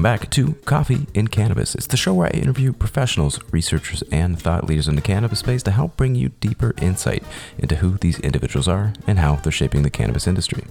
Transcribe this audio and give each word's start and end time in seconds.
Welcome 0.00 0.18
back 0.18 0.30
to 0.30 0.54
Coffee 0.64 1.06
in 1.12 1.28
Cannabis. 1.28 1.74
It's 1.74 1.86
the 1.86 1.98
show 1.98 2.14
where 2.14 2.28
I 2.28 2.30
interview 2.30 2.72
professionals, 2.72 3.38
researchers, 3.52 4.02
and 4.10 4.40
thought 4.40 4.64
leaders 4.64 4.88
in 4.88 4.94
the 4.94 5.02
cannabis 5.02 5.40
space 5.40 5.62
to 5.64 5.70
help 5.70 5.98
bring 5.98 6.14
you 6.14 6.30
deeper 6.40 6.72
insight 6.80 7.22
into 7.58 7.76
who 7.76 7.98
these 7.98 8.18
individuals 8.20 8.66
are 8.66 8.94
and 9.06 9.18
how 9.18 9.36
they're 9.36 9.52
shaping 9.52 9.82
the 9.82 9.90
cannabis 9.90 10.26
industry. 10.26 10.64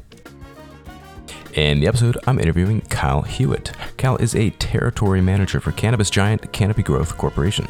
In 1.54 1.80
the 1.80 1.86
episode, 1.86 2.18
I'm 2.26 2.40
interviewing 2.40 2.82
Kyle 2.82 3.22
Hewitt. 3.22 3.72
Kyle 4.00 4.18
is 4.18 4.34
a 4.34 4.50
territory 4.50 5.22
manager 5.22 5.60
for 5.60 5.74
cannabis 5.74 6.10
giant 6.10 6.52
Canopy 6.52 6.82
Growth 6.82 7.16
Corporation. 7.16 7.68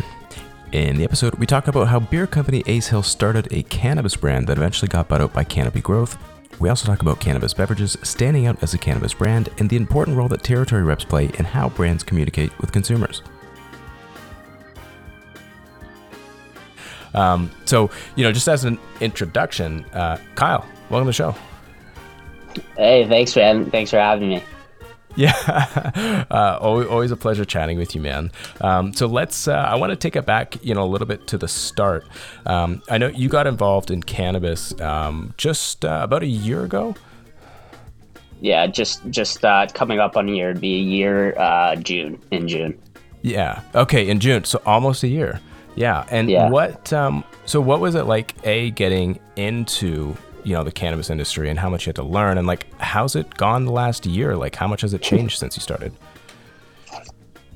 In 0.71 0.95
the 0.95 1.03
episode, 1.03 1.35
we 1.35 1.45
talk 1.45 1.67
about 1.67 1.89
how 1.89 1.99
beer 1.99 2.25
company 2.25 2.63
Ace 2.67 2.87
Hill 2.87 3.03
started 3.03 3.49
a 3.51 3.63
cannabis 3.63 4.15
brand 4.15 4.47
that 4.47 4.57
eventually 4.57 4.87
got 4.87 5.09
bought 5.09 5.19
out 5.19 5.33
by 5.33 5.43
Canopy 5.43 5.81
Growth, 5.81 6.17
we 6.59 6.69
also 6.69 6.85
talk 6.85 7.01
about 7.01 7.19
cannabis 7.19 7.53
beverages 7.53 7.97
standing 8.03 8.45
out 8.45 8.61
as 8.61 8.73
a 8.73 8.77
cannabis 8.77 9.13
brand 9.13 9.49
and 9.57 9.69
the 9.69 9.77
important 9.77 10.17
role 10.17 10.27
that 10.27 10.43
territory 10.43 10.83
reps 10.83 11.05
play 11.05 11.25
in 11.39 11.45
how 11.45 11.69
brands 11.69 12.03
communicate 12.03 12.57
with 12.59 12.71
consumers. 12.71 13.21
Um, 17.13 17.49
so, 17.65 17.89
you 18.15 18.23
know, 18.23 18.31
just 18.31 18.47
as 18.47 18.65
an 18.65 18.77
introduction, 19.01 19.83
uh, 19.93 20.17
Kyle, 20.35 20.65
welcome 20.89 21.05
to 21.05 21.09
the 21.09 21.13
show. 21.13 21.35
Hey, 22.77 23.07
thanks, 23.07 23.35
man. 23.35 23.69
Thanks 23.71 23.91
for 23.91 23.97
having 23.97 24.29
me. 24.29 24.43
Yeah, 25.25 26.25
uh, 26.31 26.59
always, 26.61 27.11
a 27.11 27.17
pleasure 27.17 27.43
chatting 27.43 27.77
with 27.77 27.93
you, 27.93 27.99
man. 27.99 28.31
Um, 28.61 28.93
so 28.93 29.05
let's. 29.05 29.49
Uh, 29.49 29.53
I 29.53 29.75
want 29.75 29.89
to 29.89 29.97
take 29.97 30.15
it 30.15 30.25
back, 30.25 30.63
you 30.63 30.73
know, 30.73 30.83
a 30.83 30.87
little 30.87 31.07
bit 31.07 31.27
to 31.27 31.37
the 31.37 31.47
start. 31.49 32.05
Um, 32.45 32.81
I 32.89 32.97
know 32.97 33.07
you 33.07 33.27
got 33.27 33.45
involved 33.45 33.91
in 33.91 34.01
cannabis 34.01 34.79
um, 34.79 35.33
just 35.35 35.83
uh, 35.83 35.99
about 36.03 36.23
a 36.23 36.27
year 36.27 36.63
ago. 36.63 36.95
Yeah, 38.39 38.65
just 38.67 39.09
just 39.09 39.43
uh, 39.43 39.67
coming 39.73 39.99
up 39.99 40.15
on 40.15 40.29
a 40.29 40.31
year. 40.31 40.51
It'd 40.51 40.61
be 40.61 40.75
a 40.75 40.83
year 40.83 41.37
uh, 41.37 41.75
June 41.75 42.21
in 42.31 42.47
June. 42.47 42.79
Yeah. 43.21 43.61
Okay, 43.75 44.07
in 44.07 44.21
June. 44.21 44.45
So 44.45 44.61
almost 44.65 45.03
a 45.03 45.09
year. 45.09 45.41
Yeah. 45.75 46.05
And 46.09 46.29
yeah. 46.29 46.49
what? 46.49 46.93
Um, 46.93 47.25
so 47.45 47.59
what 47.59 47.81
was 47.81 47.95
it 47.95 48.03
like? 48.03 48.35
A 48.45 48.71
getting 48.71 49.19
into 49.35 50.15
you 50.43 50.53
know 50.53 50.63
the 50.63 50.71
cannabis 50.71 51.09
industry 51.09 51.49
and 51.49 51.59
how 51.59 51.69
much 51.69 51.85
you 51.85 51.89
had 51.89 51.95
to 51.97 52.03
learn 52.03 52.37
and 52.37 52.47
like 52.47 52.65
how's 52.79 53.15
it 53.15 53.35
gone 53.35 53.65
the 53.65 53.71
last 53.71 54.05
year? 54.05 54.35
Like 54.35 54.55
how 54.55 54.67
much 54.67 54.81
has 54.81 54.93
it 54.93 55.01
changed 55.01 55.39
since 55.39 55.55
you 55.55 55.61
started? 55.61 55.93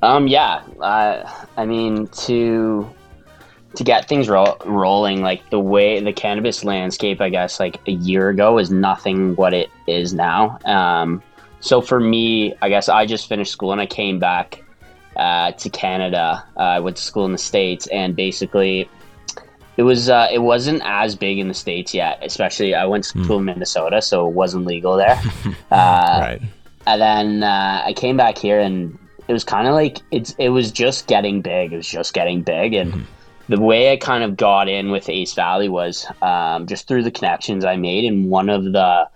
Um 0.02 0.28
yeah 0.28 0.62
uh, 0.80 1.30
i 1.56 1.64
mean 1.64 2.08
to 2.08 2.88
to 3.74 3.84
get 3.84 4.06
things 4.06 4.28
ro- 4.28 4.58
rolling 4.66 5.22
like 5.22 5.48
the 5.50 5.58
way 5.58 5.98
the 6.00 6.12
cannabis 6.12 6.62
landscape 6.62 7.20
i 7.20 7.28
guess 7.28 7.58
like 7.58 7.80
a 7.88 7.92
year 7.92 8.28
ago 8.28 8.58
is 8.58 8.70
nothing 8.70 9.34
what 9.36 9.54
it 9.54 9.70
is 9.86 10.12
now. 10.12 10.58
Um 10.64 11.22
so 11.60 11.80
for 11.80 11.98
me 11.98 12.54
i 12.60 12.68
guess 12.68 12.88
i 12.90 13.06
just 13.06 13.28
finished 13.28 13.50
school 13.50 13.72
and 13.72 13.80
i 13.80 13.86
came 13.86 14.18
back 14.18 14.62
uh, 15.16 15.52
to 15.52 15.70
canada 15.70 16.44
uh, 16.56 16.60
i 16.60 16.80
went 16.80 16.96
to 16.96 17.02
school 17.02 17.24
in 17.24 17.32
the 17.32 17.38
states 17.38 17.86
and 17.86 18.14
basically 18.14 18.88
it 19.76 19.82
was 19.82 20.08
uh, 20.08 20.28
it 20.32 20.40
wasn't 20.40 20.82
as 20.84 21.16
big 21.16 21.38
in 21.38 21.48
the 21.48 21.54
states 21.54 21.94
yet. 21.94 22.18
Especially 22.22 22.74
I 22.74 22.86
went 22.86 23.04
to 23.04 23.10
school 23.10 23.36
mm. 23.36 23.40
in 23.40 23.44
Minnesota, 23.44 24.02
so 24.02 24.28
it 24.28 24.34
wasn't 24.34 24.66
legal 24.66 24.96
there. 24.96 25.20
uh, 25.70 26.18
right. 26.20 26.40
And 26.86 27.00
then 27.00 27.42
uh, 27.42 27.82
I 27.84 27.92
came 27.94 28.16
back 28.16 28.38
here, 28.38 28.60
and 28.60 28.98
it 29.26 29.32
was 29.32 29.44
kind 29.44 29.66
of 29.66 29.74
like 29.74 29.98
it's 30.10 30.34
it 30.38 30.50
was 30.50 30.70
just 30.70 31.06
getting 31.06 31.42
big. 31.42 31.72
It 31.72 31.76
was 31.76 31.88
just 31.88 32.14
getting 32.14 32.42
big, 32.42 32.74
and. 32.74 32.92
Mm. 32.92 33.04
The 33.46 33.60
way 33.60 33.92
I 33.92 33.98
kind 33.98 34.24
of 34.24 34.38
got 34.38 34.70
in 34.70 34.90
with 34.90 35.06
Ace 35.10 35.34
Valley 35.34 35.68
was 35.68 36.06
um, 36.22 36.66
just 36.66 36.88
through 36.88 37.02
the 37.02 37.10
connections 37.10 37.62
I 37.62 37.76
made, 37.76 38.10
and 38.10 38.30
one 38.30 38.48
of 38.48 38.64
the 38.64 39.06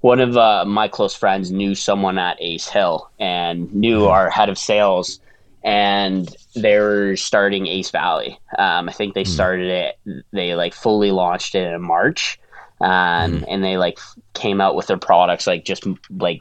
one 0.00 0.20
of 0.20 0.36
uh, 0.36 0.64
my 0.64 0.88
close 0.88 1.14
friends 1.14 1.52
knew 1.52 1.76
someone 1.76 2.18
at 2.18 2.36
Ace 2.40 2.68
Hill 2.68 3.08
and 3.20 3.72
knew 3.72 4.00
hmm. 4.00 4.08
our 4.08 4.28
head 4.28 4.48
of 4.48 4.58
sales 4.58 5.20
and 5.66 6.34
they're 6.54 7.16
starting 7.16 7.66
Ace 7.66 7.90
Valley. 7.90 8.38
Um, 8.56 8.88
I 8.88 8.92
think 8.92 9.14
they 9.14 9.24
hmm. 9.24 9.30
started 9.30 9.68
it. 9.68 10.24
They 10.32 10.54
like 10.54 10.72
fully 10.72 11.10
launched 11.10 11.56
it 11.56 11.70
in 11.74 11.82
March, 11.82 12.38
um, 12.80 13.40
mm. 13.40 13.44
and 13.48 13.64
they 13.64 13.76
like 13.76 13.98
came 14.32 14.60
out 14.60 14.76
with 14.76 14.86
their 14.86 14.96
products 14.96 15.46
like 15.46 15.64
just 15.64 15.84
like 16.10 16.40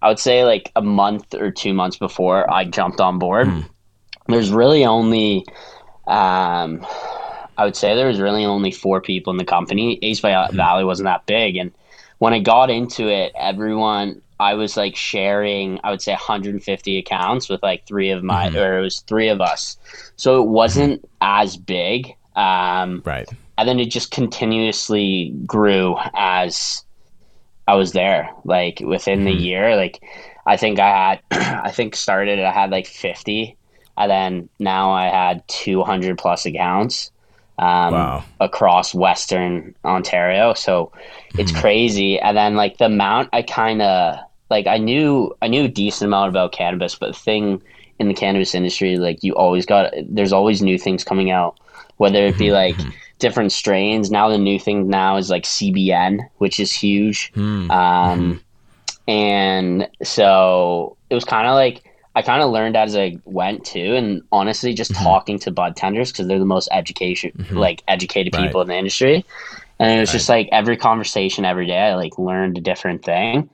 I 0.00 0.08
would 0.08 0.18
say 0.18 0.44
like 0.44 0.72
a 0.74 0.82
month 0.82 1.34
or 1.34 1.50
two 1.52 1.72
months 1.72 1.96
before 1.96 2.50
I 2.52 2.64
jumped 2.64 3.00
on 3.00 3.18
board. 3.18 3.46
Mm. 3.46 3.68
There's 4.28 4.50
really 4.50 4.84
only, 4.84 5.44
um, 6.06 6.86
I 7.58 7.64
would 7.64 7.76
say 7.76 7.94
there 7.94 8.08
was 8.08 8.20
really 8.20 8.44
only 8.44 8.70
four 8.70 9.00
people 9.00 9.30
in 9.30 9.36
the 9.36 9.44
company. 9.44 9.98
Ace 10.02 10.20
mm. 10.20 10.52
Valley 10.52 10.84
wasn't 10.84 11.06
that 11.06 11.26
big, 11.26 11.56
and 11.56 11.70
when 12.18 12.32
I 12.32 12.40
got 12.40 12.70
into 12.70 13.08
it, 13.08 13.32
everyone 13.36 14.21
I 14.40 14.54
was 14.54 14.76
like 14.76 14.96
sharing, 14.96 15.78
I 15.84 15.90
would 15.90 16.02
say 16.02 16.12
150 16.12 16.98
accounts 16.98 17.48
with 17.48 17.62
like 17.62 17.86
three 17.86 18.10
of 18.10 18.22
my, 18.22 18.48
mm-hmm. 18.48 18.58
or 18.58 18.78
it 18.78 18.82
was 18.82 19.00
three 19.00 19.28
of 19.28 19.40
us. 19.40 19.76
So 20.16 20.42
it 20.42 20.48
wasn't 20.48 21.08
as 21.20 21.56
big. 21.56 22.14
Um, 22.34 23.02
right. 23.04 23.28
And 23.58 23.68
then 23.68 23.78
it 23.78 23.86
just 23.86 24.10
continuously 24.10 25.34
grew 25.46 25.96
as 26.14 26.84
I 27.68 27.76
was 27.76 27.92
there. 27.92 28.30
Like 28.44 28.80
within 28.84 29.20
mm-hmm. 29.20 29.26
the 29.26 29.42
year, 29.42 29.76
like 29.76 30.02
I 30.46 30.56
think 30.56 30.80
I 30.80 30.88
had, 30.88 31.20
I 31.64 31.70
think 31.70 31.94
started, 31.94 32.40
I 32.40 32.50
had 32.50 32.70
like 32.70 32.86
50. 32.86 33.56
And 33.96 34.10
then 34.10 34.48
now 34.58 34.92
I 34.92 35.06
had 35.06 35.46
200 35.48 36.18
plus 36.18 36.46
accounts 36.46 37.12
um, 37.58 37.92
wow. 37.92 38.24
across 38.40 38.94
Western 38.94 39.74
Ontario. 39.84 40.54
So 40.54 40.92
it's 41.38 41.52
mm-hmm. 41.52 41.60
crazy. 41.60 42.18
And 42.18 42.36
then 42.36 42.56
like 42.56 42.78
the 42.78 42.86
amount 42.86 43.28
I 43.32 43.42
kind 43.42 43.82
of 43.82 44.18
like 44.50 44.66
I 44.66 44.78
knew 44.78 45.34
I 45.42 45.48
knew 45.48 45.64
a 45.64 45.68
decent 45.68 46.08
amount 46.08 46.28
about 46.28 46.52
cannabis, 46.52 46.94
but 46.94 47.08
the 47.08 47.18
thing 47.18 47.62
in 47.98 48.08
the 48.08 48.14
cannabis 48.14 48.54
industry, 48.54 48.96
like 48.96 49.22
you 49.22 49.34
always 49.34 49.66
got 49.66 49.92
there's 50.08 50.32
always 50.32 50.62
new 50.62 50.78
things 50.78 51.04
coming 51.04 51.30
out, 51.30 51.58
whether 51.96 52.24
it 52.26 52.38
be 52.38 52.52
like 52.52 52.76
different 53.18 53.52
strains. 53.52 54.10
Now 54.10 54.28
the 54.28 54.38
new 54.38 54.58
thing 54.58 54.88
now 54.88 55.16
is 55.16 55.30
like 55.30 55.44
CBN, 55.44 56.28
which 56.38 56.58
is 56.58 56.72
huge. 56.72 57.32
Mm-hmm. 57.34 57.70
Um, 57.70 58.40
and 59.08 59.88
so 60.02 60.96
it 61.10 61.14
was 61.14 61.24
kind 61.24 61.46
of 61.46 61.54
like 61.54 61.84
I 62.14 62.22
kind 62.22 62.42
of 62.42 62.50
learned 62.50 62.76
as 62.76 62.94
I 62.96 63.16
went 63.24 63.64
too, 63.64 63.94
and 63.94 64.22
honestly, 64.32 64.74
just 64.74 64.92
mm-hmm. 64.92 65.04
talking 65.04 65.38
to 65.40 65.50
bud 65.50 65.76
tenders 65.76 66.12
because 66.12 66.26
they're 66.26 66.38
the 66.38 66.44
most 66.44 66.68
education, 66.72 67.32
mm-hmm. 67.36 67.56
like 67.56 67.82
educated 67.88 68.32
people 68.32 68.60
right. 68.60 68.62
in 68.62 68.68
the 68.68 68.76
industry, 68.76 69.24
and 69.78 69.90
it 69.90 70.00
was 70.00 70.10
right. 70.10 70.12
just 70.12 70.28
like 70.28 70.48
every 70.52 70.76
conversation 70.76 71.44
every 71.44 71.66
day, 71.66 71.78
I 71.78 71.94
like 71.94 72.18
learned 72.18 72.58
a 72.58 72.60
different 72.60 73.04
thing. 73.04 73.48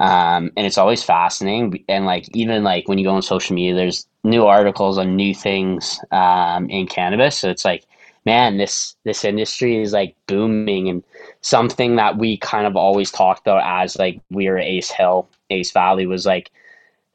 Um, 0.00 0.50
and 0.56 0.66
it's 0.66 0.78
always 0.78 1.02
fascinating. 1.02 1.84
And 1.88 2.04
like 2.04 2.28
even 2.34 2.64
like 2.64 2.88
when 2.88 2.98
you 2.98 3.04
go 3.04 3.14
on 3.14 3.22
social 3.22 3.54
media, 3.54 3.74
there's 3.74 4.06
new 4.22 4.44
articles 4.46 4.98
on 4.98 5.16
new 5.16 5.34
things 5.34 6.00
um, 6.10 6.68
in 6.68 6.86
cannabis. 6.86 7.38
So 7.38 7.48
it's 7.48 7.64
like, 7.64 7.86
man, 8.26 8.56
this 8.56 8.96
this 9.04 9.24
industry 9.24 9.80
is 9.80 9.92
like 9.92 10.16
booming, 10.26 10.88
and 10.88 11.04
something 11.40 11.96
that 11.96 12.18
we 12.18 12.36
kind 12.38 12.66
of 12.66 12.76
always 12.76 13.10
talked 13.10 13.42
about 13.42 13.62
as 13.64 13.96
like 13.96 14.20
we 14.30 14.48
were 14.48 14.58
Ace 14.58 14.90
Hill, 14.90 15.28
Ace 15.50 15.70
Valley 15.70 16.06
was 16.06 16.26
like 16.26 16.50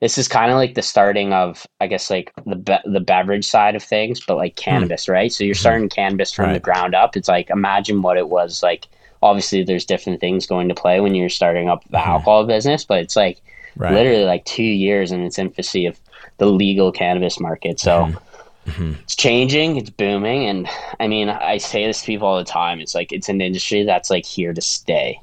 this 0.01 0.17
is 0.17 0.27
kind 0.27 0.51
of 0.51 0.57
like 0.57 0.75
the 0.75 0.81
starting 0.81 1.33
of 1.33 1.67
I 1.81 1.87
guess 1.87 2.09
like 2.09 2.31
the 2.45 2.55
be- 2.55 2.91
the 2.91 2.99
beverage 2.99 3.45
side 3.45 3.75
of 3.75 3.83
things, 3.83 4.23
but 4.25 4.37
like 4.37 4.57
hmm. 4.57 4.63
cannabis, 4.63 5.05
mm. 5.05 5.13
right? 5.13 5.31
So 5.31 5.43
you're 5.43 5.55
starting 5.55 5.89
cannabis 5.89 6.31
from 6.31 6.45
right. 6.45 6.53
the 6.53 6.59
ground 6.59 6.95
up. 6.95 7.17
It's 7.17 7.27
like 7.27 7.49
imagine 7.49 8.01
what 8.01 8.17
it 8.17 8.29
was 8.29 8.63
like 8.63 8.87
obviously 9.21 9.63
there's 9.63 9.85
different 9.85 10.19
things 10.19 10.45
going 10.45 10.69
to 10.69 10.75
play 10.75 10.99
when 10.99 11.15
you're 11.15 11.29
starting 11.29 11.69
up 11.69 11.83
the 11.85 11.97
mm-hmm. 11.97 12.09
alcohol 12.09 12.45
business, 12.45 12.85
but 12.85 12.99
it's 12.99 13.15
like 13.15 13.41
right. 13.75 13.93
literally 13.93 14.23
like 14.23 14.45
two 14.45 14.63
years 14.63 15.11
in 15.11 15.21
its 15.21 15.37
infancy 15.37 15.85
of 15.85 15.99
the 16.37 16.45
legal 16.45 16.91
cannabis 16.91 17.39
market. 17.39 17.79
So 17.79 18.05
mm-hmm. 18.05 18.69
mm-hmm. 18.69 18.93
it's 19.01 19.15
changing, 19.15 19.77
it's 19.77 19.89
booming, 19.89 20.45
and 20.45 20.67
I 20.99 21.07
mean 21.07 21.29
I 21.29 21.57
say 21.57 21.85
this 21.85 22.01
to 22.01 22.05
people 22.05 22.27
all 22.27 22.37
the 22.37 22.43
time. 22.43 22.79
It's 22.79 22.95
like 22.95 23.11
it's 23.11 23.29
an 23.29 23.41
industry 23.41 23.83
that's 23.83 24.09
like 24.09 24.25
here 24.25 24.53
to 24.53 24.61
stay 24.61 25.19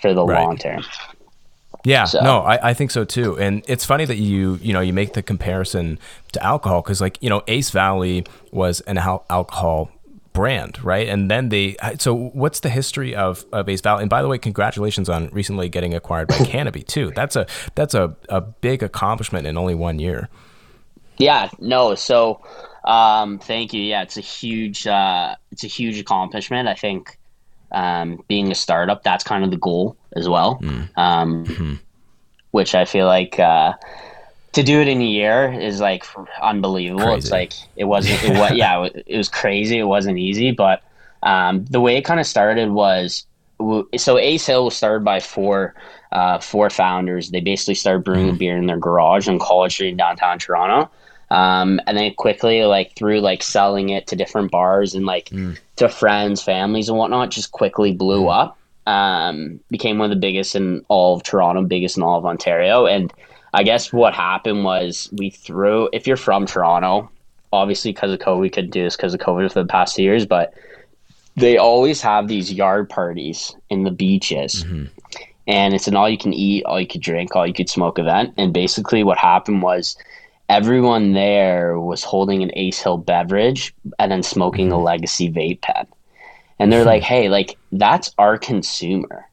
for 0.00 0.14
the 0.14 0.24
right. 0.24 0.42
long 0.42 0.56
term. 0.56 0.84
Yeah, 1.88 2.04
so. 2.04 2.20
no, 2.20 2.40
I, 2.40 2.70
I 2.70 2.74
think 2.74 2.90
so 2.90 3.04
too. 3.04 3.38
And 3.38 3.64
it's 3.66 3.84
funny 3.84 4.04
that 4.04 4.16
you, 4.16 4.58
you 4.62 4.72
know, 4.72 4.80
you 4.80 4.92
make 4.92 5.14
the 5.14 5.22
comparison 5.22 5.98
to 6.32 6.42
alcohol 6.44 6.82
because, 6.82 7.00
like, 7.00 7.22
you 7.22 7.30
know, 7.30 7.42
Ace 7.48 7.70
Valley 7.70 8.26
was 8.52 8.80
an 8.82 8.98
al- 8.98 9.24
alcohol 9.30 9.90
brand, 10.34 10.82
right? 10.84 11.08
And 11.08 11.30
then 11.30 11.48
they. 11.48 11.76
So, 11.98 12.14
what's 12.14 12.60
the 12.60 12.68
history 12.68 13.14
of, 13.14 13.44
of 13.52 13.68
Ace 13.68 13.80
Valley? 13.80 14.02
And 14.02 14.10
by 14.10 14.20
the 14.20 14.28
way, 14.28 14.38
congratulations 14.38 15.08
on 15.08 15.28
recently 15.30 15.68
getting 15.68 15.94
acquired 15.94 16.28
by 16.28 16.36
Canopy 16.44 16.82
too. 16.82 17.10
That's 17.16 17.36
a 17.36 17.46
that's 17.74 17.94
a, 17.94 18.14
a 18.28 18.42
big 18.42 18.82
accomplishment 18.82 19.46
in 19.46 19.56
only 19.56 19.74
one 19.74 19.98
year. 19.98 20.28
Yeah. 21.16 21.48
No. 21.58 21.94
So, 21.94 22.42
um, 22.84 23.38
thank 23.38 23.72
you. 23.72 23.82
Yeah, 23.82 24.02
it's 24.02 24.18
a 24.18 24.20
huge 24.20 24.86
uh, 24.86 25.36
it's 25.52 25.64
a 25.64 25.68
huge 25.68 25.98
accomplishment. 25.98 26.68
I 26.68 26.74
think 26.74 27.18
um, 27.72 28.22
being 28.28 28.50
a 28.50 28.54
startup, 28.54 29.02
that's 29.02 29.24
kind 29.24 29.44
of 29.44 29.50
the 29.50 29.56
goal 29.56 29.96
as 30.14 30.28
well. 30.28 30.58
Mm. 30.62 30.98
Um, 30.98 31.44
mm-hmm. 31.44 31.74
Which 32.50 32.74
I 32.74 32.84
feel 32.84 33.06
like. 33.06 33.38
Uh, 33.38 33.74
to 34.52 34.62
do 34.62 34.80
it 34.80 34.88
in 34.88 35.00
a 35.00 35.04
year 35.04 35.52
is 35.52 35.80
like 35.80 36.04
unbelievable. 36.40 37.04
Crazy. 37.04 37.18
It's 37.18 37.30
like 37.30 37.52
it 37.76 37.84
wasn't. 37.84 38.24
It 38.24 38.38
was, 38.38 38.52
yeah, 38.54 38.88
it 39.06 39.16
was 39.16 39.28
crazy. 39.28 39.78
It 39.78 39.84
wasn't 39.84 40.18
easy, 40.18 40.50
but 40.50 40.82
um, 41.22 41.64
the 41.66 41.80
way 41.80 41.96
it 41.96 42.02
kind 42.02 42.18
of 42.18 42.26
started 42.26 42.70
was 42.70 43.26
so 43.96 44.18
Ace 44.18 44.46
Hill 44.46 44.66
was 44.66 44.76
started 44.76 45.04
by 45.04 45.20
four 45.20 45.74
uh, 46.12 46.38
four 46.38 46.70
founders. 46.70 47.30
They 47.30 47.40
basically 47.40 47.74
started 47.74 48.04
brewing 48.04 48.34
mm. 48.34 48.38
beer 48.38 48.56
in 48.56 48.66
their 48.66 48.78
garage 48.78 49.28
on 49.28 49.38
College 49.38 49.72
Street 49.72 49.90
in 49.90 49.96
downtown 49.96 50.38
Toronto. 50.38 50.90
Um, 51.30 51.80
and 51.86 51.96
then 51.96 52.14
quickly, 52.14 52.62
like 52.64 52.94
through 52.94 53.20
like 53.20 53.42
selling 53.42 53.90
it 53.90 54.06
to 54.08 54.16
different 54.16 54.50
bars 54.50 54.94
and 54.94 55.04
like 55.04 55.26
mm. 55.30 55.58
to 55.76 55.88
friends, 55.88 56.42
families, 56.42 56.88
and 56.88 56.96
whatnot, 56.96 57.30
just 57.30 57.52
quickly 57.52 57.92
blew 57.92 58.24
mm. 58.24 58.34
up. 58.34 58.58
Um, 58.86 59.60
became 59.70 59.98
one 59.98 60.10
of 60.10 60.16
the 60.16 60.20
biggest 60.20 60.56
in 60.56 60.84
all 60.88 61.14
of 61.14 61.22
Toronto, 61.22 61.62
biggest 61.62 61.98
in 61.98 62.02
all 62.02 62.18
of 62.18 62.24
Ontario. 62.24 62.86
And 62.86 63.12
I 63.52 63.62
guess 63.62 63.92
what 63.92 64.14
happened 64.14 64.64
was 64.64 65.10
we 65.12 65.28
threw. 65.30 65.90
If 65.92 66.06
you're 66.06 66.16
from 66.16 66.46
Toronto, 66.46 67.10
obviously 67.52 67.92
because 67.92 68.12
of 68.12 68.20
COVID, 68.20 68.40
we 68.40 68.50
couldn't 68.50 68.70
do 68.70 68.82
this 68.82 68.96
because 68.96 69.12
of 69.12 69.20
COVID 69.20 69.52
for 69.52 69.62
the 69.62 69.68
past 69.68 69.96
two 69.96 70.02
years, 70.02 70.24
but 70.24 70.54
they 71.36 71.58
always 71.58 72.00
have 72.00 72.28
these 72.28 72.50
yard 72.52 72.88
parties 72.88 73.54
in 73.68 73.84
the 73.84 73.90
beaches. 73.90 74.64
Mm-hmm 74.64 74.86
and 75.48 75.72
it's 75.74 75.88
an 75.88 75.96
all 75.96 76.08
you 76.08 76.18
can 76.18 76.34
eat, 76.34 76.62
all 76.64 76.78
you 76.78 76.86
could 76.86 77.00
drink, 77.00 77.34
all 77.34 77.46
you 77.46 77.54
could 77.54 77.70
smoke 77.70 77.98
event. 77.98 78.34
And 78.36 78.52
basically, 78.52 79.02
what 79.02 79.16
happened 79.16 79.62
was 79.62 79.96
everyone 80.48 81.12
there 81.12 81.78
was 81.78 82.02
holding 82.02 82.42
an 82.42 82.50
Ace 82.54 82.80
Hill 82.80 82.98
beverage 82.98 83.74
and 83.98 84.10
then 84.10 84.22
smoking 84.22 84.72
a 84.72 84.74
mm-hmm. 84.74 84.84
legacy 84.84 85.30
vape 85.30 85.60
pen. 85.60 85.86
And 86.58 86.72
they're 86.72 86.84
like, 86.84 87.02
hey, 87.02 87.28
like, 87.28 87.56
that's 87.70 88.12
our 88.18 88.36
consumer, 88.36 89.28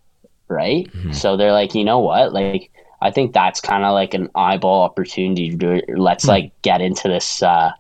right? 0.48 0.92
Mm-hmm. 0.92 1.14
So 1.14 1.38
they're 1.38 1.54
like, 1.54 1.74
you 1.74 1.84
know 1.84 2.00
what? 2.00 2.34
Like, 2.34 2.72
I 3.02 3.12
think 3.12 3.34
that's 3.34 3.60
kind 3.60 3.84
of 3.84 3.94
like 3.94 4.14
an 4.14 4.30
eyeball 4.36 4.84
opportunity. 4.84 5.50
To, 5.50 5.56
do 5.56 5.72
it. 5.72 5.86
let's 5.98 6.24
mm-hmm. 6.24 6.32
like 6.32 6.62
get 6.62 6.82
into 6.82 7.08
this 7.08 7.42
uh, 7.42 7.72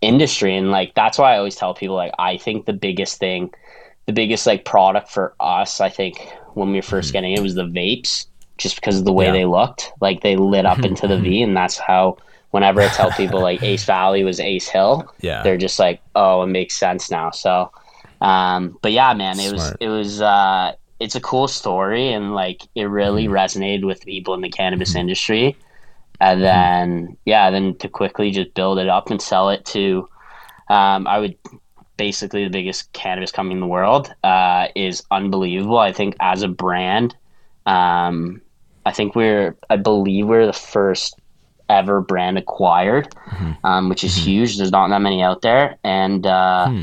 industry. 0.00 0.56
And 0.56 0.70
like, 0.70 0.94
that's 0.94 1.18
why 1.18 1.34
I 1.34 1.38
always 1.38 1.56
tell 1.56 1.74
people, 1.74 1.96
like, 1.96 2.12
I 2.18 2.36
think 2.36 2.66
the 2.66 2.72
biggest 2.72 3.18
thing, 3.18 3.50
the 4.06 4.12
biggest 4.12 4.46
like 4.46 4.64
product 4.64 5.10
for 5.10 5.34
us, 5.40 5.80
I 5.80 5.88
think 5.88 6.18
when 6.54 6.68
we 6.68 6.76
were 6.76 6.82
1st 6.82 6.88
mm-hmm. 6.88 7.12
getting 7.12 7.32
it 7.32 7.42
was 7.42 7.54
the 7.54 7.64
vapes, 7.64 8.26
just 8.58 8.74
because 8.76 8.98
of 8.98 9.04
the 9.04 9.12
way 9.12 9.26
yeah. 9.26 9.32
they 9.32 9.44
looked. 9.46 9.92
Like 10.00 10.20
they 10.20 10.36
lit 10.36 10.66
up 10.66 10.78
into 10.84 11.06
the 11.06 11.18
V, 11.18 11.42
and 11.42 11.56
that's 11.56 11.78
how. 11.78 12.18
Whenever 12.52 12.80
I 12.80 12.88
tell 12.88 13.10
people 13.10 13.40
like 13.50 13.62
Ace 13.62 13.84
Valley 13.84 14.24
was 14.24 14.40
Ace 14.40 14.68
Hill, 14.68 15.12
yeah, 15.20 15.42
they're 15.42 15.58
just 15.58 15.78
like, 15.78 16.00
oh, 16.14 16.42
it 16.42 16.46
makes 16.46 16.74
sense 16.74 17.10
now. 17.10 17.30
So, 17.30 17.70
um, 18.20 18.78
but 18.80 18.92
yeah, 18.92 19.12
man, 19.12 19.38
it 19.38 19.50
Smart. 19.50 19.52
was 19.52 19.76
it 19.80 19.88
was 19.88 20.22
uh, 20.22 20.72
it's 21.00 21.16
a 21.16 21.20
cool 21.20 21.48
story, 21.48 22.12
and 22.12 22.34
like 22.34 22.62
it 22.74 22.84
really 22.84 23.24
mm-hmm. 23.24 23.34
resonated 23.34 23.84
with 23.84 24.04
people 24.06 24.34
in 24.34 24.40
the 24.40 24.50
cannabis 24.50 24.90
mm-hmm. 24.90 25.00
industry. 25.00 25.56
And 26.20 26.40
mm-hmm. 26.40 26.44
then 26.44 27.16
yeah, 27.26 27.50
then 27.50 27.74
to 27.78 27.88
quickly 27.88 28.30
just 28.30 28.54
build 28.54 28.78
it 28.78 28.88
up 28.88 29.10
and 29.10 29.20
sell 29.20 29.50
it 29.50 29.64
to 29.66 30.08
um, 30.68 31.06
I 31.06 31.18
would 31.18 31.36
basically 31.96 32.44
the 32.44 32.50
biggest 32.50 32.92
cannabis 32.92 33.30
company 33.30 33.54
in 33.54 33.60
the 33.60 33.66
world, 33.66 34.12
uh, 34.24 34.68
is 34.74 35.04
unbelievable. 35.10 35.78
I 35.78 35.92
think 35.92 36.16
as 36.20 36.42
a 36.42 36.48
brand, 36.48 37.14
um, 37.66 38.40
I 38.86 38.92
think 38.92 39.14
we're, 39.14 39.56
I 39.70 39.76
believe 39.76 40.26
we're 40.26 40.46
the 40.46 40.52
first 40.52 41.20
ever 41.72 42.00
brand 42.00 42.38
acquired, 42.38 43.10
mm-hmm. 43.10 43.66
um, 43.66 43.88
which 43.88 44.04
is 44.04 44.12
mm-hmm. 44.14 44.30
huge. 44.30 44.58
There's 44.58 44.70
not 44.70 44.88
that 44.88 45.00
many 45.00 45.22
out 45.22 45.42
there, 45.42 45.78
and 45.82 46.26
uh, 46.26 46.68
hmm. 46.68 46.82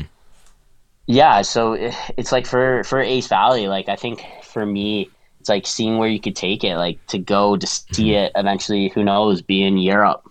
yeah, 1.06 1.42
so 1.42 1.74
it, 1.74 1.94
it's 2.16 2.32
like 2.32 2.46
for 2.46 2.84
for 2.84 3.00
Ace 3.00 3.28
Valley, 3.28 3.68
like 3.68 3.88
I 3.88 3.96
think 3.96 4.24
for 4.42 4.66
me, 4.66 5.08
it's 5.40 5.48
like 5.48 5.66
seeing 5.66 5.98
where 5.98 6.08
you 6.08 6.20
could 6.20 6.36
take 6.36 6.64
it, 6.64 6.76
like 6.76 7.04
to 7.08 7.18
go 7.18 7.56
to 7.56 7.66
see 7.66 7.84
mm-hmm. 7.86 8.24
it 8.24 8.32
eventually. 8.34 8.88
Who 8.88 9.04
knows? 9.04 9.42
Be 9.42 9.62
in 9.62 9.78
Europe 9.78 10.28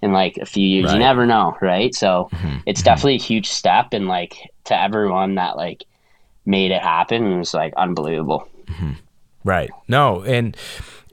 in 0.00 0.12
like 0.12 0.36
a 0.38 0.46
few 0.46 0.66
years. 0.66 0.86
Right. 0.86 0.94
You 0.94 0.98
never 1.00 1.26
know, 1.26 1.56
right? 1.60 1.94
So 1.94 2.28
mm-hmm. 2.32 2.58
it's 2.66 2.80
mm-hmm. 2.80 2.84
definitely 2.84 3.16
a 3.16 3.18
huge 3.18 3.48
step, 3.48 3.92
and 3.92 4.08
like 4.08 4.50
to 4.64 4.80
everyone 4.80 5.34
that 5.34 5.56
like 5.56 5.84
made 6.46 6.70
it 6.70 6.82
happen, 6.82 7.32
it 7.32 7.38
was 7.38 7.54
like 7.54 7.74
unbelievable. 7.76 8.48
Mm-hmm. 8.66 8.92
Right. 9.44 9.70
No, 9.86 10.22
and 10.22 10.56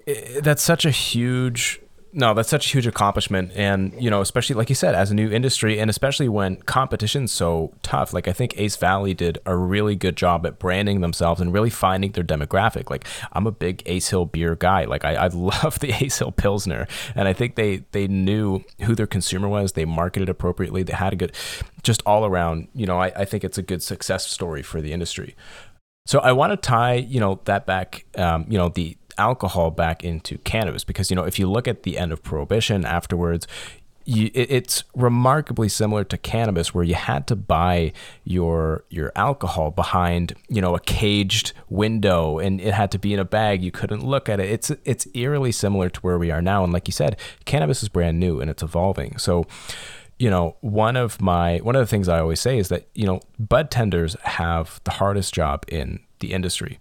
eh, 0.07 0.39
that's 0.41 0.63
such 0.63 0.85
a 0.85 0.91
huge 0.91 1.79
no, 2.17 2.33
that's 2.33 2.47
such 2.47 2.67
a 2.67 2.69
huge 2.69 2.87
accomplishment. 2.87 3.51
And, 3.55 3.93
you 4.01 4.09
know, 4.09 4.21
especially 4.21 4.55
like 4.55 4.69
you 4.69 4.75
said, 4.75 4.95
as 4.95 5.11
a 5.11 5.13
new 5.13 5.29
industry, 5.29 5.79
and 5.79 5.89
especially 5.89 6.29
when 6.29 6.55
competition's 6.61 7.33
so 7.33 7.73
tough. 7.83 8.13
Like, 8.13 8.29
I 8.29 8.31
think 8.31 8.57
Ace 8.57 8.77
Valley 8.77 9.13
did 9.13 9.37
a 9.45 9.57
really 9.57 9.97
good 9.97 10.15
job 10.15 10.45
at 10.45 10.57
branding 10.57 11.01
themselves 11.01 11.41
and 11.41 11.51
really 11.51 11.69
finding 11.69 12.13
their 12.13 12.23
demographic. 12.23 12.89
Like, 12.89 13.05
I'm 13.33 13.45
a 13.45 13.51
big 13.51 13.83
Ace 13.85 14.07
Hill 14.07 14.25
beer 14.25 14.55
guy. 14.55 14.85
Like, 14.85 15.03
I, 15.03 15.15
I 15.15 15.27
love 15.33 15.79
the 15.79 15.91
Ace 15.91 16.19
Hill 16.19 16.31
Pilsner. 16.31 16.87
And 17.15 17.27
I 17.27 17.33
think 17.33 17.55
they, 17.55 17.83
they 17.91 18.07
knew 18.07 18.63
who 18.83 18.95
their 18.95 19.07
consumer 19.07 19.49
was. 19.49 19.73
They 19.73 19.83
marketed 19.83 20.29
appropriately. 20.29 20.83
They 20.83 20.93
had 20.93 21.11
a 21.11 21.17
good, 21.17 21.33
just 21.83 22.01
all 22.05 22.25
around, 22.25 22.69
you 22.73 22.85
know, 22.85 22.97
I, 22.97 23.07
I 23.07 23.25
think 23.25 23.43
it's 23.43 23.57
a 23.57 23.61
good 23.61 23.83
success 23.83 24.25
story 24.25 24.63
for 24.63 24.79
the 24.79 24.93
industry. 24.93 25.35
So 26.05 26.19
I 26.19 26.31
want 26.31 26.51
to 26.51 26.57
tie, 26.57 26.93
you 26.93 27.19
know, 27.19 27.41
that 27.43 27.65
back, 27.65 28.05
um, 28.17 28.45
you 28.47 28.57
know, 28.57 28.69
the 28.69 28.95
alcohol 29.17 29.71
back 29.71 30.03
into 30.03 30.37
cannabis. 30.39 30.83
Because 30.83 31.09
you 31.09 31.15
know 31.15 31.23
if 31.23 31.39
you 31.39 31.49
look 31.49 31.67
at 31.67 31.83
the 31.83 31.97
end 31.97 32.11
of 32.11 32.23
prohibition 32.23 32.85
afterwards 32.85 33.47
you, 34.05 34.29
it's 34.35 34.83
remarkably 34.95 35.67
similar 35.67 36.03
to 36.03 36.17
cannabis 36.17 36.73
where 36.73 36.83
you 36.83 36.93
had 36.93 37.25
to 37.27 37.35
buy 37.35 37.91
your 38.23 38.83
your 38.89 39.11
alcohol 39.15 39.71
behind 39.71 40.35
you 40.47 40.61
know 40.61 40.75
a 40.75 40.79
caged 40.79 41.53
window 41.69 42.37
and 42.37 42.61
it 42.61 42.73
had 42.73 42.91
to 42.91 42.99
be 42.99 43.13
in 43.13 43.19
a 43.19 43.25
bag. 43.25 43.63
You 43.63 43.71
couldn't 43.71 44.05
look 44.05 44.29
at 44.29 44.39
it. 44.39 44.49
It's 44.49 44.71
it's 44.85 45.07
eerily 45.15 45.51
similar 45.51 45.89
to 45.89 45.99
where 46.01 46.19
we 46.19 46.29
are 46.29 46.41
now. 46.41 46.63
And 46.63 46.71
like 46.71 46.87
you 46.87 46.91
said 46.91 47.17
cannabis 47.45 47.81
is 47.81 47.89
brand 47.89 48.19
new 48.19 48.39
and 48.39 48.49
it's 48.49 48.61
evolving. 48.61 49.17
So 49.17 49.47
you 50.19 50.29
know 50.29 50.55
one 50.61 50.95
of 50.95 51.19
my 51.19 51.57
one 51.57 51.75
of 51.75 51.81
the 51.81 51.87
things 51.87 52.07
i 52.07 52.19
always 52.19 52.39
say 52.39 52.57
is 52.57 52.69
that 52.69 52.87
you 52.93 53.05
know 53.05 53.19
bud 53.37 53.69
tenders 53.69 54.15
have 54.21 54.79
the 54.85 54.91
hardest 54.91 55.33
job 55.33 55.65
in 55.67 55.99
the 56.19 56.31
industry 56.31 56.79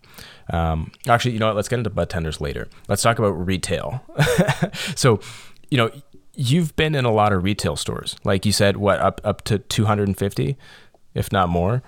um, 0.51 0.93
actually, 1.09 1.33
you 1.33 1.39
know 1.39 1.47
what? 1.47 1.57
Let's 1.57 1.69
get 1.69 1.79
into 1.79 1.91
bud 1.91 2.11
tenders 2.11 2.41
later. 2.41 2.69
Let's 2.89 3.03
talk 3.03 3.19
about 3.19 3.31
retail. 3.31 4.03
so, 4.95 5.21
you 5.71 5.79
know, 5.79 5.91
you've 6.35 6.75
been 6.77 6.95
in 6.95 7.05
a 7.05 7.13
lot 7.13 7.33
of 7.33 7.43
retail 7.43 7.77
stores, 7.77 8.17
like 8.25 8.45
you 8.45 8.53
said, 8.53 8.77
what 8.77 9.01
up 9.01 9.21
up 9.25 9.43
to 9.45 9.59
250, 9.59 10.57
if 11.15 11.33
not 11.33 11.49
more. 11.49 11.83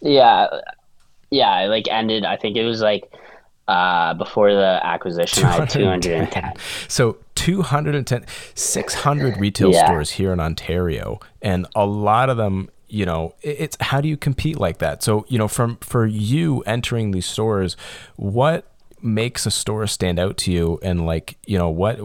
Yeah, 0.00 0.46
yeah. 1.30 1.50
I 1.50 1.66
like 1.66 1.86
ended. 1.88 2.24
I 2.24 2.36
think 2.36 2.56
it 2.56 2.64
was 2.64 2.80
like 2.80 3.12
uh, 3.68 4.14
before 4.14 4.52
the 4.52 4.80
acquisition, 4.82 5.42
210. 5.42 6.00
210. 6.00 6.52
So 6.88 7.18
210, 7.36 8.26
600 8.54 9.36
retail 9.38 9.72
yeah. 9.72 9.84
stores 9.84 10.10
here 10.12 10.32
in 10.32 10.40
Ontario, 10.40 11.20
and 11.40 11.66
a 11.74 11.86
lot 11.86 12.30
of 12.30 12.36
them 12.36 12.70
you 12.90 13.06
know 13.06 13.34
it's 13.42 13.76
how 13.80 14.00
do 14.00 14.08
you 14.08 14.16
compete 14.16 14.58
like 14.58 14.78
that 14.78 15.02
so 15.02 15.24
you 15.28 15.38
know 15.38 15.48
from 15.48 15.76
for 15.76 16.06
you 16.06 16.60
entering 16.62 17.12
these 17.12 17.26
stores 17.26 17.76
what 18.16 18.66
makes 19.02 19.46
a 19.46 19.50
store 19.50 19.86
stand 19.86 20.18
out 20.18 20.36
to 20.36 20.52
you 20.52 20.78
and 20.82 21.06
like 21.06 21.38
you 21.46 21.56
know 21.56 21.68
what 21.68 21.98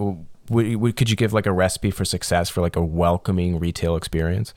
would, 0.49 0.95
could 0.95 1.09
you 1.09 1.15
give 1.15 1.33
like 1.33 1.45
a 1.45 1.51
recipe 1.51 1.91
for 1.91 2.05
success 2.05 2.49
for 2.49 2.61
like 2.61 2.75
a 2.75 2.83
welcoming 2.83 3.59
retail 3.59 3.95
experience 3.95 4.53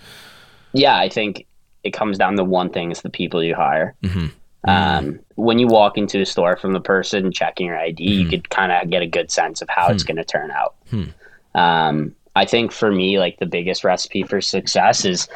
yeah 0.72 0.96
i 0.96 1.08
think 1.08 1.46
it 1.82 1.92
comes 1.92 2.18
down 2.18 2.36
to 2.36 2.44
one 2.44 2.70
thing 2.70 2.90
is 2.90 3.02
the 3.02 3.10
people 3.10 3.42
you 3.42 3.54
hire 3.54 3.94
mm-hmm. 4.02 4.26
Um, 4.64 5.20
when 5.36 5.58
you 5.58 5.66
walk 5.66 5.96
into 5.96 6.20
a 6.20 6.26
store 6.26 6.56
from 6.56 6.72
the 6.72 6.80
person 6.80 7.32
checking 7.32 7.68
your 7.68 7.78
id 7.78 8.04
mm-hmm. 8.04 8.20
you 8.20 8.28
could 8.28 8.50
kind 8.50 8.70
of 8.70 8.90
get 8.90 9.02
a 9.02 9.06
good 9.06 9.30
sense 9.30 9.62
of 9.62 9.68
how 9.70 9.84
mm-hmm. 9.84 9.94
it's 9.94 10.02
hmm. 10.02 10.08
going 10.08 10.16
to 10.16 10.24
turn 10.24 10.50
out 10.50 10.74
hmm. 10.90 11.04
um, 11.54 12.14
i 12.36 12.44
think 12.44 12.70
for 12.70 12.90
me 12.90 13.18
like 13.18 13.38
the 13.38 13.46
biggest 13.46 13.82
recipe 13.82 14.24
for 14.24 14.40
success 14.42 15.06
is 15.06 15.26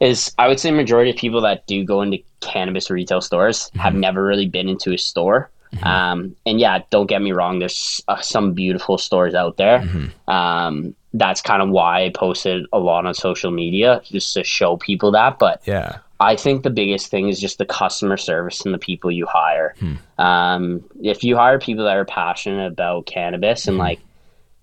is 0.00 0.34
I 0.38 0.48
would 0.48 0.58
say 0.58 0.70
majority 0.70 1.10
of 1.10 1.16
people 1.16 1.42
that 1.42 1.66
do 1.66 1.84
go 1.84 2.02
into 2.02 2.18
cannabis 2.40 2.90
retail 2.90 3.20
stores 3.20 3.68
mm-hmm. 3.68 3.78
have 3.78 3.94
never 3.94 4.24
really 4.24 4.48
been 4.48 4.68
into 4.68 4.92
a 4.92 4.98
store. 4.98 5.50
Mm-hmm. 5.74 5.86
Um, 5.86 6.36
and 6.46 6.58
yeah, 6.58 6.82
don't 6.90 7.06
get 7.06 7.22
me 7.22 7.32
wrong. 7.32 7.60
There's 7.60 8.02
uh, 8.08 8.20
some 8.20 8.54
beautiful 8.54 8.98
stores 8.98 9.34
out 9.34 9.56
there. 9.56 9.80
Mm-hmm. 9.80 10.30
Um, 10.30 10.94
that's 11.14 11.40
kind 11.42 11.62
of 11.62 11.68
why 11.70 12.04
I 12.04 12.10
posted 12.10 12.66
a 12.72 12.78
lot 12.78 13.06
on 13.06 13.14
social 13.14 13.50
media 13.50 14.00
just 14.04 14.34
to 14.34 14.42
show 14.42 14.76
people 14.76 15.12
that. 15.12 15.38
But 15.38 15.60
yeah, 15.66 15.98
I 16.18 16.34
think 16.34 16.62
the 16.62 16.70
biggest 16.70 17.08
thing 17.08 17.28
is 17.28 17.40
just 17.40 17.58
the 17.58 17.66
customer 17.66 18.16
service 18.16 18.64
and 18.64 18.74
the 18.74 18.78
people 18.78 19.10
you 19.10 19.26
hire. 19.26 19.74
Hmm. 19.78 19.94
Um, 20.18 20.84
if 21.02 21.22
you 21.22 21.36
hire 21.36 21.58
people 21.58 21.84
that 21.84 21.96
are 21.96 22.04
passionate 22.04 22.72
about 22.72 23.06
cannabis 23.06 23.66
and 23.68 23.76
hmm. 23.76 23.82
like 23.82 24.00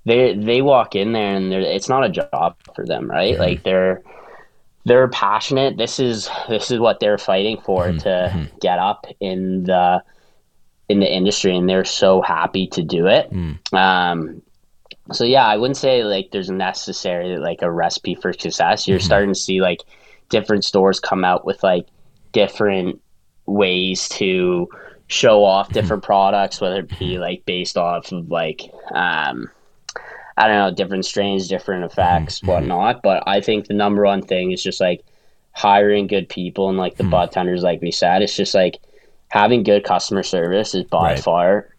they 0.05 0.33
they 0.35 0.61
walk 0.61 0.95
in 0.95 1.11
there 1.11 1.35
and 1.35 1.53
it's 1.53 1.89
not 1.89 2.05
a 2.05 2.09
job 2.09 2.55
for 2.75 2.85
them, 2.85 3.09
right? 3.09 3.33
Mm-hmm. 3.33 3.41
Like 3.41 3.63
they're 3.63 4.01
they're 4.87 5.09
passionate. 5.09 5.77
This 5.77 5.99
is 5.99 6.29
this 6.47 6.71
is 6.71 6.79
what 6.79 6.99
they're 6.99 7.17
fighting 7.17 7.59
for 7.61 7.87
mm-hmm. 7.87 7.97
to 7.99 8.31
mm-hmm. 8.33 8.57
get 8.59 8.79
up 8.79 9.05
in 9.19 9.63
the 9.65 10.01
in 10.87 11.01
the 11.01 11.13
industry, 11.13 11.55
and 11.55 11.69
they're 11.69 11.85
so 11.85 12.21
happy 12.21 12.67
to 12.67 12.81
do 12.81 13.07
it. 13.07 13.29
Mm. 13.29 13.73
Um, 13.73 14.41
so 15.11 15.25
yeah, 15.25 15.45
I 15.45 15.57
wouldn't 15.57 15.77
say 15.77 16.03
like 16.03 16.29
there's 16.31 16.49
necessarily 16.49 17.37
like 17.37 17.61
a 17.61 17.69
recipe 17.69 18.15
for 18.15 18.31
success. 18.31 18.87
You're 18.87 18.99
mm-hmm. 18.99 19.05
starting 19.05 19.33
to 19.33 19.39
see 19.39 19.59
like 19.61 19.81
different 20.29 20.63
stores 20.63 21.01
come 21.01 21.25
out 21.25 21.45
with 21.45 21.61
like 21.63 21.87
different 22.31 23.01
ways 23.45 24.07
to 24.09 24.69
show 25.07 25.43
off 25.43 25.67
mm-hmm. 25.67 25.73
different 25.73 26.03
products, 26.03 26.61
whether 26.61 26.79
it 26.79 26.97
be 26.97 27.17
like 27.17 27.45
based 27.45 27.77
off 27.77 28.13
of 28.13 28.31
like 28.31 28.61
um, 28.93 29.49
I 30.37 30.47
don't 30.47 30.57
know, 30.57 30.73
different 30.73 31.05
strains, 31.05 31.47
different 31.47 31.83
effects, 31.83 32.37
mm-hmm. 32.37 32.47
whatnot. 32.47 33.01
But 33.01 33.23
I 33.27 33.41
think 33.41 33.67
the 33.67 33.73
number 33.73 34.03
one 34.03 34.21
thing 34.21 34.51
is 34.51 34.61
just 34.63 34.79
like 34.79 35.03
hiring 35.51 36.07
good 36.07 36.29
people 36.29 36.69
and 36.69 36.77
like 36.77 36.97
the 36.97 37.03
mm-hmm. 37.03 37.11
bud 37.11 37.31
tenders, 37.31 37.63
like 37.63 37.81
we 37.81 37.91
said, 37.91 38.21
it's 38.21 38.35
just 38.35 38.53
like 38.53 38.79
having 39.29 39.63
good 39.63 39.83
customer 39.83 40.23
service 40.23 40.75
is 40.75 40.83
by 40.85 41.13
Right. 41.13 41.19
far 41.19 41.69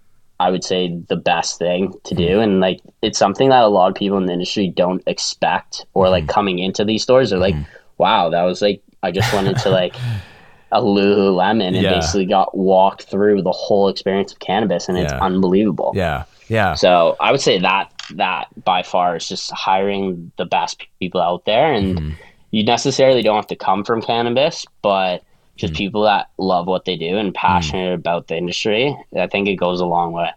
I 0.40 0.50
would 0.50 0.62
say 0.62 0.96
the 1.08 1.16
best 1.16 1.58
thing 1.58 1.92
to 2.04 2.14
do 2.14 2.40
and 2.40 2.60
like 2.60 2.80
it's 3.02 3.18
something 3.18 3.48
that 3.48 3.64
a 3.64 3.68
lot 3.68 3.88
of 3.88 3.96
people 3.96 4.18
in 4.18 4.26
the 4.26 4.32
industry 4.32 4.68
don't 4.68 5.02
expect 5.06 5.84
or 5.94 6.08
like 6.08 6.28
coming 6.28 6.60
into 6.60 6.84
these 6.84 7.02
stores 7.02 7.30
they're 7.30 7.40
like 7.40 7.56
wow 7.96 8.30
that 8.30 8.42
was 8.42 8.62
like 8.62 8.80
I 9.02 9.10
just 9.10 9.32
went 9.32 9.48
into 9.48 9.70
like 9.70 9.96
a 10.72 10.80
Lululemon 10.80 11.68
and 11.68 11.76
Yeah. 11.76 11.94
basically 11.94 12.26
got 12.26 12.56
walked 12.56 13.04
through 13.04 13.42
the 13.42 13.52
whole 13.52 13.88
experience 13.88 14.32
of 14.32 14.38
cannabis 14.38 14.88
and 14.88 14.98
it's 14.98 15.12
unbelievable. 15.12 15.92
Yeah. 15.94 16.24
Yeah. 16.48 16.74
So 16.74 17.16
I 17.20 17.30
would 17.30 17.40
say 17.40 17.58
that 17.58 17.92
that 18.14 18.48
by 18.64 18.82
far 18.82 19.16
is 19.16 19.28
just 19.28 19.50
hiring 19.52 20.32
the 20.38 20.46
best 20.46 20.82
people 20.98 21.20
out 21.20 21.44
there, 21.44 21.72
and 21.72 21.96
Mm-hmm. 21.98 22.10
you 22.50 22.64
necessarily 22.64 23.22
don't 23.22 23.36
have 23.36 23.46
to 23.48 23.56
come 23.56 23.84
from 23.84 24.00
cannabis, 24.00 24.64
but 24.82 25.22
just 25.56 25.74
Mm. 25.74 25.76
people 25.76 26.02
that 26.04 26.30
love 26.38 26.66
what 26.66 26.84
they 26.84 26.96
do 26.96 27.18
and 27.18 27.34
passionate 27.34 27.92
about 27.92 28.28
the 28.28 28.36
industry. 28.36 28.96
I 29.18 29.26
think 29.26 29.48
it 29.48 29.56
goes 29.56 29.80
a 29.80 29.86
long 29.86 30.12
way. 30.12 30.30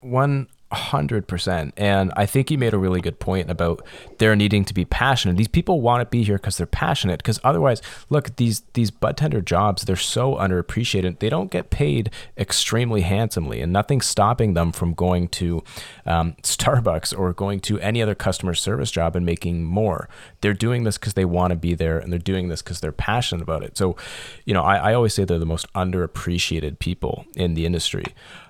One 0.00 0.48
hundred 0.70 1.26
percent. 1.26 1.72
And 1.76 2.12
I 2.16 2.26
think 2.26 2.50
you 2.50 2.58
made 2.58 2.74
a 2.74 2.78
really 2.78 3.00
good 3.00 3.18
point 3.18 3.50
about 3.50 3.84
there 4.18 4.36
needing 4.36 4.64
to 4.66 4.74
be 4.74 4.84
passionate. 4.84 5.36
These 5.36 5.48
people 5.48 5.80
want 5.80 6.02
to 6.02 6.06
be 6.06 6.22
here 6.24 6.36
because 6.36 6.58
they're 6.58 6.66
passionate. 6.66 7.18
Because 7.18 7.40
otherwise, 7.42 7.80
look, 8.10 8.36
these 8.36 8.62
these 8.74 8.90
bud 8.90 9.16
tender 9.16 9.40
jobs, 9.40 9.84
they're 9.84 9.96
so 9.96 10.34
underappreciated. 10.34 11.20
They 11.20 11.30
don't 11.30 11.50
get 11.50 11.70
paid 11.70 12.10
extremely 12.36 13.00
handsomely, 13.00 13.60
and 13.60 13.72
nothing's 13.72 14.06
stopping 14.06 14.54
them 14.54 14.72
from 14.72 14.92
going 14.92 15.28
to 15.28 15.62
um, 16.04 16.34
Starbucks 16.42 17.18
or 17.18 17.32
going 17.32 17.60
to 17.60 17.80
any 17.80 18.02
other 18.02 18.14
customer 18.14 18.54
service 18.54 18.90
job 18.90 19.16
and 19.16 19.24
making 19.24 19.64
more. 19.64 20.08
They're 20.42 20.54
doing 20.54 20.84
this 20.84 20.98
because 20.98 21.14
they 21.14 21.24
want 21.24 21.52
to 21.52 21.56
be 21.56 21.74
there, 21.74 21.98
and 21.98 22.12
they're 22.12 22.18
doing 22.18 22.48
this 22.48 22.60
because 22.60 22.80
they're 22.80 22.92
passionate 22.92 23.42
about 23.42 23.62
it. 23.62 23.78
So, 23.78 23.96
you 24.44 24.52
know, 24.52 24.62
I, 24.62 24.90
I 24.90 24.94
always 24.94 25.14
say 25.14 25.24
they're 25.24 25.38
the 25.38 25.46
most 25.46 25.72
underappreciated 25.72 26.78
people 26.78 27.24
in 27.34 27.54
the 27.54 27.64
industry. 27.64 28.04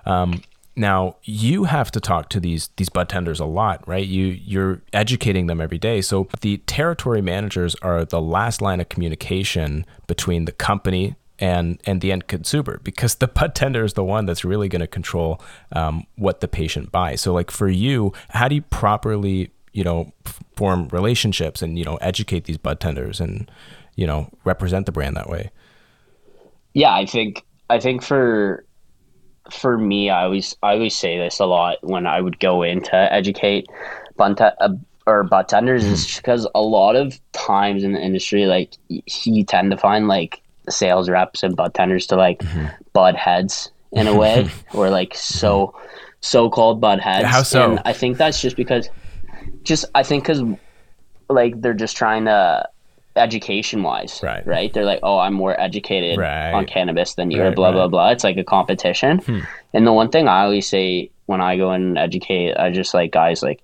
Um, 0.05 0.41
now 0.79 1.17
you 1.23 1.65
have 1.65 1.91
to 1.91 1.99
talk 1.99 2.29
to 2.29 2.39
these 2.39 2.69
these 2.77 2.89
bud 2.89 3.09
tenders 3.09 3.39
a 3.39 3.45
lot, 3.45 3.85
right? 3.87 4.07
You 4.07 4.27
you're 4.27 4.81
educating 4.93 5.47
them 5.47 5.59
every 5.59 5.77
day. 5.77 6.01
So 6.01 6.29
the 6.39 6.57
territory 6.59 7.21
managers 7.21 7.75
are 7.81 8.05
the 8.05 8.21
last 8.21 8.61
line 8.61 8.79
of 8.79 8.87
communication 8.87 9.85
between 10.07 10.45
the 10.45 10.53
company 10.53 11.15
and 11.37 11.79
and 11.85 11.99
the 11.99 12.11
end 12.11 12.27
consumer 12.27 12.79
because 12.83 13.15
the 13.15 13.27
bud 13.27 13.53
tender 13.53 13.83
is 13.83 13.93
the 13.93 14.03
one 14.03 14.25
that's 14.25 14.45
really 14.45 14.69
going 14.69 14.79
to 14.79 14.87
control 14.87 15.41
um, 15.73 16.07
what 16.15 16.39
the 16.39 16.47
patient 16.47 16.91
buys. 16.91 17.19
So 17.21 17.33
like 17.33 17.51
for 17.51 17.67
you, 17.67 18.13
how 18.29 18.47
do 18.47 18.55
you 18.55 18.61
properly 18.61 19.51
you 19.73 19.83
know 19.83 20.13
form 20.55 20.87
relationships 20.89 21.61
and 21.61 21.77
you 21.77 21.83
know 21.83 21.97
educate 21.97 22.45
these 22.45 22.57
bud 22.57 22.79
tenders 22.79 23.19
and 23.19 23.51
you 23.95 24.07
know 24.07 24.29
represent 24.45 24.85
the 24.85 24.93
brand 24.93 25.17
that 25.17 25.29
way? 25.29 25.51
Yeah, 26.73 26.93
I 26.93 27.05
think 27.05 27.43
I 27.69 27.79
think 27.79 28.01
for 28.01 28.63
for 29.51 29.77
me, 29.77 30.09
I 30.09 30.23
always 30.23 30.55
I 30.63 30.73
always 30.73 30.95
say 30.95 31.17
this 31.17 31.39
a 31.39 31.45
lot 31.45 31.77
when 31.81 32.05
I 32.05 32.21
would 32.21 32.39
go 32.39 32.63
in 32.63 32.81
to 32.83 32.95
educate 32.95 33.67
bunt 34.17 34.41
uh, 34.41 34.51
or 35.05 35.23
bud 35.23 35.47
tenders 35.47 35.85
is 35.85 36.05
mm-hmm. 36.05 36.17
because 36.19 36.47
a 36.53 36.61
lot 36.61 36.95
of 36.95 37.19
times 37.31 37.83
in 37.83 37.93
the 37.93 38.01
industry, 38.01 38.45
like 38.45 38.73
you 38.87 39.43
tend 39.43 39.71
to 39.71 39.77
find 39.77 40.07
like 40.07 40.41
sales 40.69 41.09
reps 41.09 41.43
and 41.43 41.55
bud 41.55 41.73
tenders 41.73 42.05
to 42.07 42.15
like 42.15 42.39
mm-hmm. 42.39 42.67
bud 42.93 43.15
heads 43.15 43.71
in 43.91 44.07
a 44.07 44.15
way, 44.15 44.49
or 44.73 44.89
like 44.89 45.15
so 45.15 45.67
mm-hmm. 45.67 45.87
so 46.21 46.49
called 46.49 46.79
bud 46.79 46.99
heads. 46.99 47.27
How 47.27 47.43
so? 47.43 47.71
And 47.71 47.81
I 47.85 47.93
think 47.93 48.17
that's 48.17 48.41
just 48.41 48.55
because, 48.55 48.89
just 49.63 49.85
I 49.95 50.03
think 50.03 50.23
because 50.23 50.43
like 51.29 51.59
they're 51.61 51.73
just 51.73 51.97
trying 51.97 52.25
to 52.25 52.67
education 53.19 53.83
wise 53.83 54.19
Right. 54.23 54.45
right 54.47 54.73
they're 54.73 54.85
like 54.85 54.99
oh 55.03 55.19
i'm 55.19 55.33
more 55.33 55.59
educated 55.59 56.17
Right. 56.17 56.51
on 56.51 56.65
cannabis 56.65 57.13
than 57.15 57.29
you 57.31 57.41
or 57.41 57.45
Right, 57.47 57.55
blah 57.55 57.71
blah 57.71 57.83
right. 57.83 57.91
blah 57.91 58.09
it's 58.09 58.23
like 58.23 58.37
a 58.37 58.43
competition 58.43 59.19
hmm. 59.19 59.39
and 59.73 59.85
the 59.85 59.93
one 59.93 60.09
thing 60.09 60.27
i 60.27 60.43
always 60.43 60.67
say 60.67 61.11
when 61.27 61.41
i 61.41 61.57
go 61.57 61.71
and 61.71 61.97
educate 61.97 62.55
i 62.57 62.71
just 62.71 62.93
like 62.93 63.11
guys 63.11 63.43
like 63.43 63.61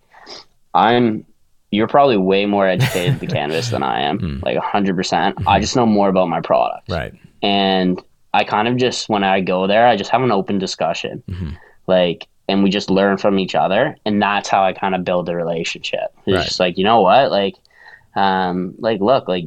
i'm 0.73 1.25
you're 1.71 1.87
probably 1.87 2.17
way 2.17 2.45
more 2.45 2.67
educated 2.67 3.19
to 3.19 3.27
cannabis 3.35 3.69
than 3.69 3.83
i 3.83 4.01
am 4.01 4.19
hmm. 4.19 4.39
like 4.43 4.57
100% 4.57 5.33
i 5.47 5.55
hmm. 5.55 5.61
just 5.61 5.75
know 5.75 5.85
more 5.85 6.09
about 6.09 6.29
my 6.29 6.41
product 6.41 6.89
Right. 6.89 7.13
and 7.41 8.01
I 8.33 8.43
kind 8.43 8.67
of 8.67 8.75
just 8.75 9.07
when 9.07 9.23
I 9.23 9.39
go 9.39 9.65
there, 9.65 9.87
I 9.87 9.95
just 9.95 10.11
have 10.11 10.21
an 10.21 10.29
open 10.29 10.59
discussion, 10.59 11.23
Mm-hmm. 11.29 11.51
like, 11.87 12.27
and 12.49 12.63
we 12.63 12.69
just 12.69 12.89
learn 12.89 13.15
from 13.15 13.39
each 13.39 13.55
other, 13.55 13.95
and 14.05 14.21
that's 14.21 14.49
how 14.49 14.61
I 14.61 14.73
kind 14.73 14.93
of 14.93 15.05
build 15.05 15.29
a 15.29 15.35
relationship. 15.37 16.11
It's 16.25 16.43
just 16.43 16.59
like 16.59 16.77
you 16.77 16.83
know 16.83 16.99
what, 16.99 17.31
like, 17.31 17.55
um, 18.15 18.75
like 18.79 19.01
look, 19.01 19.27
like 19.27 19.45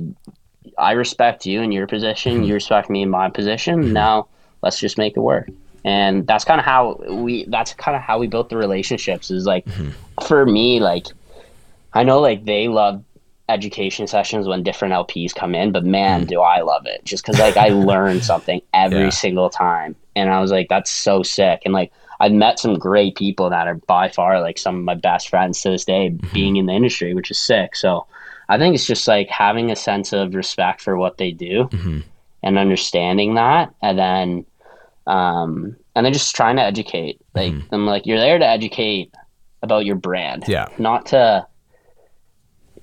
I 0.79 0.93
respect 0.93 1.47
you 1.47 1.61
in 1.63 1.73
your 1.73 1.87
position, 1.87 2.33
Mm-hmm. 2.35 2.43
you 2.43 2.55
respect 2.55 2.91
me 2.91 3.03
in 3.03 3.11
my 3.11 3.31
position. 3.31 3.93
Now 3.93 4.29
let's 4.63 4.81
just 4.81 4.99
make 4.99 5.17
it 5.17 5.21
work. 5.21 5.51
And 5.85 6.27
that's 6.27 6.45
kind 6.45 6.61
of 6.61 6.67
how 6.67 7.01
we. 7.11 7.47
That's 7.49 7.73
kind 7.75 7.97
of 7.97 8.03
how 8.03 8.19
we 8.19 8.27
built 8.27 8.51
the 8.51 8.57
relationships. 8.57 9.31
Is 9.31 9.47
like, 9.47 9.67
Mm-hmm. 9.67 9.91
for 10.27 10.45
me, 10.45 10.81
like, 10.81 11.07
I 11.95 12.03
know 12.03 12.21
like 12.21 12.45
they 12.45 12.69
love 12.69 13.05
education 13.49 14.07
sessions 14.07 14.47
when 14.47 14.63
different 14.63 14.93
LPs 14.93 15.35
come 15.35 15.55
in, 15.55 15.73
but 15.73 15.85
man, 15.85 16.27
do 16.27 16.41
I 16.43 16.61
love 16.61 16.85
it 16.87 17.03
just 17.05 17.23
because 17.25 17.39
like 17.39 17.57
I 17.57 17.69
learn 17.91 18.21
something 18.21 18.61
every 18.75 19.05
Yeah. 19.05 19.11
single 19.11 19.49
time, 19.51 19.97
and 20.17 20.29
I 20.31 20.41
was 20.41 20.51
like, 20.51 20.69
that's 20.69 20.91
so 20.91 21.23
sick, 21.23 21.63
and 21.65 21.73
like 21.73 21.93
I've 22.21 22.33
met 22.33 22.59
some 22.59 22.75
great 22.79 23.15
people 23.17 23.49
that 23.51 23.69
are 23.69 23.77
by 23.87 24.09
far 24.09 24.41
like 24.41 24.59
some 24.59 24.77
of 24.77 24.83
my 24.85 24.95
best 24.97 25.29
friends 25.31 25.63
to 25.63 25.71
this 25.71 25.85
day, 25.85 26.11
being 26.33 26.57
in 26.57 26.67
the 26.67 26.73
industry, 26.75 27.15
which 27.15 27.31
is 27.31 27.39
sick. 27.39 27.77
So 27.77 28.07
I 28.49 28.59
think 28.59 28.75
it's 28.75 28.87
just 28.87 29.07
like 29.09 29.29
having 29.29 29.71
a 29.71 29.77
sense 29.77 30.13
of 30.13 30.35
respect 30.35 30.81
for 30.81 30.97
what 30.97 31.19
they 31.19 31.33
do 31.33 31.69
and 32.43 32.59
understanding 32.59 33.35
that, 33.35 33.75
and 33.83 33.99
then 33.99 34.47
um, 35.07 35.77
and 35.97 36.07
then 36.07 36.13
just 36.13 36.37
trying 36.37 36.57
to 36.57 36.63
educate. 36.63 37.21
Like 37.35 37.53
I'm 37.73 37.87
like 37.87 38.07
you're 38.07 38.19
there 38.21 38.39
to 38.39 38.47
educate 38.47 39.13
about 39.63 39.85
your 39.85 39.97
brand, 39.97 40.45
Yeah. 40.47 40.69
not 40.79 41.07
to 41.07 41.47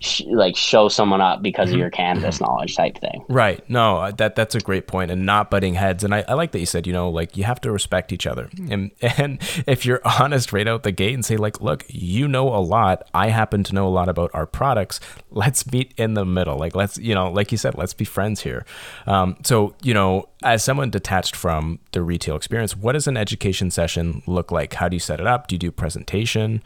sh- 0.06 0.22
like 0.28 0.56
show 0.56 0.90
someone 0.90 1.22
up 1.22 1.42
because 1.42 1.72
of 1.72 1.78
your 1.78 1.90
cannabis 1.90 2.40
knowledge 2.40 2.76
type 2.76 2.98
thing. 2.98 3.26
Right. 3.28 3.68
No, 3.70 3.98
uh, 3.98 4.12
that 4.12 4.36
that's 4.36 4.56
a 4.56 4.60
great 4.60 4.88
point, 4.88 5.12
and 5.12 5.26
not 5.26 5.52
butting 5.52 5.76
heads. 5.76 6.04
And 6.04 6.14
I, 6.14 6.24
I 6.28 6.34
like 6.34 6.52
that 6.52 6.60
you 6.60 6.66
said, 6.66 6.88
you 6.88 6.94
know, 6.94 7.10
like 7.10 7.36
you 7.36 7.44
have 7.44 7.60
to 7.62 7.72
respect 7.72 8.12
each 8.12 8.28
other, 8.28 8.50
and 8.70 8.92
and 9.02 9.42
if 9.68 9.86
you're 9.86 10.02
honest 10.20 10.54
right 10.54 10.68
out 10.68 10.84
the 10.84 10.92
gate 10.92 11.14
and 11.14 11.26
say, 11.26 11.38
like, 11.38 11.62
look, 11.62 11.86
you 11.90 12.28
know 12.28 12.48
a 12.48 12.60
lot, 12.60 13.08
I 13.14 13.30
happen 13.30 13.64
to 13.64 13.74
know 13.74 13.88
a 13.88 13.90
lot 13.90 14.10
about 14.10 14.32
our 14.34 14.46
products. 14.46 15.00
Let's 15.32 15.70
meet 15.72 15.94
in 15.98 16.14
the 16.14 16.26
middle. 16.26 16.58
Like, 16.58 16.76
let's, 16.76 16.98
you 16.98 17.14
know, 17.14 17.32
like 17.32 17.52
you 17.52 17.58
said, 17.58 17.76
let's 17.76 17.94
be 17.94 18.06
friends 18.06 18.42
here. 18.42 18.66
Um, 19.06 19.38
so, 19.44 19.76
you 19.82 19.94
know, 19.94 20.30
as 20.44 20.64
someone 20.64 20.90
detached 20.90 21.36
from 21.36 21.80
the 21.92 22.02
retail 22.02 22.36
experience, 22.36 22.76
what 22.76 22.94
does 22.94 23.08
an 23.08 23.18
education 23.18 23.72
session 23.72 24.22
look 24.28 24.52
like? 24.52 24.74
How 24.74 24.88
do 24.88 24.96
you 24.96 25.00
set 25.00 25.20
it 25.20 25.28
up? 25.28 25.48
Do 25.48 25.56
you 25.56 25.60
do 25.60 25.72
presentation? 25.72 26.64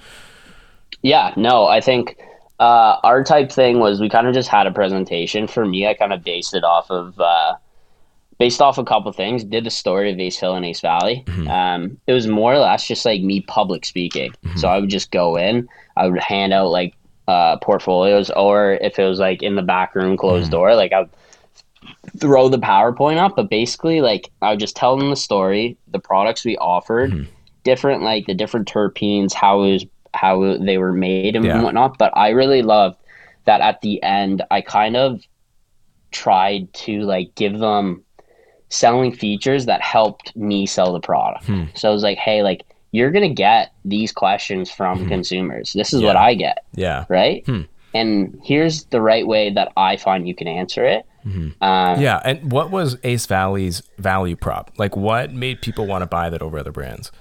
Yeah, 1.01 1.34
no, 1.38 1.65
I 1.65 1.81
think 1.81 2.17
uh, 2.60 2.98
our 3.04 3.24
type 3.24 3.51
thing 3.51 3.80
was 3.80 4.01
we 4.01 4.10
kind 4.10 4.28
of 4.28 4.34
just 4.34 4.50
had 4.50 4.68
a 4.68 4.72
presentation. 4.72 5.48
For 5.48 5.66
me, 5.66 5.88
I 5.88 5.94
kind 5.94 6.12
of 6.13 6.24
based 6.24 6.54
it 6.54 6.63
off 6.63 6.92
of 6.92 7.20
uh, 7.20 7.56
based 8.38 8.62
off 8.62 8.78
a 8.78 8.84
couple 8.84 9.12
things. 9.12 9.44
Did 9.44 9.63
the 9.63 9.70
story 9.70 10.12
of 10.12 10.20
Ace 10.20 10.38
Hill 10.38 10.56
and 10.56 10.66
Ace 10.66 10.82
Valley. 10.82 11.24
Um, 11.48 11.98
it 12.08 12.13
was 12.13 12.28
more 12.28 12.54
or 12.54 12.60
less 12.60 12.88
just 12.88 13.06
like 13.06 13.22
me 13.22 13.42
public 13.42 13.86
speaking. 13.86 14.34
So 14.58 14.68
I 14.68 14.80
would 14.80 14.89
just 14.89 15.12
go 15.12 15.38
in, 15.38 15.70
I 15.96 16.08
would 16.08 16.20
hand 16.20 16.54
out 16.54 16.70
like 16.70 16.96
uh, 17.28 17.58
portfolios, 17.58 18.30
or 18.32 18.74
if 18.82 19.00
it 19.00 19.06
was 19.06 19.20
like 19.20 19.42
in 19.44 19.56
the 19.56 19.62
back 19.62 19.96
room, 19.96 20.18
closed 20.18 20.51
door, 20.51 20.75
like 20.75 20.92
I 20.92 21.01
would 21.01 21.10
throw 22.20 22.50
the 22.50 22.58
PowerPoint 22.60 23.18
up. 23.18 23.36
But 23.36 23.50
basically, 23.50 24.01
like 24.01 24.30
I 24.42 24.50
would 24.51 24.60
just 24.60 24.75
tell 24.75 24.98
them 24.98 25.10
the 25.12 25.16
story, 25.16 25.78
the 25.88 26.00
products 26.00 26.44
we 26.44 26.58
offered, 26.58 27.12
different 27.63 28.04
like 28.04 28.25
the 28.25 28.34
different 28.34 28.68
terpenes, 28.68 29.34
how 29.34 29.63
it 29.63 29.72
was 29.72 29.86
how 30.13 30.58
they 30.58 30.78
were 30.78 30.94
made 30.94 31.36
and 31.36 31.46
Yeah. 31.46 31.62
whatnot. 31.62 31.98
But 31.98 32.12
I 32.16 32.30
really 32.30 32.62
loved 32.62 32.98
that 33.46 33.62
at 33.62 33.82
the 33.82 34.01
end, 34.04 34.44
I 34.51 34.62
kind 34.62 34.96
of 34.98 35.22
tried 36.12 36.72
to 36.74 37.01
like 37.01 37.34
give 37.36 37.60
them 37.60 38.04
selling 38.70 39.12
features 39.12 39.66
that 39.66 39.82
helped 39.82 40.36
me 40.36 40.66
sell 40.66 40.94
the 40.94 41.00
product. 41.00 41.46
Hmm. 41.46 41.63
So 41.74 41.89
I 41.89 41.94
was 41.94 42.04
like, 42.04 42.18
hey, 42.18 42.44
like 42.44 42.63
you're 42.92 43.12
gonna 43.12 43.30
get 43.34 43.72
these 43.86 44.12
questions 44.12 44.70
from 44.72 45.08
consumers. 45.08 45.74
This 45.74 45.94
is 45.94 46.01
what 46.01 46.16
I 46.16 46.34
get, 46.34 46.66
Yeah. 46.75 47.06
right? 47.10 47.46
Hmm. 47.46 47.62
And 47.94 48.39
here's 48.44 48.86
the 48.86 49.01
right 49.01 49.25
way 49.25 49.50
that 49.51 49.72
I 49.78 49.98
find 49.98 50.28
you 50.28 50.36
can 50.36 50.48
answer 50.48 50.86
it. 50.86 51.06
Um, 51.25 52.01
Yeah. 52.01 52.20
And 52.25 52.51
what 52.51 52.72
was 52.72 52.98
Ace 53.04 53.25
Valley's 53.28 53.84
value 54.00 54.36
prop? 54.36 54.72
Like, 54.78 54.96
what 54.96 55.32
made 55.34 55.62
people 55.62 55.86
want 55.86 56.01
to 56.01 56.08
buy 56.08 56.30
that 56.30 56.42
over 56.42 56.58
other 56.58 56.72
brands? 56.72 57.12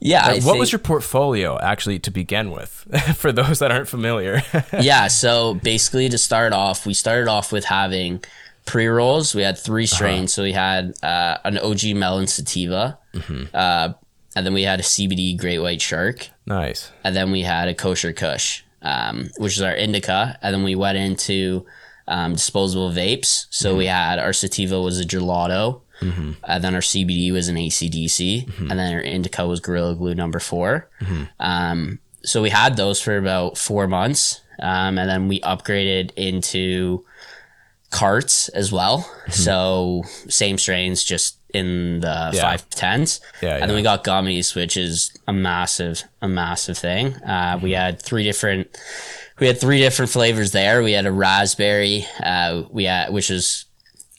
Yeah. 0.00 0.26
What 0.34 0.42
think, 0.42 0.58
was 0.58 0.72
your 0.72 0.78
portfolio 0.78 1.58
actually 1.60 1.98
to 2.00 2.10
begin 2.10 2.50
with 2.50 2.70
for 3.16 3.32
those 3.32 3.58
that 3.58 3.70
aren't 3.70 3.88
familiar 3.88 4.42
yeah. 4.80 5.08
So 5.08 5.54
basically, 5.54 6.08
to 6.08 6.18
start 6.18 6.52
off, 6.52 6.86
we 6.86 6.94
started 6.94 7.28
off 7.28 7.52
with 7.52 7.64
having 7.66 8.22
pre 8.66 8.86
rolls. 8.86 9.34
We 9.34 9.42
had 9.42 9.58
three 9.58 9.84
Uh-huh. 9.84 9.94
strains. 9.96 10.32
So 10.34 10.42
we 10.42 10.52
had 10.52 10.94
uh, 11.02 11.38
an 11.44 11.58
OG 11.58 11.94
melon 11.96 12.26
sativa, 12.26 12.98
Mm-hmm. 13.14 13.44
uh, 13.54 13.92
and 14.36 14.46
then 14.46 14.54
we 14.54 14.62
had 14.62 14.78
a 14.78 14.84
CBD 14.84 15.36
great 15.36 15.58
white 15.58 15.82
shark, 15.82 16.28
nice 16.46 16.92
and 17.02 17.16
then 17.16 17.32
we 17.32 17.42
had 17.42 17.66
a 17.66 17.74
kosher 17.74 18.12
kush, 18.12 18.62
um, 18.82 19.28
which 19.38 19.56
is 19.56 19.62
our 19.62 19.74
indica, 19.74 20.38
and 20.42 20.54
then 20.54 20.62
we 20.62 20.76
went 20.76 20.96
into 20.96 21.66
um, 22.06 22.34
disposable 22.34 22.90
vapes. 22.92 23.46
So 23.50 23.74
we 23.76 23.86
had 23.86 24.18
our 24.20 24.32
sativa 24.32 24.80
was 24.80 25.00
a 25.00 25.04
gelato. 25.04 25.80
And 26.00 26.64
then 26.64 26.74
our 26.74 26.80
CBD 26.80 27.32
was 27.32 27.48
an 27.48 27.56
ACDC, 27.56 28.58
and 28.70 28.70
then 28.78 28.94
our 28.94 29.00
indica 29.00 29.46
was 29.46 29.60
Gorilla 29.60 29.94
Glue 29.94 30.14
number 30.14 30.38
4 30.40 30.88
Um, 31.38 31.98
so 32.22 32.42
we 32.42 32.50
had 32.50 32.76
those 32.76 33.00
for 33.00 33.16
about 33.16 33.56
four 33.58 33.86
months, 33.88 34.40
um, 34.60 34.98
and 34.98 35.08
then 35.08 35.28
we 35.28 35.40
upgraded 35.40 36.10
into 36.16 37.04
carts 37.90 38.48
as 38.50 38.70
well. 38.70 39.10
So 39.30 40.02
same 40.28 40.58
strains, 40.58 41.02
just 41.02 41.38
in 41.52 42.00
the 42.00 42.30
Yeah. 42.34 42.42
five 42.42 42.68
tens. 42.70 43.20
Yeah, 43.42 43.52
And 43.54 43.60
yeah. 43.60 43.66
then 43.66 43.76
we 43.76 43.82
got 43.82 44.04
gummies, 44.04 44.54
which 44.54 44.76
is 44.76 45.10
a 45.26 45.32
massive, 45.32 46.04
a 46.22 46.28
massive 46.28 46.78
thing. 46.78 47.14
Uh, 47.16 47.58
we 47.60 47.72
had 47.72 48.00
three 48.00 48.22
different, 48.22 48.68
we 49.40 49.48
had 49.48 49.58
three 49.60 49.78
different 49.80 50.12
flavors 50.12 50.52
there. 50.52 50.82
We 50.82 50.92
had 50.92 51.06
a 51.06 51.12
raspberry, 51.12 52.06
uh, 52.22 52.62
we 52.70 52.84
had, 52.84 53.12
which 53.12 53.30
is, 53.30 53.64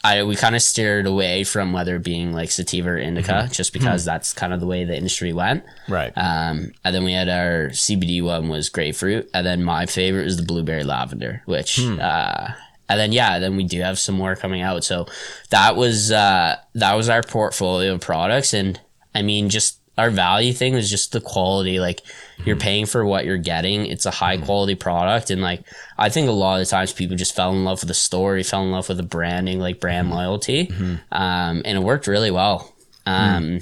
I, 0.03 0.24
we 0.24 0.36
kind 0.36 0.55
of 0.55 0.63
steered 0.63 1.05
away 1.05 1.43
from 1.43 1.74
whether 1.74 1.96
it 1.96 2.03
being 2.03 2.34
like 2.34 2.50
sativa 2.50 2.89
or 2.89 2.98
indica, 2.98 3.48
just 3.51 3.72
because 3.72 4.03
that's 4.03 4.34
kind 4.34 4.51
of 4.51 4.60
the 4.60 4.65
way 4.65 4.84
the 4.84 4.98
industry 4.98 5.31
went. 5.31 5.63
Right. 5.88 6.12
Um, 6.15 6.74
and 6.84 6.96
then 6.96 7.03
we 7.03 7.13
had 7.13 7.29
our 7.29 7.70
CBD 7.70 8.24
one 8.24 8.50
was 8.50 8.70
grapefruit, 8.70 9.29
and 9.34 9.46
then 9.46 9.63
my 9.63 9.86
favorite 9.86 10.25
is 10.25 10.38
the 10.38 10.43
blueberry 10.43 10.84
lavender, 10.84 11.43
which, 11.46 11.79
uh, 12.00 12.48
and 12.89 13.00
then 13.00 13.12
yeah, 13.12 13.38
then 13.39 13.55
we 13.55 13.63
do 13.63 13.81
have 13.81 14.00
some 14.00 14.15
more 14.15 14.36
coming 14.36 14.62
out. 14.62 14.84
So 14.84 15.05
that 15.51 15.75
was 15.75 16.12
uh, 16.12 16.55
that 16.74 16.93
was 16.96 17.08
our 17.08 17.22
portfolio 17.22 17.93
of 17.93 18.01
products, 18.01 18.53
and 18.53 18.79
I 19.13 19.22
mean, 19.22 19.50
just 19.50 19.77
our 19.98 20.10
value 20.10 20.51
thing 20.53 20.74
was 20.74 20.89
just 20.89 21.12
the 21.12 21.22
quality. 21.22 21.79
Like 21.79 22.01
you're 22.45 22.55
paying 22.55 22.86
for 22.86 23.05
what 23.05 23.25
you're 23.25 23.38
getting. 23.38 23.86
It's 23.86 24.05
a 24.05 24.12
high 24.12 24.38
quality 24.38 24.75
product, 24.75 25.29
and 25.29 25.41
like 25.41 25.63
I 25.98 26.10
think 26.10 26.27
a 26.27 26.31
lot 26.31 26.60
of 26.60 26.67
the 26.67 26.69
times 26.69 26.93
people 26.93 27.15
just 27.15 27.36
fell 27.36 27.51
in 27.51 27.63
love 27.63 27.81
with 27.81 27.88
the 27.88 27.93
story, 27.93 28.43
fell 28.43 28.63
in 28.63 28.71
love 28.71 28.88
with 28.89 28.98
the 28.98 29.03
branding, 29.03 29.60
like 29.60 29.79
brand 29.79 30.10
loyalty, 30.10 30.71
um, 31.12 31.62
and 31.65 31.77
it 31.77 31.81
worked 31.81 32.07
really 32.07 32.31
well. 32.31 32.74
Um, 33.05 33.62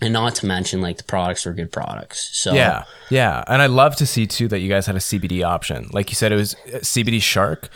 and 0.00 0.12
not 0.12 0.34
to 0.36 0.46
mention 0.46 0.80
like 0.80 0.98
the 0.98 1.04
products 1.04 1.46
were 1.46 1.52
good 1.52 1.72
products. 1.72 2.30
So 2.36 2.54
Yeah, 2.54 2.84
yeah, 3.10 3.44
and 3.46 3.62
I 3.62 3.66
love 3.66 3.96
to 3.96 4.06
see 4.06 4.26
too 4.26 4.48
that 4.48 4.60
you 4.60 4.68
guys 4.68 4.86
had 4.86 4.96
a 4.96 5.00
CBD 5.00 5.44
option. 5.44 5.88
Like 5.92 6.10
you 6.10 6.14
said, 6.14 6.32
it 6.32 6.36
was 6.36 6.54
uh, 6.54 6.78
CBD 6.78 7.20
Shark. 7.22 7.70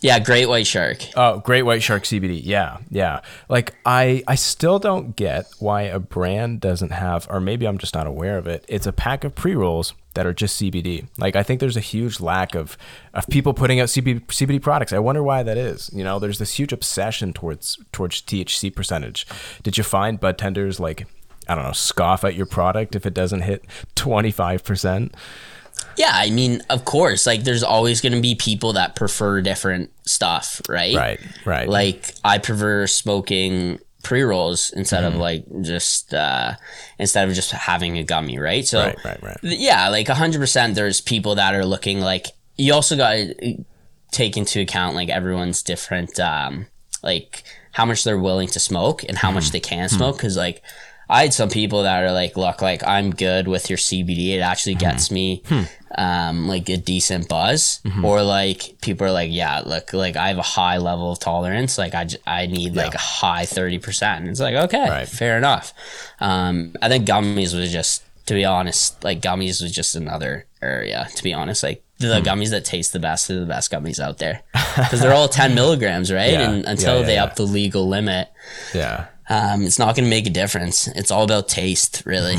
Yeah, 0.00 0.18
great 0.18 0.48
white 0.48 0.66
shark. 0.66 0.98
Oh, 1.14 1.40
Great 1.40 1.62
White 1.62 1.82
Shark 1.82 2.04
CBD. 2.04 2.40
Yeah, 2.42 2.78
yeah. 2.90 3.20
Like 3.48 3.74
I, 3.84 4.22
I 4.26 4.34
still 4.34 4.78
don't 4.78 5.14
get 5.14 5.46
why 5.58 5.82
a 5.82 5.98
brand 5.98 6.60
doesn't 6.60 6.92
have, 6.92 7.26
or 7.30 7.40
maybe 7.40 7.66
I'm 7.66 7.76
just 7.76 7.94
not 7.94 8.06
aware 8.06 8.38
of 8.38 8.46
it. 8.46 8.64
It's 8.66 8.86
a 8.86 8.92
pack 8.92 9.24
of 9.24 9.34
pre 9.34 9.54
rolls 9.54 9.92
that 10.14 10.26
are 10.26 10.32
just 10.32 10.60
CBD. 10.60 11.06
Like 11.18 11.36
I 11.36 11.42
think 11.42 11.60
there's 11.60 11.76
a 11.76 11.80
huge 11.80 12.18
lack 12.18 12.54
of 12.54 12.78
of 13.12 13.26
people 13.28 13.52
putting 13.52 13.78
out 13.78 13.88
CBD, 13.88 14.24
CBD 14.26 14.62
products. 14.62 14.94
I 14.94 14.98
wonder 14.98 15.22
why 15.22 15.42
that 15.42 15.58
is. 15.58 15.90
You 15.92 16.02
know, 16.02 16.18
there's 16.18 16.38
this 16.38 16.58
huge 16.58 16.72
obsession 16.72 17.34
towards 17.34 17.78
towards 17.92 18.22
THC 18.22 18.74
percentage. 18.74 19.26
Did 19.62 19.76
you 19.76 19.84
find 19.84 20.18
bud 20.18 20.38
tenders 20.38 20.80
like? 20.80 21.06
I 21.48 21.56
don't 21.56 21.64
know, 21.64 21.72
scoff 21.72 22.22
at 22.22 22.36
your 22.36 22.46
product 22.46 22.94
if 22.94 23.06
it 23.06 23.14
doesn't 23.14 23.40
hit 23.40 23.64
25%. 23.96 25.12
Yeah, 25.96 26.12
I 26.12 26.30
mean, 26.30 26.62
of 26.70 26.84
course, 26.84 27.26
like 27.26 27.44
there's 27.44 27.62
always 27.62 28.00
going 28.00 28.12
to 28.14 28.20
be 28.20 28.34
people 28.34 28.72
that 28.74 28.96
prefer 28.96 29.40
different 29.42 29.90
stuff, 30.06 30.62
right? 30.68 30.94
Right, 30.96 31.20
right. 31.44 31.68
Like 31.68 32.14
I 32.24 32.38
prefer 32.38 32.86
smoking 32.86 33.78
pre 34.02 34.22
rolls 34.22 34.70
instead 34.74 35.04
Mm-hmm. 35.04 35.14
of 35.14 35.20
like 35.20 35.44
just 35.62 36.14
uh 36.14 36.54
instead 36.98 37.28
of 37.28 37.34
just 37.34 37.50
having 37.50 37.98
a 37.98 38.02
gummy, 38.02 38.38
right? 38.38 38.66
So 38.66 38.80
Right, 38.80 38.96
right, 39.04 39.22
right. 39.22 39.38
yeah, 39.42 39.88
like 39.88 40.06
100% 40.06 40.74
there's 40.74 41.00
people 41.02 41.34
that 41.34 41.54
are 41.54 41.66
looking 41.66 42.00
like 42.00 42.26
you 42.56 42.72
also 42.72 42.96
got 42.96 43.12
to 43.12 43.64
take 44.10 44.36
into 44.36 44.60
account 44.60 44.94
like 44.96 45.08
everyone's 45.08 45.62
different 45.62 46.18
um 46.18 46.66
like 47.02 47.42
how 47.72 47.84
much 47.86 48.02
they're 48.04 48.18
willing 48.18 48.48
to 48.48 48.58
smoke 48.60 49.04
and 49.04 49.16
how 49.18 49.30
much 49.30 49.50
they 49.52 49.60
can 49.60 49.88
smoke 49.88 50.18
cuz 50.18 50.36
like 50.36 50.62
I 51.10 51.22
had 51.22 51.34
some 51.34 51.48
people 51.50 51.82
that 51.82 52.04
are 52.04 52.12
like, 52.12 52.36
look, 52.36 52.62
like 52.62 52.86
I'm 52.86 53.10
good 53.10 53.48
with 53.48 53.68
your 53.68 53.76
CBD. 53.78 54.36
It 54.36 54.40
actually 54.40 54.76
gets 54.76 55.10
me 55.10 55.42
um, 55.98 56.46
like 56.46 56.68
a 56.68 56.76
decent 56.76 57.28
buzz. 57.28 57.80
Or 58.04 58.22
like 58.22 58.76
people 58.80 59.06
are 59.06 59.10
like, 59.12 59.30
yeah, 59.32 59.60
look, 59.66 59.92
like 59.92 60.16
I 60.16 60.28
have 60.28 60.38
a 60.38 60.42
high 60.42 60.78
level 60.78 61.10
of 61.12 61.18
tolerance. 61.18 61.78
Like 61.78 61.94
I, 61.94 62.04
j- 62.04 62.18
I 62.26 62.46
need 62.46 62.74
like 62.76 62.94
a 62.94 62.98
high 62.98 63.42
30%. 63.44 64.02
And 64.18 64.28
it's 64.28 64.40
like, 64.40 64.54
okay, 64.54 64.88
Right. 64.88 65.08
fair 65.08 65.36
enough. 65.36 65.74
Um, 66.20 66.74
I 66.80 66.88
think 66.88 67.06
gummies 67.08 67.58
was 67.58 67.72
just, 67.72 68.04
to 68.26 68.34
be 68.34 68.44
honest, 68.44 69.02
like 69.02 69.20
gummies 69.20 69.60
was 69.60 69.72
just 69.72 69.96
another 69.96 70.46
area, 70.62 71.08
to 71.16 71.22
be 71.24 71.32
honest. 71.32 71.62
Like 71.64 71.82
the 71.98 72.20
gummies 72.20 72.50
that 72.50 72.64
taste 72.64 72.92
the 72.92 72.98
best 73.00 73.28
are 73.30 73.40
the 73.40 73.46
best 73.46 73.70
gummies 73.72 73.98
out 73.98 74.18
there 74.18 74.42
because 74.76 75.00
they're 75.00 75.12
all 75.12 75.28
10 75.28 75.54
milligrams, 75.54 76.12
right? 76.12 76.32
Yeah. 76.32 76.50
And 76.50 76.62
Yeah, 76.64 76.70
until 76.70 77.00
yeah, 77.00 77.06
they 77.06 77.14
yeah. 77.14 77.24
up 77.24 77.34
the 77.36 77.42
legal 77.46 77.88
limit, 77.88 78.28
Yeah. 78.72 79.06
Um, 79.30 79.62
it's 79.62 79.78
not 79.78 79.94
going 79.96 80.04
to 80.04 80.10
make 80.10 80.26
a 80.26 80.30
difference. 80.30 80.86
It's 80.88 81.10
all 81.10 81.24
about 81.24 81.48
taste, 81.48 82.02
really. 82.04 82.36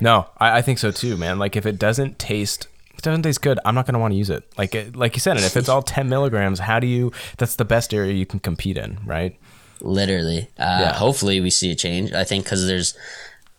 No, 0.00 0.26
I, 0.38 0.58
I 0.58 0.62
think 0.62 0.78
so 0.78 0.90
too, 0.90 1.16
man. 1.16 1.38
Like 1.38 1.54
if 1.56 1.66
it 1.66 1.78
doesn't 1.78 2.18
taste, 2.18 2.66
it 2.96 3.02
doesn't 3.02 3.22
taste 3.22 3.42
good. 3.42 3.58
I'm 3.64 3.74
not 3.74 3.86
going 3.86 3.92
to 3.94 4.00
want 4.00 4.12
to 4.12 4.18
use 4.18 4.30
it. 4.30 4.42
Like 4.58 4.74
it, 4.74 4.96
like 4.96 5.14
you 5.14 5.20
said, 5.20 5.36
and 5.36 5.44
if 5.44 5.56
it's 5.56 5.68
all 5.68 5.82
10 5.82 6.08
milligrams, 6.08 6.58
how 6.58 6.80
do 6.80 6.86
you? 6.86 7.12
That's 7.36 7.54
the 7.56 7.64
best 7.64 7.92
area 7.94 8.14
you 8.14 8.26
can 8.26 8.40
compete 8.40 8.76
in, 8.78 8.98
right? 9.04 9.38
Literally. 9.80 10.48
Uh, 10.58 10.78
Yeah. 10.80 10.92
Hopefully, 10.94 11.40
we 11.40 11.50
see 11.50 11.70
a 11.70 11.74
change. 11.74 12.12
I 12.12 12.24
think 12.24 12.44
because 12.44 12.66
there's 12.66 12.94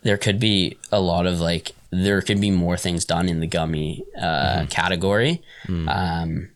there 0.02 0.18
could 0.18 0.38
be 0.40 0.76
a 0.90 1.00
lot 1.00 1.26
of 1.26 1.40
like 1.40 1.72
there 1.90 2.20
could 2.22 2.40
be 2.40 2.50
more 2.50 2.76
things 2.76 3.04
done 3.04 3.28
in 3.28 3.38
the 3.40 3.46
gummy 3.46 4.04
uh, 4.20 4.66
category. 4.70 5.42
Um, 5.68 6.48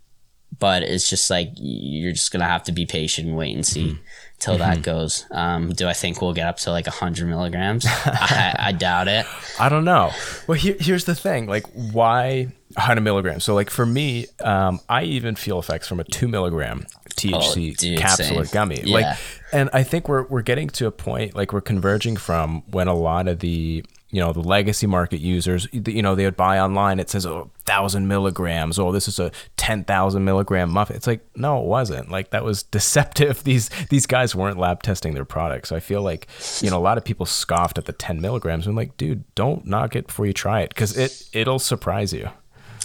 but 0.59 0.83
it's 0.83 1.09
just 1.11 1.29
like 1.31 1.51
you're 1.57 2.13
just 2.13 2.33
gonna 2.33 2.47
have 2.47 2.63
to 2.65 2.73
be 2.73 2.87
patient 2.87 3.29
and 3.29 3.37
wait 3.37 3.55
and 3.55 3.65
see 3.67 3.99
till 4.39 4.59
that 4.59 4.83
goes. 4.83 5.25
Um, 5.31 5.73
do 5.73 5.89
I 5.89 5.93
think 5.93 6.21
we'll 6.21 6.33
get 6.35 6.47
up 6.47 6.59
to 6.59 6.71
like 6.71 6.87
hundred 6.87 7.27
milligrams? 7.27 7.87
I, 7.87 8.55
I 8.59 8.73
doubt 8.79 9.09
it. 9.09 9.27
I 9.59 9.69
don't 9.69 9.85
know. 9.85 10.11
Well, 10.47 10.59
here, 10.59 10.77
here's 10.79 11.05
the 11.05 11.15
thing. 11.15 11.47
Like, 11.47 11.65
why 11.73 12.49
100 12.75 13.01
milligrams? 13.01 13.45
So, 13.45 13.55
like 13.55 13.71
for 13.71 13.87
me, 13.87 14.27
um, 14.41 14.81
I 14.89 15.05
even 15.05 15.35
feel 15.37 15.59
effects 15.59 15.89
from 15.89 16.01
a 16.01 16.05
two 16.05 16.29
milligram 16.29 16.87
THC 17.11 17.73
Oh, 17.73 17.75
dude, 17.75 17.99
capsule 17.99 18.41
or 18.41 18.45
gummy. 18.47 18.83
Yeah. 18.85 18.95
Like, 18.95 19.19
and 19.53 19.71
I 19.73 19.83
think 19.83 20.09
we're 20.09 20.25
we're 20.25 20.43
getting 20.43 20.69
to 20.71 20.87
a 20.87 20.91
point 20.91 21.35
like 21.35 21.53
we're 21.53 21.61
converging 21.61 22.17
from 22.17 22.63
when 22.71 22.89
a 22.89 22.95
lot 22.95 23.29
of 23.29 23.39
the 23.39 23.85
you 24.17 24.21
know 24.21 24.33
the 24.33 24.41
legacy 24.41 24.87
market 24.87 25.21
users 25.21 25.69
you 25.73 26.03
know 26.03 26.15
they 26.15 26.25
would 26.25 26.37
buy 26.37 26.59
online 26.59 26.99
it 26.99 27.11
says 27.11 27.27
oh 27.27 27.51
thousand 27.65 28.09
milligrams 28.09 28.79
oh 28.79 28.91
this 28.91 29.09
is 29.09 29.19
a 29.19 29.31
10,000 29.67 30.25
milligram 30.25 30.71
muffin. 30.71 30.95
It's 30.95 31.09
like 31.09 31.27
no 31.35 31.61
it 31.61 31.67
wasn't. 31.67 32.09
Like 32.09 32.31
that 32.31 32.45
was 32.45 32.63
deceptive. 32.79 33.43
These 33.43 33.69
these 33.91 34.07
guys 34.07 34.33
weren't 34.33 34.59
lab 34.59 34.83
testing 34.85 35.13
their 35.15 35.25
products. 35.25 35.71
So 35.71 35.77
I 35.77 35.81
feel 35.81 36.03
like 36.03 36.29
you 36.63 36.71
know 36.71 36.79
a 36.79 36.87
lot 36.89 36.99
of 36.99 37.05
people 37.05 37.27
scoffed 37.27 37.77
at 37.77 37.87
the 37.87 37.93
10 37.93 38.21
milligrams 38.21 38.69
I'm 38.69 38.77
like 38.77 38.97
dude 38.97 39.25
don't 39.35 39.67
knock 39.67 39.97
it 39.97 40.07
before 40.07 40.25
you 40.25 40.33
try 40.33 40.61
it 40.61 40.69
because 40.69 40.97
it 40.97 41.29
it'll 41.33 41.59
surprise 41.59 42.13
you. 42.13 42.31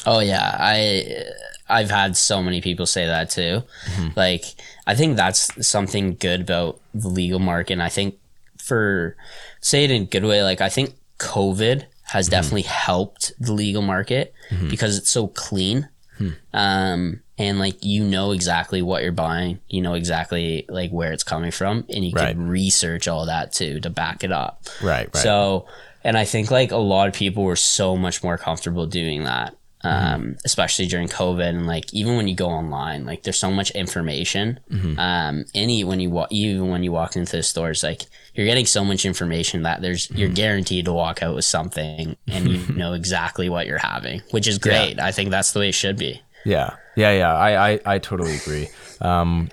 Oh 0.08 0.22
yeah, 0.22 0.56
I 0.60 1.24
I've 1.70 1.92
had 1.92 2.18
so 2.18 2.42
many 2.42 2.62
people 2.62 2.88
say 2.88 3.06
that 3.06 3.30
too. 3.30 3.62
Mm-hmm. 3.92 4.08
Like 4.16 4.46
I 4.88 4.96
think 4.96 5.18
that's 5.18 5.68
something 5.68 6.16
good 6.16 6.42
about 6.42 6.80
the 6.96 7.10
legal 7.10 7.40
market. 7.40 7.74
And 7.74 7.84
I 7.84 7.90
think 7.90 8.18
for 8.58 9.16
say 9.60 9.84
it 9.84 9.92
in 9.92 10.02
a 10.02 10.06
good 10.06 10.24
way, 10.24 10.42
like 10.42 10.62
I 10.62 10.70
think 10.70 10.96
COVID 11.22 11.86
has 12.04 12.26
mm-hmm. 12.26 12.32
definitely 12.32 12.62
helped 12.64 13.32
the 13.40 13.54
legal 13.54 13.82
market 13.82 14.34
mm-hmm. 14.50 14.70
because 14.70 14.98
it's 14.98 15.10
so 15.10 15.28
clean. 15.28 15.88
Hmm. 16.18 16.30
Um, 16.54 17.22
and 17.38 17.58
like 17.58 17.84
you 17.84 18.04
know 18.04 18.32
exactly 18.32 18.82
what 18.82 19.02
you're 19.02 19.12
buying, 19.12 19.60
you 19.68 19.82
know 19.82 19.94
exactly 19.94 20.66
like 20.70 20.92
where 20.92 21.14
it's 21.14 21.24
coming 21.24 21.52
from, 21.52 21.86
and 21.90 22.04
you 22.06 22.12
Right. 22.12 22.36
can 22.36 22.48
research 22.48 23.08
all 23.08 23.26
that 23.28 23.52
too 23.54 23.80
to 23.80 23.90
back 23.90 24.24
it 24.24 24.32
up. 24.32 24.64
right 24.82 25.10
right. 25.14 25.24
So, 25.24 25.66
and 26.04 26.18
I 26.18 26.26
think 26.26 26.52
like 26.52 26.72
a 26.72 26.78
lot 26.78 27.08
of 27.08 27.14
people 27.14 27.44
were 27.44 27.56
so 27.56 27.98
much 27.98 28.24
more 28.24 28.38
comfortable 28.38 28.86
doing 28.86 29.24
that, 29.24 29.56
um, 29.84 30.38
especially 30.46 30.88
during 30.88 31.08
COVID. 31.08 31.48
And 31.48 31.68
like 31.68 31.94
even 31.94 32.16
when 32.16 32.28
you 32.28 32.36
go 32.36 32.48
online, 32.48 33.06
like 33.06 33.24
there's 33.24 33.40
so 33.40 33.52
much 33.52 33.72
information. 33.72 34.60
Um, 35.00 35.46
any 35.54 35.84
when 35.84 36.00
you 36.00 36.10
walk, 36.10 36.32
even 36.32 36.70
when 36.70 36.84
you 36.84 36.92
walk 36.92 37.16
into 37.16 37.38
the 37.38 37.44
stores, 37.44 37.84
like 37.84 38.04
you're 38.36 38.46
getting 38.46 38.66
so 38.66 38.84
much 38.86 39.06
information 39.06 39.64
that 39.64 39.82
there's 39.82 40.10
you're 40.12 40.30
guaranteed 40.30 40.86
to 40.86 40.94
walk 40.94 41.22
out 41.24 41.36
with 41.36 41.46
something, 41.46 42.16
and 42.28 42.48
you 42.48 42.74
know 42.76 42.94
exactly 42.94 43.50
what 43.50 43.68
you're 43.68 43.78
having, 43.78 44.22
which 44.32 44.48
is 44.48 44.58
great. 44.58 45.00
I 45.00 45.12
think 45.12 45.30
that's 45.32 45.52
the 45.52 45.60
way 45.60 45.70
it 45.70 45.76
should 45.76 45.98
be. 45.98 46.22
Yeah, 46.46 46.76
yeah, 46.96 47.12
yeah. 47.12 47.34
I, 47.34 47.72
I, 47.72 47.80
I 47.86 48.00
totally 48.00 48.36
agree. 48.36 48.68
Um, 49.00 49.50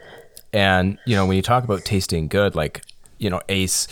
and 0.52 0.98
you 1.06 1.16
know, 1.16 1.26
when 1.26 1.36
you 1.36 1.42
talk 1.42 1.64
about 1.64 1.84
tasting 1.84 2.28
good, 2.28 2.54
like 2.54 2.82
you 3.18 3.28
know, 3.28 3.40
Ace, 3.48 3.88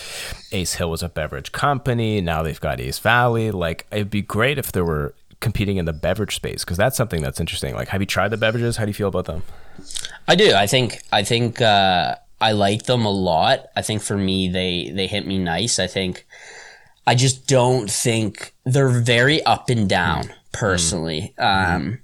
Ace 0.52 0.74
Hill 0.74 0.90
was 0.90 1.02
a 1.02 1.08
beverage 1.08 1.52
company. 1.52 2.20
Now 2.20 2.42
they've 2.42 2.60
got 2.60 2.80
Ace 2.80 3.00
Valley. 3.00 3.50
Like, 3.50 3.86
it'd 3.90 4.10
be 4.10 4.22
great 4.22 4.56
if 4.56 4.72
there 4.72 4.84
were 4.84 5.14
competing 5.40 5.76
in 5.76 5.84
the 5.84 5.92
beverage 5.92 6.34
space 6.34 6.64
because 6.64 6.76
that's 6.76 6.96
something 6.96 7.22
that's 7.22 7.40
interesting. 7.40 7.74
Like, 7.74 7.88
have 7.88 8.00
you 8.00 8.06
tried 8.06 8.28
the 8.28 8.36
beverages? 8.36 8.76
How 8.76 8.84
do 8.84 8.90
you 8.90 8.94
feel 8.94 9.08
about 9.08 9.26
them? 9.26 9.42
I 10.28 10.34
do. 10.34 10.54
I 10.54 10.66
think. 10.66 11.02
I 11.12 11.22
think. 11.22 11.60
Uh, 11.60 12.16
I 12.40 12.52
like 12.52 12.84
them 12.84 13.06
a 13.06 13.10
lot. 13.10 13.66
I 13.74 13.82
think 13.82 14.02
for 14.02 14.16
me, 14.16 14.48
they 14.48 14.90
they 14.94 15.06
hit 15.06 15.26
me 15.26 15.38
nice. 15.38 15.78
I 15.78 15.86
think. 15.86 16.26
I 17.06 17.14
just 17.14 17.46
don't 17.46 17.90
think 17.90 18.52
they're 18.64 18.88
very 18.88 19.42
up 19.44 19.70
and 19.70 19.88
down. 19.88 20.32
Personally, 20.52 21.34
um, 21.38 21.98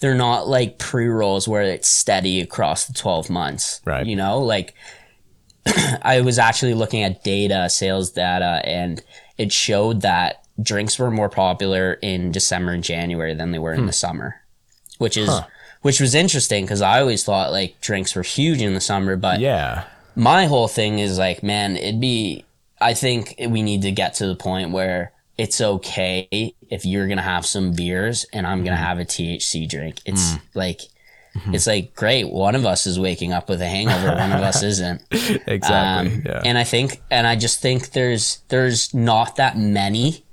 they're 0.00 0.14
not 0.14 0.48
like 0.48 0.78
pre 0.78 1.06
rolls 1.06 1.46
where 1.46 1.62
it's 1.62 1.88
steady 1.88 2.40
across 2.40 2.86
the 2.86 2.92
twelve 2.92 3.30
months. 3.30 3.80
Right. 3.84 4.06
You 4.06 4.16
know, 4.16 4.38
like 4.38 4.74
I 6.02 6.22
was 6.22 6.38
actually 6.38 6.74
looking 6.74 7.02
at 7.02 7.22
data, 7.22 7.68
sales 7.70 8.10
data, 8.10 8.60
and 8.64 9.02
it 9.38 9.52
showed 9.52 10.02
that 10.02 10.39
drinks 10.62 10.98
were 10.98 11.10
more 11.10 11.28
popular 11.28 11.94
in 11.94 12.32
December 12.32 12.72
and 12.72 12.84
January 12.84 13.34
than 13.34 13.52
they 13.52 13.58
were 13.58 13.72
in 13.72 13.86
the 13.86 13.92
hmm. 13.92 13.92
summer, 13.92 14.42
which 14.98 15.16
is 15.16 15.30
which 15.82 16.00
was 16.00 16.14
interesting 16.14 16.64
because 16.64 16.82
I 16.82 17.00
always 17.00 17.24
thought 17.24 17.52
like 17.52 17.80
drinks 17.80 18.14
were 18.14 18.22
huge 18.22 18.60
in 18.60 18.74
the 18.74 18.80
summer, 18.80 19.16
but 19.16 19.40
Yeah. 19.40 19.84
my 20.14 20.46
whole 20.46 20.68
thing 20.68 20.98
is 20.98 21.18
like, 21.18 21.42
man, 21.42 21.76
it'd 21.76 22.00
be. 22.00 22.44
I 22.82 22.94
think 22.94 23.34
we 23.38 23.62
need 23.62 23.82
to 23.82 23.90
get 23.90 24.14
to 24.14 24.26
the 24.26 24.34
point 24.34 24.70
where 24.70 25.12
it's 25.36 25.60
okay 25.60 26.54
if 26.70 26.86
you're 26.86 27.08
gonna 27.08 27.22
have 27.22 27.44
some 27.46 27.72
beers 27.72 28.26
and 28.32 28.46
I'm 28.46 28.64
gonna 28.64 28.76
hmm. 28.76 28.84
have 28.84 28.98
a 28.98 29.04
THC 29.04 29.68
drink. 29.68 30.00
It's 30.04 30.32
hmm. 30.32 30.38
like. 30.54 30.80
It's 31.52 31.68
like 31.68 31.94
great. 31.94 32.28
One 32.28 32.56
of 32.56 32.66
us 32.66 32.86
is 32.86 32.98
waking 32.98 33.32
up 33.32 33.48
with 33.48 33.62
a 33.62 33.66
hangover. 33.66 34.08
One 34.08 34.32
of 34.32 34.40
us 34.40 34.62
isn't. 34.64 35.00
Exactly. 35.46 35.68
Um, 36.16 36.22
yeah. 36.26 36.42
And 36.44 36.58
I 36.58 36.64
think, 36.64 37.00
and 37.08 37.24
I 37.24 37.36
just 37.36 37.62
think 37.62 37.92
there's 37.92 38.40
there's 38.48 38.92
not 38.92 39.36
that 39.36 39.56
many. 39.56 40.24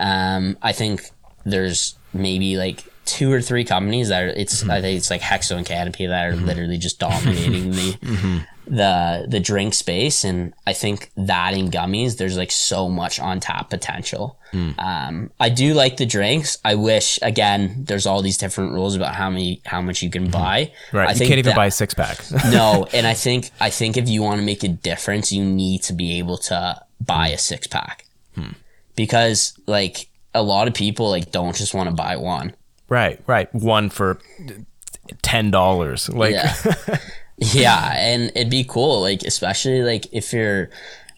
Um, 0.00 0.56
I 0.62 0.72
think 0.72 1.10
there's 1.44 1.96
maybe 2.12 2.56
like 2.56 2.84
two 3.04 3.32
or 3.32 3.40
three 3.40 3.64
companies 3.64 4.08
that 4.08 4.22
are. 4.22 4.28
It's 4.28 4.60
mm-hmm. 4.60 4.70
I 4.70 4.80
think 4.80 4.98
it's 4.98 5.10
like 5.10 5.20
Hexo 5.20 5.56
and 5.56 5.66
Canopy 5.66 6.06
that 6.06 6.26
are 6.26 6.32
mm-hmm. 6.32 6.46
literally 6.46 6.78
just 6.78 6.98
dominating 6.98 7.70
the 7.72 7.92
mm-hmm. 8.02 8.38
the 8.74 9.26
the 9.28 9.40
drink 9.40 9.74
space. 9.74 10.24
And 10.24 10.54
I 10.66 10.72
think 10.72 11.10
that 11.16 11.54
in 11.54 11.70
gummies, 11.70 12.16
there's 12.16 12.36
like 12.36 12.50
so 12.50 12.88
much 12.88 13.18
on 13.18 13.40
tap 13.40 13.70
potential. 13.70 14.38
Mm. 14.52 14.78
Um, 14.78 15.30
I 15.38 15.48
do 15.48 15.74
like 15.74 15.96
the 15.96 16.06
drinks. 16.06 16.58
I 16.64 16.74
wish 16.74 17.18
again, 17.22 17.84
there's 17.86 18.06
all 18.06 18.22
these 18.22 18.38
different 18.38 18.72
rules 18.72 18.96
about 18.96 19.14
how 19.14 19.30
many 19.30 19.60
how 19.64 19.82
much 19.82 20.02
you 20.02 20.10
can 20.10 20.30
buy. 20.30 20.72
right. 20.92 21.08
I 21.08 21.12
you 21.12 21.18
can't 21.18 21.38
even 21.38 21.50
that- 21.50 21.56
buy 21.56 21.66
a 21.66 21.70
six 21.70 21.94
pack. 21.94 22.18
no, 22.50 22.86
and 22.92 23.06
I 23.06 23.14
think 23.14 23.50
I 23.60 23.70
think 23.70 23.96
if 23.96 24.08
you 24.08 24.22
want 24.22 24.40
to 24.40 24.46
make 24.46 24.62
a 24.62 24.68
difference, 24.68 25.32
you 25.32 25.44
need 25.44 25.82
to 25.84 25.92
be 25.92 26.18
able 26.18 26.38
to 26.38 26.80
buy 27.00 27.28
a 27.28 27.38
six 27.38 27.66
pack 27.66 28.06
because 28.96 29.58
like 29.66 30.08
a 30.34 30.42
lot 30.42 30.68
of 30.68 30.74
people 30.74 31.10
like 31.10 31.30
don't 31.32 31.56
just 31.56 31.74
want 31.74 31.88
to 31.88 31.94
buy 31.94 32.16
one. 32.16 32.54
right. 32.88 33.20
Right. 33.26 33.52
One 33.54 33.90
for 33.90 34.18
ten 35.22 35.50
dollars. 35.50 36.08
Like. 36.08 36.32
Yeah, 36.32 36.54
yeah, 37.38 37.92
and 37.96 38.32
it'd 38.34 38.50
be 38.50 38.64
cool, 38.64 39.00
like 39.00 39.22
especially 39.22 39.82
like 39.82 40.06
if 40.12 40.32
you're. 40.32 40.70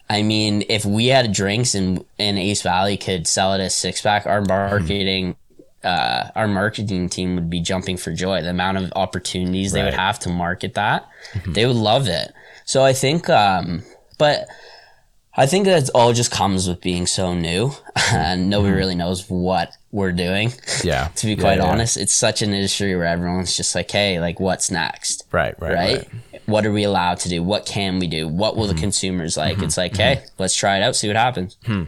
I 0.09 0.21
mean, 0.21 0.63
if 0.69 0.85
we 0.85 1.07
had 1.07 1.31
drinks 1.31 1.75
and 1.75 2.03
and 2.19 2.37
Ace 2.37 2.61
Valley 2.61 2.97
could 2.97 3.25
sell 3.27 3.53
it 3.53 3.61
as 3.61 3.73
six 3.75 4.01
pack, 4.01 4.25
our 4.25 4.41
marketing. 4.41 5.35
Uh, 5.83 6.29
our 6.35 6.47
marketing 6.47 7.09
team 7.09 7.35
would 7.35 7.49
be 7.49 7.59
jumping 7.59 7.97
for 7.97 8.13
joy. 8.13 8.41
The 8.41 8.51
amount 8.51 8.77
of 8.77 8.93
opportunities 8.95 9.73
they 9.73 9.83
would 9.83 9.93
have 9.93 10.17
to 10.19 10.29
market 10.29 10.75
that, 10.75 11.05
they 11.45 11.65
would 11.65 11.75
love 11.75 12.07
it. 12.07 12.31
So 12.63 12.85
I 12.85 12.93
think, 12.93 13.29
um, 13.29 13.83
but 14.17 14.47
I 15.35 15.47
think 15.47 15.65
that 15.65 15.89
all 15.95 16.13
just 16.13 16.31
comes 16.31 16.67
with 16.67 16.79
being 16.81 17.07
so 17.07 17.33
new, 17.33 17.71
and 18.11 18.49
nobody 18.49 18.69
mm-hmm. 18.69 18.77
really 18.77 18.95
knows 18.95 19.29
what 19.29 19.75
we're 19.91 20.11
doing. 20.11 20.53
Yeah. 20.83 21.09
to 21.15 21.27
be 21.27 21.37
quite 21.37 21.59
yeah. 21.59 21.65
honest, 21.65 21.95
it's 21.95 22.13
such 22.13 22.41
an 22.41 22.53
industry 22.53 22.93
where 22.95 23.05
everyone's 23.05 23.55
just 23.55 23.73
like, 23.73 23.89
"Hey, 23.89 24.19
like, 24.19 24.39
what's 24.39 24.69
next?" 24.69 25.25
Right. 25.31 25.55
Right. 25.59 25.73
Right? 25.73 25.97
Right. 25.97 26.41
What 26.45 26.65
are 26.65 26.71
we 26.73 26.83
allowed 26.83 27.19
to 27.19 27.29
do? 27.29 27.41
What 27.41 27.65
can 27.65 27.99
we 27.99 28.07
do? 28.07 28.27
What 28.27 28.57
will 28.57 28.67
the 28.67 28.73
mm-hmm. 28.73 28.81
consumers 28.81 29.37
like? 29.37 29.55
Mm-hmm. 29.55 29.63
It's 29.65 29.77
like, 29.77 29.95
hey, 29.95 30.23
let's 30.37 30.55
try 30.55 30.77
it 30.77 30.83
out, 30.83 30.97
see 30.97 31.07
what 31.07 31.15
happens. 31.15 31.57
Hmm. 31.65 31.83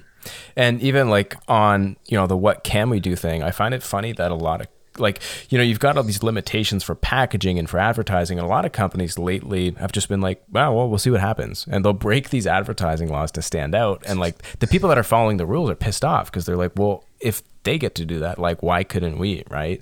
And 0.55 0.81
even 0.81 1.09
like 1.09 1.35
on, 1.49 1.97
you 2.05 2.17
know, 2.17 2.25
the 2.25 2.37
what 2.37 2.63
can 2.63 2.89
we 2.89 3.01
do 3.01 3.15
thing, 3.15 3.43
I 3.43 3.51
find 3.51 3.73
it 3.73 3.83
funny 3.83 4.13
that 4.13 4.31
a 4.31 4.35
lot 4.35 4.61
of 4.61 4.67
like, 4.97 5.21
you 5.49 5.57
know, 5.57 5.63
you've 5.63 5.79
got 5.79 5.97
all 5.97 6.03
these 6.03 6.23
limitations 6.23 6.83
for 6.83 6.95
packaging 6.95 7.59
and 7.59 7.69
for 7.69 7.79
advertising, 7.79 8.37
and 8.37 8.45
a 8.45 8.49
lot 8.49 8.65
of 8.65 8.71
companies 8.71 9.17
lately 9.17 9.71
have 9.71 9.91
just 9.91 10.09
been 10.09 10.21
like, 10.21 10.43
wow, 10.51 10.73
well, 10.73 10.89
we'll 10.89 10.99
see 10.99 11.09
what 11.09 11.21
happens. 11.21 11.65
And 11.69 11.83
they'll 11.83 11.93
break 11.93 12.29
these 12.29 12.47
advertising 12.47 13.09
laws 13.09 13.31
to 13.33 13.41
stand 13.41 13.75
out. 13.75 14.03
And 14.05 14.19
like 14.19 14.41
the 14.59 14.67
people 14.67 14.89
that 14.89 14.97
are 14.97 15.03
following 15.03 15.37
the 15.37 15.45
rules 15.45 15.69
are 15.69 15.75
pissed 15.75 16.05
off 16.05 16.31
because 16.31 16.45
they're 16.45 16.57
like, 16.57 16.73
well, 16.75 17.03
if 17.19 17.41
they 17.63 17.77
get 17.77 17.95
to 17.95 18.05
do 18.05 18.19
that, 18.19 18.39
like, 18.39 18.61
why 18.61 18.83
couldn't 18.83 19.17
we? 19.17 19.43
Right. 19.49 19.81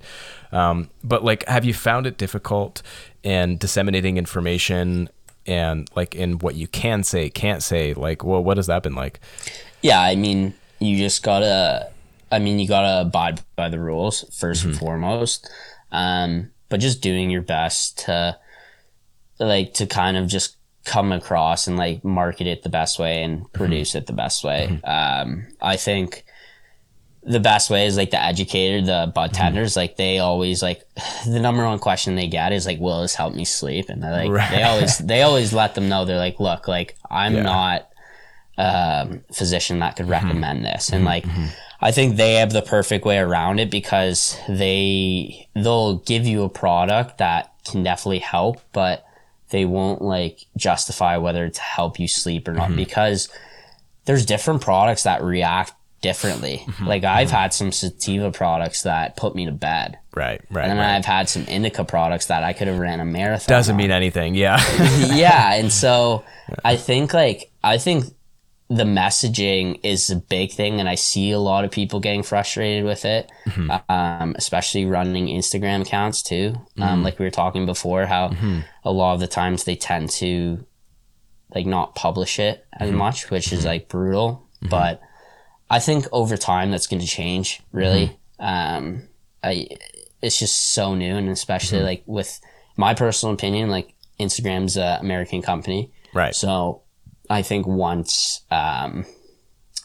Um, 0.52 0.90
but 1.04 1.24
like, 1.24 1.48
have 1.48 1.66
you 1.66 1.74
found 1.74 2.08
it 2.08 2.18
difficult 2.18 2.82
in 3.24 3.58
disseminating 3.58 4.18
information 4.18 5.10
and 5.46 5.90
like 5.96 6.16
in 6.16 6.40
what 6.40 6.56
you 6.56 6.68
can 6.68 7.04
say, 7.04 7.30
can't 7.30 7.62
say? 7.62 7.94
Like, 7.94 8.24
well, 8.24 8.44
what 8.44 8.58
has 8.58 8.68
that 8.68 8.84
been 8.84 8.96
like? 8.96 9.20
Yeah, 9.82 10.02
I 10.02 10.16
mean, 10.16 10.54
you 10.80 10.98
just 10.98 11.24
gotta. 11.24 11.92
I 12.34 12.40
mean, 12.40 12.60
you 12.60 12.68
gotta 12.68 13.02
abide 13.02 13.42
by 13.56 13.70
the 13.70 13.80
rules 13.80 14.24
1st 14.32 14.64
and 14.66 14.74
mm-hmm. 14.74 14.80
foremost. 14.80 15.50
Um, 15.92 16.52
but 16.70 16.80
just 16.80 17.02
doing 17.02 17.30
your 17.30 17.42
best 17.42 18.00
to, 18.06 18.38
like, 19.40 19.74
to 19.76 19.86
kind 19.86 20.18
of 20.18 20.28
just 20.28 20.58
come 20.86 21.12
across 21.12 21.68
and 21.68 21.78
like 21.78 22.04
market 22.04 22.48
it 22.48 22.64
the 22.64 22.70
best 22.70 23.00
way 23.00 23.24
and 23.24 23.40
mm-hmm. 23.40 23.52
produce 23.52 23.96
it 23.96 24.06
the 24.06 24.14
best 24.14 24.44
way. 24.44 24.68
Mm-hmm. 24.70 25.30
Um, 25.30 25.48
I 25.62 25.78
think 25.78 26.26
the 27.26 27.40
best 27.40 27.70
way 27.70 27.86
is 27.86 27.96
like 27.96 28.12
the 28.12 28.22
educator, 28.22 28.86
the 28.86 29.12
bud 29.14 29.34
tenders, 29.34 29.78
like 29.78 29.96
they 29.96 30.20
always 30.20 30.62
like 30.62 30.84
the 31.26 31.40
number 31.40 31.66
one 31.66 31.80
question 31.80 32.16
they 32.16 32.28
get 32.28 32.52
is 32.52 32.66
like, 32.66 32.80
"Will 32.80 33.02
this 33.02 33.16
help 33.16 33.34
me 33.34 33.46
sleep?" 33.46 33.90
And 33.90 34.04
they're 34.04 34.12
like, 34.12 34.32
Right. 34.32 34.52
they 34.52 34.64
always 34.64 34.98
they 34.98 35.22
always 35.22 35.54
let 35.54 35.76
them 35.76 35.90
know 35.90 36.06
they're 36.06 36.18
like, 36.18 36.40
"Look, 36.40 36.68
like 36.68 36.98
I'm 37.10 37.36
Yeah. 37.36 37.44
not 37.44 37.90
um, 38.56 39.22
physician 39.34 39.80
that 39.80 39.96
could 39.96 40.10
recommend 40.10 40.66
this," 40.66 40.90
and 40.90 41.06
like. 41.06 41.26
I 41.84 41.92
think 41.92 42.16
they 42.16 42.36
have 42.36 42.54
the 42.54 42.62
perfect 42.62 43.04
way 43.04 43.18
around 43.18 43.60
it 43.60 43.70
because 43.70 44.38
they 44.48 45.50
they'll 45.54 45.98
give 45.98 46.26
you 46.26 46.44
a 46.44 46.50
product 46.50 47.18
that 47.18 47.54
can 47.66 47.84
definitely 47.84 48.20
help, 48.20 48.62
but 48.72 49.06
they 49.50 49.66
won't 49.66 50.02
like 50.02 50.46
justify 50.56 51.18
whether 51.18 51.50
to 51.50 51.62
help 51.62 52.00
you 52.00 52.08
sleep 52.08 52.48
or 52.48 52.54
not 52.54 52.68
mm-hmm. 52.68 52.78
because 52.78 53.28
there's 54.06 54.26
different 54.26 54.62
products 54.62 55.04
that 55.04 55.22
react 55.22 55.74
differently. 56.02 56.64
Mm-hmm. 56.66 56.88
Like 56.88 57.04
I've 57.04 57.28
mm-hmm. 57.28 57.36
had 57.36 57.54
some 57.54 57.74
sativa 57.74 58.32
products 58.32 58.84
that 58.84 59.18
put 59.18 59.36
me 59.36 59.46
to 59.46 59.52
bed. 59.52 60.00
Right. 60.16 60.42
Right. 60.50 60.64
And 60.64 60.72
then 60.72 60.78
right. 60.78 60.96
I've 60.96 61.06
had 61.06 61.28
some 61.28 61.44
indica 61.48 61.84
products 61.84 62.28
that 62.28 62.46
I 62.46 62.54
could 62.54 62.70
have 62.70 62.80
ran 62.80 63.02
a 63.02 63.06
marathon. 63.06 63.54
doesn't 63.54 63.74
on. 63.74 63.78
mean 63.78 63.92
anything. 63.92 64.36
Yeah. 64.36 64.58
yeah, 65.14 65.56
and 65.56 65.70
so 65.70 66.24
I 66.64 66.78
think 66.78 67.14
like 67.14 67.52
I 67.62 67.78
think 67.78 68.06
the 68.70 68.84
messaging 68.84 69.80
is 69.84 70.10
a 70.10 70.16
big 70.16 70.52
thing, 70.52 70.80
and 70.80 70.88
I 70.90 70.96
see 70.96 71.32
a 71.32 71.40
lot 71.40 71.66
of 71.66 71.72
people 71.72 72.00
getting 72.00 72.24
frustrated 72.24 72.86
with 72.86 73.06
it, 73.06 73.32
mm-hmm. 73.46 73.72
um, 73.90 74.36
especially 74.38 74.86
running 74.86 75.28
Instagram 75.28 75.82
accounts 75.82 76.24
too. 76.24 76.54
Um, 76.78 76.88
mm-hmm. 76.88 77.04
like 77.04 77.20
we 77.20 77.26
were 77.26 77.32
talking 77.32 77.66
before, 77.66 78.06
how 78.06 78.30
mm-hmm. 78.30 78.60
a 78.84 78.92
lot 78.92 79.14
of 79.14 79.20
the 79.20 79.28
times 79.28 79.66
they 79.66 79.76
tend 79.76 80.10
to 80.12 80.66
like 81.54 81.66
not 81.66 81.96
publish 81.96 82.40
it 82.40 82.66
as 82.74 82.92
much, 82.92 83.30
which 83.30 83.54
is 83.54 83.66
like 83.66 83.90
brutal. 83.90 84.48
But 84.62 85.02
I 85.70 85.80
think 85.80 86.06
over 86.12 86.38
time 86.38 86.72
that's 86.72 86.88
going 86.88 87.02
to 87.02 87.08
change. 87.08 87.62
Really, 87.72 88.18
um, 88.40 89.10
I 89.44 89.68
it's 90.22 90.40
just 90.40 90.74
so 90.74 90.96
new, 90.96 91.18
and 91.18 91.30
especially 91.30 91.82
like 91.82 92.04
with 92.06 92.40
my 92.78 92.94
personal 92.94 93.36
opinion, 93.36 93.70
like 93.70 93.94
Instagram's 94.20 94.78
a 94.78 95.00
American 95.02 95.42
company, 95.42 95.92
right. 96.14 96.34
so 96.34 96.83
I 97.30 97.42
think 97.42 97.66
once 97.68 98.42
um, 98.52 99.06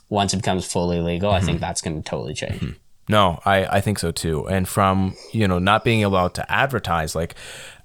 once 0.08 0.32
it 0.34 0.38
becomes 0.38 0.70
fully 0.70 1.00
legal, 1.00 1.30
I 1.30 1.40
think 1.40 1.60
that's 1.60 1.80
going 1.80 2.02
to 2.02 2.08
totally 2.08 2.34
change. 2.34 2.76
No, 3.08 3.40
I, 3.44 3.64
I 3.64 3.80
think 3.80 3.98
so 3.98 4.10
too. 4.10 4.46
And 4.48 4.68
from, 4.68 5.16
you 5.32 5.48
know, 5.48 5.58
not 5.58 5.82
being 5.82 6.04
allowed 6.04 6.34
to 6.34 6.52
advertise, 6.52 7.14
like 7.14 7.34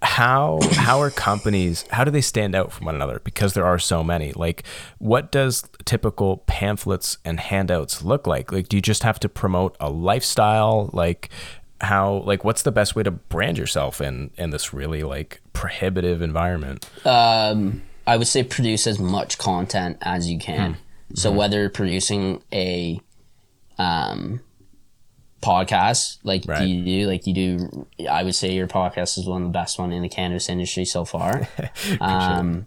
how 0.01 0.59
how 0.73 0.99
are 0.99 1.09
companies 1.09 1.85
how 1.91 2.03
do 2.03 2.11
they 2.11 2.21
stand 2.21 2.55
out 2.55 2.73
from 2.73 2.87
one 2.87 2.95
another? 2.95 3.21
Because 3.23 3.53
there 3.53 3.65
are 3.65 3.79
so 3.79 4.03
many. 4.03 4.33
Like 4.33 4.63
what 4.97 5.31
does 5.31 5.63
typical 5.85 6.37
pamphlets 6.45 7.19
and 7.23 7.39
handouts 7.39 8.03
look 8.03 8.27
like? 8.27 8.51
Like 8.51 8.67
do 8.67 8.75
you 8.75 8.81
just 8.81 9.03
have 9.03 9.19
to 9.21 9.29
promote 9.29 9.77
a 9.79 9.89
lifestyle? 9.89 10.89
Like 10.91 11.29
how 11.79 12.15
like 12.25 12.43
what's 12.43 12.63
the 12.63 12.71
best 12.71 12.95
way 12.95 13.03
to 13.03 13.11
brand 13.11 13.57
yourself 13.57 14.01
in 14.01 14.31
in 14.37 14.49
this 14.49 14.73
really 14.73 15.03
like 15.03 15.41
prohibitive 15.53 16.21
environment? 16.21 16.89
Um, 17.05 17.81
I 18.05 18.17
would 18.17 18.27
say 18.27 18.43
produce 18.43 18.87
as 18.87 18.99
much 18.99 19.37
content 19.37 19.97
as 20.01 20.29
you 20.29 20.37
can. 20.39 20.77
So 21.15 21.31
whether 21.31 21.69
producing 21.69 22.41
a 22.51 22.99
um, 23.77 24.41
podcast 25.41 26.17
like 26.23 26.43
Right. 26.47 26.67
you 26.67 26.83
do, 26.83 27.07
like 27.07 27.27
you 27.27 27.33
do, 27.33 27.87
I 28.09 28.23
would 28.23 28.35
say 28.35 28.53
your 28.53 28.67
podcast 28.67 29.17
is 29.17 29.25
one 29.27 29.43
of 29.43 29.47
the 29.49 29.53
best 29.53 29.77
one 29.77 29.91
in 29.91 30.01
the 30.01 30.09
cannabis 30.09 30.49
industry 30.49 30.85
so 30.85 31.05
far. 31.05 31.47
um, 32.01 32.65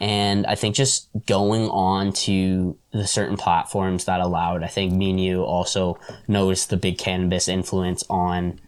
and 0.00 0.46
I 0.46 0.54
think 0.56 0.74
just 0.74 1.08
going 1.26 1.68
on 1.68 2.12
to 2.24 2.76
the 2.92 3.06
certain 3.06 3.36
platforms 3.36 4.06
that 4.06 4.20
allowed. 4.20 4.62
I 4.62 4.66
think 4.66 4.92
me 4.92 5.10
and 5.10 5.20
you 5.20 5.42
also 5.42 5.98
noticed 6.26 6.70
the 6.70 6.76
big 6.76 6.98
cannabis 6.98 7.48
influence 7.48 8.02
on 8.10 8.60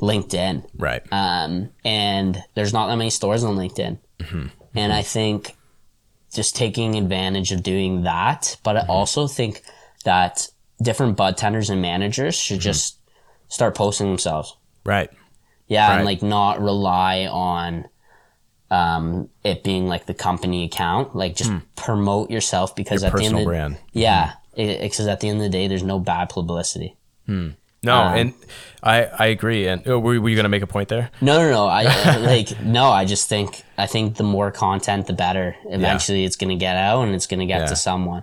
LinkedIn. 0.00 0.68
Right. 0.76 1.02
Um, 1.12 1.70
and 1.84 2.42
there's 2.54 2.72
not 2.72 2.88
that 2.88 2.96
many 2.96 3.10
stores 3.10 3.44
on 3.44 3.56
LinkedIn. 3.56 3.98
And 4.74 4.92
I 4.92 5.00
mm-hmm. 5.00 5.06
think 5.06 5.56
just 6.32 6.56
taking 6.56 6.96
advantage 6.96 7.52
of 7.52 7.62
doing 7.62 8.02
that, 8.02 8.56
but 8.62 8.76
I 8.76 8.80
mm-hmm. 8.80 8.90
also 8.90 9.26
think 9.26 9.62
that 10.04 10.48
different 10.80 11.16
bud 11.16 11.36
tenders 11.36 11.70
and 11.70 11.82
managers 11.82 12.34
should 12.34 12.58
mm-hmm. 12.58 12.62
just 12.62 12.98
start 13.48 13.74
posting 13.74 14.08
themselves. 14.08 14.56
Right. 14.84 15.10
Yeah, 15.68 15.88
Right. 15.88 15.96
and 15.96 16.04
like 16.04 16.22
not 16.22 16.60
rely 16.60 17.26
on 17.26 17.86
um, 18.70 19.28
it 19.44 19.62
being 19.62 19.86
like 19.86 20.06
the 20.06 20.14
company 20.14 20.64
account, 20.64 21.14
like 21.14 21.36
just 21.36 21.50
hmm. 21.50 21.58
promote 21.76 22.30
yourself 22.30 22.74
because 22.74 23.02
Hmm. 23.02 23.06
Your 23.06 23.14
at 23.14 23.18
the 23.18 23.24
end 23.24 23.32
personal 23.34 23.40
of 23.40 23.46
brand. 23.46 23.78
yeah, 23.92 24.32
because 24.56 25.06
at 25.06 25.20
the 25.20 25.28
end 25.28 25.38
of 25.38 25.44
the 25.44 25.50
day, 25.50 25.68
there's 25.68 25.82
no 25.82 25.98
bad 25.98 26.30
publicity. 26.30 26.96
Hmm. 27.26 27.50
No, 27.84 27.96
Um, 28.00 28.16
and 28.18 28.34
I 28.82 29.04
I 29.04 29.26
agree. 29.26 29.66
And 29.68 29.86
oh, 29.88 29.98
were, 29.98 30.20
were 30.20 30.28
you 30.28 30.36
gonna 30.36 30.48
make 30.48 30.62
a 30.62 30.66
point 30.66 30.88
there? 30.88 31.10
No, 31.20 31.38
no, 31.38 31.50
no. 31.50 31.66
I 31.66 32.16
like 32.18 32.60
no. 32.62 32.86
I 32.90 33.04
just 33.04 33.28
think 33.28 33.62
I 33.76 33.86
think 33.86 34.16
the 34.16 34.24
more 34.24 34.50
content, 34.52 35.06
the 35.06 35.12
better. 35.12 35.56
Eventually, 35.66 36.24
it's 36.24 36.36
gonna 36.36 36.56
get 36.56 36.76
out 36.76 37.02
and 37.02 37.14
it's 37.14 37.26
gonna 37.26 37.46
get 37.46 37.60
Yeah. 37.62 37.66
to 37.66 37.76
someone. 37.76 38.22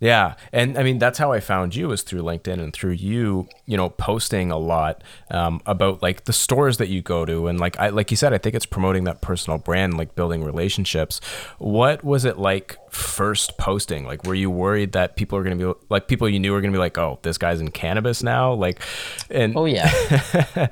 Yeah, 0.00 0.34
and 0.52 0.78
I 0.78 0.84
mean 0.84 0.98
that's 0.98 1.18
how 1.18 1.32
I 1.32 1.40
found 1.40 1.74
you 1.74 1.88
was 1.88 2.02
through 2.02 2.22
LinkedIn 2.22 2.60
and 2.60 2.72
through 2.72 2.92
you, 2.92 3.48
you 3.66 3.76
know, 3.76 3.90
posting 3.90 4.52
a 4.52 4.56
lot 4.56 5.02
um, 5.30 5.60
about 5.66 6.02
like 6.02 6.24
the 6.24 6.32
stores 6.32 6.76
that 6.76 6.88
you 6.88 7.02
go 7.02 7.24
to, 7.24 7.48
and 7.48 7.58
like 7.58 7.78
I 7.80 7.88
like 7.88 8.12
you 8.12 8.16
said, 8.16 8.32
I 8.32 8.38
think 8.38 8.54
it's 8.54 8.66
promoting 8.66 9.04
that 9.04 9.20
personal 9.20 9.58
brand, 9.58 9.98
like 9.98 10.14
building 10.14 10.44
relationships. 10.44 11.20
What 11.58 12.04
was 12.04 12.24
it 12.24 12.38
like 12.38 12.76
first 12.92 13.58
posting? 13.58 14.04
Like, 14.04 14.22
were 14.24 14.36
you 14.36 14.50
worried 14.50 14.92
that 14.92 15.16
people 15.16 15.36
are 15.36 15.42
going 15.42 15.58
to 15.58 15.74
be 15.74 15.80
like 15.88 16.06
people 16.06 16.28
you 16.28 16.38
knew 16.38 16.52
were 16.52 16.60
going 16.60 16.72
to 16.72 16.76
be 16.76 16.80
like, 16.80 16.96
oh, 16.96 17.18
this 17.22 17.36
guy's 17.36 17.60
in 17.60 17.72
cannabis 17.72 18.22
now, 18.22 18.52
like, 18.52 18.80
and 19.30 19.56
Oh 19.56 19.64
yeah. 19.64 19.90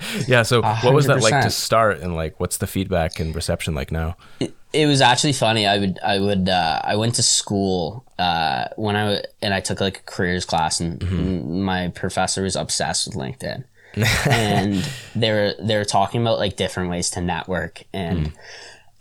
yeah. 0.29 0.43
So 0.43 0.63
what 0.63 0.95
was 0.95 1.07
that 1.07 1.21
like 1.21 1.43
to 1.43 1.51
start, 1.51 1.99
and 1.99 2.15
like 2.15 2.39
what's 2.39 2.59
the 2.59 2.69
feedback 2.69 3.19
and 3.19 3.35
reception 3.35 3.75
like 3.75 3.91
now? 3.91 4.17
it 4.39 4.55
was 4.75 5.01
actually 5.01 5.33
funny. 5.33 5.67
I 5.67 5.79
would, 5.79 5.99
I 6.05 6.19
would, 6.19 6.49
uh, 6.49 6.81
I 6.85 6.97
went 6.97 7.15
to 7.17 7.23
school 7.23 8.05
uh, 8.19 8.67
when 8.77 8.97
I 8.97 9.03
w- 9.05 9.23
and 9.43 9.55
I 9.55 9.61
took 9.61 9.81
like 9.81 9.99
a 9.99 10.03
careers 10.03 10.45
class, 10.45 10.81
and 10.81 11.01
Mm-hmm. 11.01 11.63
my 11.63 11.89
professor 11.89 12.43
was 12.43 12.57
obsessed 12.57 13.07
with 13.07 13.17
LinkedIn, 13.17 13.65
and 14.31 14.87
they 15.15 15.31
were 15.31 15.55
they 15.61 15.77
were 15.77 15.85
talking 15.85 16.21
about 16.21 16.39
like 16.39 16.57
different 16.57 16.91
ways 16.91 17.11
to 17.11 17.21
network 17.21 17.83
and 17.93 18.33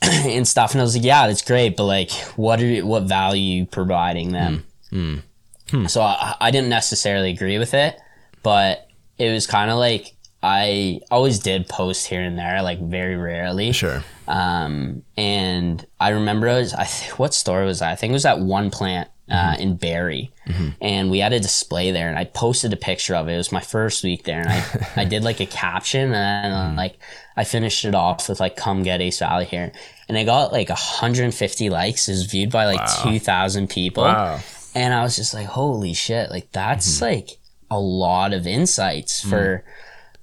Mm. 0.02 0.26
and 0.38 0.48
stuff, 0.48 0.72
and 0.74 0.82
I 0.82 0.84
was 0.84 0.96
like, 0.96 1.06
yeah, 1.06 1.28
that's 1.28 1.42
great, 1.42 1.76
but 1.78 1.86
like, 1.86 2.12
what 2.36 2.62
are 2.62 2.66
you, 2.66 2.86
what 2.86 3.04
value 3.04 3.42
are 3.42 3.56
you 3.62 3.66
providing 3.66 4.32
them? 4.34 4.66
Mm. 4.92 5.22
So 5.90 6.02
I, 6.02 6.36
I 6.40 6.52
didn't 6.52 6.70
necessarily 6.70 7.32
agree 7.32 7.58
with 7.58 7.74
it, 7.74 7.98
but 8.44 8.88
it 9.18 9.32
was 9.32 9.48
kind 9.48 9.72
of 9.72 9.78
like 9.78 10.14
I 10.44 11.00
always 11.10 11.40
did 11.40 11.68
post 11.68 12.06
here 12.08 12.22
and 12.22 12.38
there, 12.38 12.62
like 12.62 12.80
very 12.80 13.16
rarely. 13.18 13.72
Sure. 13.72 14.04
Um, 14.28 15.04
and 15.18 15.86
I 16.00 16.10
remember 16.10 16.50
I 16.50 16.60
was, 16.60 16.74
I 16.74 16.86
th- 16.86 17.18
what 17.20 17.34
store 17.34 17.64
was 17.64 17.80
that? 17.80 17.92
I 17.92 17.96
think 17.96 18.12
it 18.12 18.14
was 18.14 18.26
at 18.26 18.40
one 18.40 18.72
plant 18.72 19.10
uh, 19.30 19.54
mm-hmm. 19.54 19.62
in 19.62 19.76
Barrie, 19.76 20.32
mm-hmm. 20.48 20.70
and 20.82 21.10
we 21.10 21.20
had 21.20 21.34
a 21.34 21.40
display 21.40 21.92
there, 21.92 22.10
and 22.10 22.18
I 22.18 22.26
posted 22.26 22.74
a 22.74 22.78
picture 22.78 23.16
of 23.16 23.28
it. 23.28 23.34
It 23.34 23.38
was 23.38 23.52
my 23.52 23.62
first 23.62 24.04
week 24.04 24.24
there, 24.24 24.40
and 24.42 24.50
I, 24.50 24.92
I 25.02 25.06
did 25.06 25.24
like 25.24 25.40
a 25.40 25.46
caption, 25.46 26.14
and 26.14 26.14
then, 26.14 26.52
uh, 26.52 26.72
mm. 26.72 26.78
like 26.78 26.98
I 27.36 27.44
finished 27.44 27.86
it 27.86 27.96
off 27.96 28.30
with 28.30 28.40
like 28.40 28.56
"Come 28.56 28.84
get 28.84 29.02
Ace 29.02 29.20
Valley 29.20 29.46
here," 29.46 29.72
and 30.08 30.18
I 30.18 30.24
got 30.26 30.52
like 30.52 30.70
150 30.70 31.70
likes. 31.70 32.08
It 32.08 32.12
was 32.12 32.26
viewed 32.26 32.52
by 32.52 32.66
like 32.66 32.88
2,000 33.04 33.68
people, 33.70 34.04
Wow. 34.04 34.40
and 34.76 34.94
I 34.94 35.02
was 35.02 35.16
just 35.16 35.34
like, 35.34 35.48
"Holy 35.48 35.94
shit!" 35.94 36.30
Like 36.30 36.52
that's 36.52 36.96
mm-hmm. 36.96 37.06
like 37.06 37.30
a 37.72 37.80
lot 37.80 38.32
of 38.32 38.46
insights 38.46 39.22
for 39.22 39.64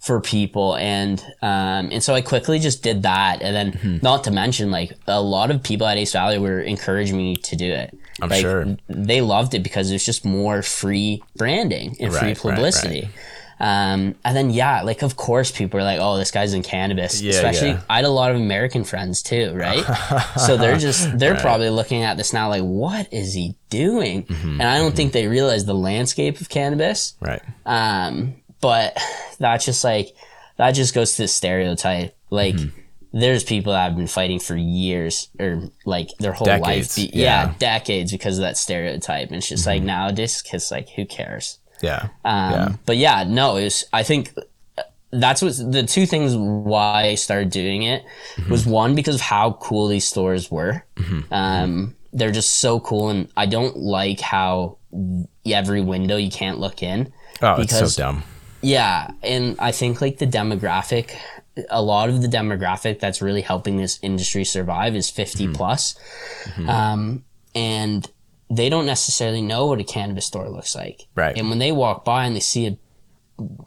for 0.02 0.20
people 0.20 0.74
and 0.76 1.20
um 1.42 1.88
and 1.92 2.02
so 2.02 2.12
I 2.12 2.22
quickly 2.22 2.58
just 2.58 2.82
did 2.82 3.04
that 3.04 3.40
and 3.40 3.54
then 3.54 3.72
Hmm. 3.72 3.96
not 4.02 4.24
to 4.24 4.30
mention 4.32 4.70
like 4.72 4.92
a 5.06 5.20
lot 5.22 5.50
of 5.52 5.62
people 5.62 5.86
at 5.86 5.96
Ace 5.96 6.12
Valley 6.12 6.38
were 6.38 6.60
encouraging 6.60 7.16
me 7.16 7.36
to 7.36 7.54
do 7.56 7.70
it. 7.72 7.96
I'm 8.20 8.28
like, 8.28 8.40
sure. 8.40 8.76
they 8.88 9.20
loved 9.20 9.54
it 9.54 9.62
because 9.62 9.90
it 9.90 9.94
was 9.94 10.04
just 10.04 10.24
more 10.24 10.60
free 10.62 11.22
branding 11.36 11.96
and 12.00 12.12
Right, 12.12 12.18
free 12.20 12.28
right, 12.50 12.56
publicity. 12.56 13.08
Um, 13.60 14.16
and 14.24 14.36
then 14.36 14.50
yeah, 14.50 14.82
like 14.82 15.02
of 15.02 15.14
course 15.14 15.52
people 15.52 15.78
are 15.78 15.84
like, 15.84 16.00
oh, 16.00 16.16
this 16.18 16.32
guy's 16.32 16.52
in 16.52 16.62
cannabis. 16.64 17.20
Yeah, 17.22 17.30
Especially 17.34 17.68
yeah. 17.68 17.82
I 17.88 17.96
had 17.96 18.04
a 18.04 18.08
lot 18.10 18.32
of 18.32 18.36
American 18.36 18.82
friends 18.82 19.22
too, 19.22 19.52
right? 19.54 19.84
so 20.36 20.56
they're 20.56 20.78
just 20.78 21.16
they're 21.16 21.36
probably 21.36 21.70
looking 21.70 22.02
at 22.02 22.16
this 22.16 22.32
now 22.32 22.48
like, 22.48 22.62
what 22.62 23.12
is 23.12 23.34
he 23.34 23.54
doing? 23.70 24.24
Mm-hmm, 24.24 24.60
And 24.60 24.62
I 24.62 24.78
don't 24.78 24.96
think 24.96 25.12
they 25.12 25.28
realize 25.28 25.64
the 25.64 25.74
landscape 25.76 26.40
of 26.40 26.48
cannabis. 26.48 27.14
Right. 27.20 27.40
Um, 27.64 28.34
but 28.62 28.96
that's 29.38 29.66
just 29.66 29.85
like 29.85 30.14
that 30.57 30.70
just 30.72 30.94
goes 30.94 31.16
to 31.16 31.22
the 31.22 31.29
stereotype. 31.29 32.16
Like 32.31 32.55
Mm-hmm. 32.55 32.79
there's 33.20 33.44
people 33.44 33.72
that 33.75 33.85
have 33.85 33.96
been 33.96 34.07
fighting 34.07 34.38
for 34.38 34.57
years 34.57 35.29
or 35.38 35.64
like 35.85 36.09
their 36.18 36.33
whole 36.33 36.46
Decades, 36.46 36.96
life. 36.96 37.12
Be, 37.12 37.18
yeah. 37.18 37.48
yeah. 37.48 37.55
decades 37.59 38.11
because 38.11 38.38
of 38.38 38.42
that 38.42 38.57
stereotype. 38.57 39.29
And 39.29 39.37
it's 39.37 39.48
just 39.48 39.66
like 39.66 39.83
nowadays, 39.83 40.40
kids 40.40 40.70
like 40.70 40.88
who 40.90 41.05
cares? 41.05 41.59
Yeah. 41.83 42.09
Um, 42.25 42.53
Yeah. 42.53 42.68
But 42.87 42.96
yeah, 42.96 43.25
no, 43.29 43.57
it 43.57 43.64
was. 43.64 43.85
I 43.92 44.03
think 44.03 44.33
that's 45.11 45.42
what 45.42 45.55
the 45.72 45.83
two 45.83 46.07
things 46.07 46.35
why 46.35 47.09
I 47.09 47.14
started 47.16 47.51
doing 47.51 47.83
it 47.83 48.03
was 48.48 48.64
one 48.64 48.94
because 48.94 49.16
of 49.16 49.20
how 49.20 49.53
cool 49.61 49.88
these 49.88 50.07
stores 50.07 50.51
were. 50.51 50.83
Um, 51.31 51.94
they're 52.14 52.31
just 52.31 52.61
so 52.61 52.81
cool, 52.81 53.11
and 53.11 53.29
I 53.37 53.44
don't 53.46 53.77
like 53.77 54.20
how 54.20 54.79
every 55.44 55.81
window 55.83 56.16
you 56.16 56.31
can't 56.31 56.59
look 56.61 56.83
in. 56.83 57.12
Oh, 57.42 57.61
it's 57.61 57.77
so 57.79 57.88
dumb. 58.03 58.22
Yeah, 58.62 59.11
and 59.22 59.57
I 59.59 59.72
think 59.72 60.01
like 60.01 60.18
the 60.18 60.27
demographic, 60.27 61.14
a 61.68 61.83
lot 61.83 62.09
of 62.09 62.22
the 62.22 62.29
demographic 62.29 63.01
that's 63.01 63.20
really 63.20 63.40
helping 63.42 63.77
this 63.77 63.98
industry 64.03 64.44
survive 64.44 64.94
is 64.94 65.11
50 65.11 65.44
Mm-hmm. 65.44 65.53
plus. 65.55 65.94
Um, 66.68 67.25
and 67.55 68.09
they 68.48 68.68
don't 68.68 68.87
necessarily 68.87 69.42
know 69.42 69.66
what 69.66 69.81
a 69.81 69.85
cannabis 69.85 70.27
store 70.27 70.48
looks 70.48 70.75
like. 70.75 71.07
Right. 71.14 71.37
And 71.37 71.48
when 71.51 71.59
they 71.59 71.72
walk 71.72 72.05
by 72.05 72.25
and 72.25 72.37
they 72.37 72.40
see 72.40 72.66
it, 72.66 72.79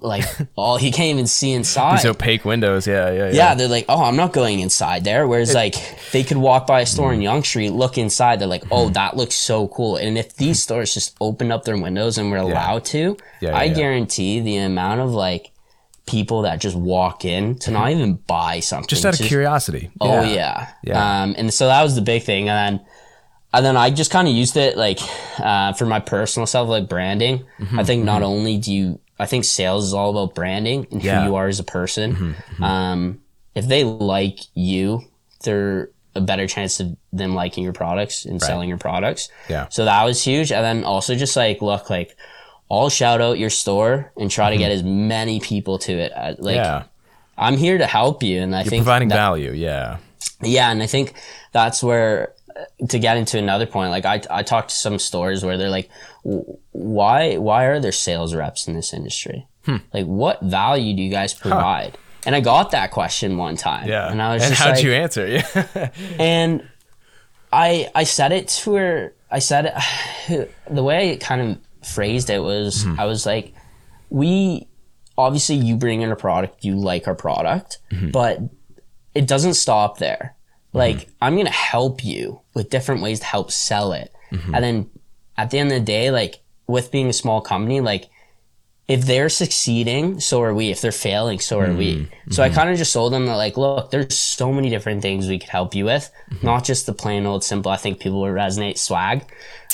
like 0.01 0.23
all 0.55 0.77
he 0.77 0.91
can't 0.91 1.09
even 1.09 1.27
see 1.27 1.51
inside. 1.51 1.97
These 1.97 2.05
opaque 2.05 2.45
windows. 2.45 2.87
Yeah. 2.87 3.11
Yeah. 3.11 3.25
Yeah. 3.27 3.31
yeah, 3.33 3.55
they're 3.55 3.67
like, 3.67 3.85
oh, 3.89 4.03
I'm 4.03 4.15
not 4.15 4.33
going 4.33 4.59
inside 4.59 5.03
there. 5.03 5.27
Whereas, 5.27 5.53
like, 5.53 5.75
they 6.11 6.23
could 6.23 6.37
walk 6.37 6.67
by 6.67 6.81
a 6.81 6.85
store 6.85 7.13
in 7.13 7.21
Yonge 7.21 7.45
Street, 7.47 7.71
look 7.71 7.97
inside, 7.97 8.39
they're 8.39 8.47
like, 8.47 8.63
Mm-hmm. 8.63 8.73
oh, 8.73 8.89
that 8.89 9.15
looks 9.15 9.35
so 9.35 9.67
cool. 9.67 9.97
And 9.97 10.17
if 10.17 10.35
these 10.35 10.61
stores 10.65 10.93
just 10.93 11.15
opened 11.21 11.51
up 11.51 11.63
their 11.65 11.77
windows 11.77 12.17
and 12.17 12.31
were 12.31 12.37
allowed 12.37 12.85
to, 12.85 13.17
Yeah, 13.41 13.55
I 13.55 13.63
yeah, 13.63 13.69
yeah. 13.69 13.73
guarantee 13.75 14.39
the 14.39 14.57
amount 14.57 15.01
of 15.01 15.11
like 15.11 15.51
people 16.05 16.43
that 16.43 16.59
just 16.59 16.75
walk 16.75 17.25
in 17.25 17.57
to 17.59 17.71
not 17.71 17.89
even 17.89 18.13
buy 18.13 18.59
something, 18.59 18.83
Mm-hmm. 18.85 18.89
Just 18.89 19.05
out 19.05 19.19
of 19.19 19.25
curiosity. 19.25 19.89
Oh 19.99 20.21
yeah. 20.23 20.69
Yeah. 20.83 21.23
Um, 21.23 21.35
and 21.37 21.53
so 21.53 21.67
that 21.67 21.81
was 21.83 21.95
the 21.95 22.01
big 22.01 22.23
thing, 22.23 22.47
and 22.49 22.77
then 22.79 22.85
and 23.53 23.65
then 23.65 23.77
I 23.77 23.89
just 23.89 24.11
kind 24.11 24.27
of 24.27 24.33
used 24.33 24.57
it 24.57 24.75
like 24.77 24.99
uh, 25.39 25.73
for 25.73 25.85
my 25.85 25.99
personal 25.99 26.45
self, 26.45 26.67
like 26.69 26.89
branding. 26.89 27.45
Mm-hmm, 27.59 27.79
I 27.79 27.83
think 27.85 28.03
not 28.03 28.21
only 28.21 28.57
do 28.57 28.73
you, 28.73 28.99
I 29.17 29.25
think 29.25 29.45
sales 29.45 29.85
is 29.85 29.93
all 29.93 30.09
about 30.11 30.35
branding 30.35 30.87
and 30.91 31.01
Yeah. 31.03 31.13
Mm-hmm, 31.15 31.23
who 31.23 31.29
you 31.29 31.35
are 31.35 31.47
as 31.47 31.59
a 31.59 31.63
person. 31.63 32.35
Um, 32.61 33.21
if 33.55 33.67
they 33.67 33.83
like 33.83 34.39
you, 34.53 35.03
they're 35.43 35.89
a 36.15 36.21
better 36.21 36.47
chance 36.47 36.79
of 36.79 36.95
them 37.13 37.33
liking 37.35 37.63
your 37.63 37.73
products 37.73 38.25
and 38.25 38.41
selling 38.41 38.67
your 38.69 38.77
products. 38.77 39.29
Yeah. 39.49 39.67
So 39.69 39.85
that 39.85 40.03
was 40.03 40.23
huge, 40.23 40.51
and 40.51 40.63
then 40.63 40.83
also 40.83 41.15
just 41.15 41.35
like 41.35 41.61
look 41.61 41.89
like. 41.89 42.15
I'll 42.69 42.89
shout 42.89 43.21
out 43.21 43.37
your 43.37 43.51
store 43.51 44.11
and 44.17 44.29
try 44.31 44.49
to 44.49 44.57
get 44.57 44.71
as 44.71 44.81
many 44.83 45.39
people 45.39 45.77
to 45.79 45.91
it. 45.93 46.11
Uh, 46.15 46.33
Like 46.39 46.55
Mm-hmm. 46.57 46.63
yeah. 46.65 46.83
I'm 47.37 47.57
here 47.57 47.77
to 47.77 47.85
help 47.85 48.23
you, 48.23 48.41
and 48.41 48.55
I 48.55 48.61
You're 48.63 48.69
think 48.71 48.83
providing 48.83 49.09
that- 49.09 49.15
value. 49.15 49.51
Yeah. 49.51 49.97
yeah, 50.41 50.71
and 50.71 50.81
I 50.81 50.87
think 50.87 51.13
that's 51.51 51.83
where 51.83 52.33
to 52.89 52.99
get 52.99 53.17
into 53.17 53.37
another 53.37 53.65
point. 53.65 53.91
Like 53.91 54.05
I, 54.05 54.21
I 54.29 54.43
talked 54.43 54.69
to 54.69 54.75
some 54.75 54.99
stores 54.99 55.43
where 55.43 55.57
they're 55.57 55.69
like, 55.69 55.89
why, 56.71 57.37
why 57.37 57.65
are 57.65 57.79
there 57.79 57.91
sales 57.91 58.33
reps 58.33 58.67
in 58.67 58.73
this 58.75 58.93
industry? 58.93 59.47
Hmm. 59.65 59.77
Like, 59.93 60.05
what 60.05 60.41
value 60.41 60.95
do 60.95 61.01
you 61.01 61.11
guys 61.11 61.33
provide? 61.33 61.97
And 62.25 62.35
I 62.35 62.39
got 62.39 62.71
that 62.71 62.91
question 62.91 63.37
one 63.37 63.55
time. 63.55 63.87
Yeah. 63.87 64.11
and 64.11 64.21
I 64.21 64.33
was 64.33 64.43
and 64.43 64.51
just 64.51 64.61
how'd 64.61 64.75
like, 64.75 64.83
you 64.83 64.93
answer? 64.93 65.27
Yeah. 65.75 65.91
and 66.19 66.67
I, 67.51 67.89
I 67.93 68.03
said 68.03 68.31
it 68.31 68.47
to 68.49 68.75
her. 68.75 69.13
I 69.29 69.39
said 69.39 69.73
it 70.29 70.51
the 70.69 70.83
way 70.83 71.13
I 71.13 71.17
kind 71.17 71.41
of 71.41 71.87
phrased 71.87 72.29
it 72.29 72.39
was, 72.39 72.83
Mm-hmm. 72.83 72.99
I 72.99 73.05
was 73.05 73.25
like, 73.25 73.53
we 74.09 74.67
obviously 75.17 75.55
you 75.55 75.75
bring 75.77 76.01
in 76.01 76.11
a 76.11 76.15
product, 76.15 76.63
you 76.65 76.75
like 76.75 77.07
our 77.07 77.15
product, 77.15 77.79
Mm-hmm. 77.91 78.09
but 78.11 78.39
it 79.13 79.27
doesn't 79.27 79.53
stop 79.55 79.97
there. 79.99 80.35
Like 80.73 80.97
Mm-hmm. 80.97 81.11
I'm 81.21 81.37
gonna 81.37 81.49
help 81.51 82.03
you 82.03 82.41
with 82.55 82.71
different 82.71 83.01
ways 83.03 83.19
to 83.19 83.25
help 83.25 83.51
sell 83.51 83.93
it, 83.93 84.11
Mm-hmm. 84.31 84.55
and 84.55 84.63
then 84.63 84.89
at 85.37 85.51
the 85.51 85.59
end 85.59 85.71
of 85.71 85.77
the 85.79 85.85
day, 85.85 86.09
like 86.09 86.39
with 86.65 86.89
being 86.91 87.07
a 87.09 87.13
small 87.13 87.39
company, 87.41 87.79
like 87.79 88.09
if 88.87 89.05
they're 89.05 89.29
succeeding, 89.29 90.19
so 90.19 90.41
are 90.43 90.53
we. 90.53 90.69
If 90.71 90.79
they're 90.81 90.91
failing, 90.91 91.39
so 91.39 91.59
are 91.59 91.73
we. 91.73 91.95
Mm-hmm. 91.95 92.31
So 92.31 92.43
I 92.43 92.49
kind 92.49 92.69
of 92.69 92.77
just 92.77 92.93
told 92.93 93.13
them 93.13 93.25
that, 93.25 93.33
like, 93.35 93.57
look, 93.57 93.89
there's 93.89 94.15
so 94.15 94.53
many 94.53 94.69
different 94.69 95.01
things 95.01 95.27
we 95.27 95.39
could 95.39 95.49
help 95.49 95.73
you 95.75 95.85
with, 95.85 96.11
Mm-hmm. 96.31 96.45
not 96.45 96.63
just 96.65 96.85
the 96.85 96.93
plain 96.93 97.25
old 97.25 97.43
simple. 97.43 97.71
I 97.71 97.77
think 97.77 97.99
people 97.99 98.21
will 98.21 98.29
resonate 98.29 98.77
swag. 98.77 99.21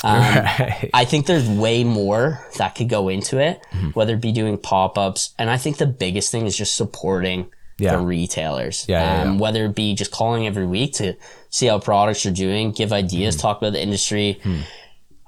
Um, 0.02 0.20
Right. 0.22 0.90
I 0.94 1.04
think 1.04 1.26
there's 1.26 1.46
way 1.48 1.84
more 1.84 2.40
that 2.56 2.74
could 2.74 2.88
go 2.88 3.08
into 3.10 3.38
it, 3.38 3.60
Mm-hmm. 3.72 3.88
whether 3.90 4.14
it 4.14 4.20
be 4.22 4.32
doing 4.32 4.56
pop 4.58 4.96
ups. 4.96 5.34
And 5.38 5.50
I 5.50 5.58
think 5.58 5.76
the 5.76 5.86
biggest 5.86 6.30
thing 6.32 6.46
is 6.46 6.56
just 6.56 6.74
supporting 6.74 7.50
Yeah. 7.82 7.96
the 7.96 8.02
retailers. 8.02 8.86
Yeah, 8.88 9.00
yeah, 9.02 9.22
um, 9.22 9.34
yeah. 9.34 9.40
Whether 9.40 9.64
it 9.66 9.74
be 9.74 9.94
just 9.94 10.10
calling 10.10 10.46
every 10.46 10.66
week 10.66 10.94
to 10.94 11.14
see 11.50 11.66
how 11.66 11.78
products 11.78 12.24
are 12.26 12.30
doing, 12.30 12.72
give 12.72 12.92
ideas, 12.92 13.36
Mm-hmm. 13.36 13.42
talk 13.42 13.58
about 13.58 13.72
the 13.72 13.82
industry. 13.82 14.40
Hmm. 14.42 14.60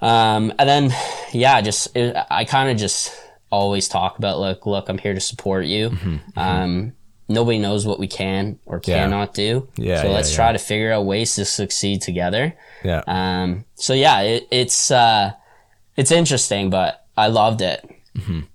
Um, 0.01 0.53
and 0.59 0.69
then, 0.69 0.93
yeah, 1.33 1.61
just, 1.61 1.97
it, 1.97 2.17
I 2.31 2.45
kind 2.45 2.71
of 2.71 2.77
just 2.77 3.13
always 3.51 3.89
talk 3.89 4.19
about, 4.19 4.39
like, 4.39 4.67
look, 4.67 4.89
I'm 4.89 4.99
here 4.99 5.15
to 5.15 5.21
support 5.21 5.65
you. 5.67 5.91
Mm-hmm. 5.91 6.39
Um, 6.39 6.93
nobody 7.29 7.59
knows 7.59 7.87
what 7.87 7.99
we 7.99 8.07
can 8.07 8.59
or 8.67 8.81
cannot 8.81 9.33
do. 9.35 9.69
Yeah, 9.77 10.03
So 10.03 10.11
let's 10.11 10.35
try 10.35 10.53
to 10.53 10.59
figure 10.59 10.93
out 10.93 11.07
ways 11.07 11.35
to 11.37 11.45
succeed 11.45 12.03
together. 12.03 12.55
Yeah. 12.85 13.03
Um, 13.07 13.65
so 13.77 13.95
yeah, 13.95 14.21
it, 14.21 14.47
it's 14.51 14.91
uh, 14.91 15.33
it's 15.97 16.11
interesting, 16.11 16.69
but 16.69 17.07
I 17.17 17.29
loved 17.29 17.63
it. 17.63 17.89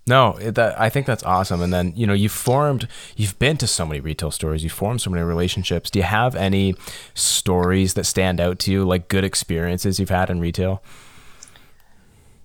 No, 0.08 0.38
it, 0.38 0.56
that, 0.56 0.80
I 0.80 0.90
think 0.90 1.06
that's 1.06 1.24
awesome. 1.24 1.62
And 1.62 1.74
then, 1.74 1.94
you 1.96 2.08
know, 2.08 2.14
you've 2.14 2.32
formed, 2.32 2.88
you've 3.16 3.38
been 3.40 3.58
to 3.58 3.68
so 3.68 3.86
many 3.86 4.00
retail 4.00 4.32
stores, 4.32 4.64
you've 4.64 4.72
formed 4.74 5.02
so 5.02 5.10
many 5.10 5.24
relationships. 5.24 5.90
Do 5.90 6.00
you 6.00 6.04
have 6.04 6.36
any 6.36 6.76
stories 7.14 7.94
that 7.96 8.06
stand 8.06 8.40
out 8.40 8.60
to 8.60 8.72
you, 8.72 8.86
like 8.86 9.10
good 9.10 9.24
experiences 9.24 10.00
you've 10.00 10.10
had 10.10 10.30
in 10.30 10.40
retail? 10.40 10.82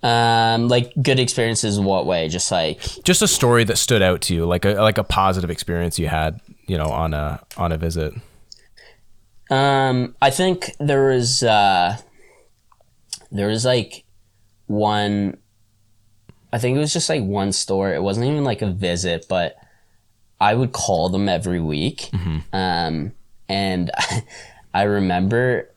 Um, 0.03 0.69
like 0.69 0.93
good 1.01 1.19
experiences 1.19 1.79
in 1.79 1.85
what 1.85 2.05
way? 2.05 2.29
Just 2.29 2.51
like 2.53 2.81
Just 3.05 3.23
a 3.23 3.29
story 3.29 3.65
that 3.65 3.79
stood 3.79 4.03
out 4.03 4.21
to 4.23 4.35
you, 4.35 4.45
like 4.45 4.67
a 4.67 4.75
like 4.75 4.99
a 4.99 5.05
positive 5.05 5.51
experience 5.51 5.99
you 5.99 6.09
had, 6.09 6.41
you 6.67 6.77
know, 6.77 6.91
on 6.91 7.15
a 7.15 7.41
on 7.57 7.73
a 7.73 7.79
visit. 7.79 8.13
Um, 9.51 10.15
I 10.21 10.29
think 10.29 10.73
there 10.79 11.07
was 11.07 11.43
uh, 11.43 11.97
there 13.31 13.49
was 13.49 13.65
like 13.65 14.05
one. 14.67 15.39
I 16.55 16.59
think 16.59 16.77
it 16.77 16.81
was 16.81 16.93
just 16.93 17.09
like 17.09 17.25
one 17.25 17.51
store. 17.51 17.93
It 17.93 18.01
wasn't 18.01 18.27
even 18.27 18.45
like 18.45 18.63
a 18.63 18.71
visit, 18.71 19.27
but 19.29 19.57
I 20.41 20.55
would 20.55 20.71
call 20.71 21.09
them 21.09 21.29
every 21.29 21.61
week. 21.61 22.11
Um, 22.53 23.13
and 23.49 23.91
I 24.75 24.85
remember 24.85 25.69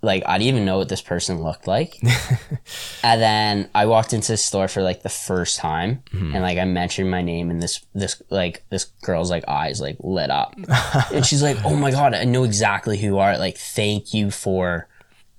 like 0.00 0.22
I 0.26 0.38
didn't 0.38 0.54
even 0.54 0.64
know 0.64 0.78
what 0.78 0.88
this 0.88 1.02
person 1.02 1.42
looked 1.42 1.66
like. 1.66 2.00
and 3.02 3.20
then 3.20 3.68
I 3.74 3.84
walked 3.84 4.14
into 4.14 4.32
the 4.32 4.38
store 4.38 4.66
for 4.66 4.82
like 4.82 5.02
the 5.02 5.10
first 5.10 5.58
time 5.58 6.02
and 6.34 6.42
like 6.42 6.56
I 6.56 6.64
mentioned 6.64 7.10
my 7.10 7.20
name 7.20 7.50
and 7.50 7.62
this 7.62 7.84
this 7.94 8.22
like 8.30 8.64
this 8.70 8.84
girl's 9.02 9.30
like 9.30 9.44
eyes 9.46 9.78
like 9.78 9.98
lit 10.00 10.30
up. 10.30 10.54
and 11.12 11.26
she's 11.26 11.42
like, 11.42 11.58
"Oh 11.66 11.76
my 11.76 11.90
god, 11.90 12.14
I 12.14 12.24
know 12.24 12.44
exactly 12.44 12.96
who 12.96 13.08
you 13.08 13.18
are. 13.18 13.36
Like 13.36 13.58
thank 13.58 14.14
you 14.14 14.30
for 14.30 14.88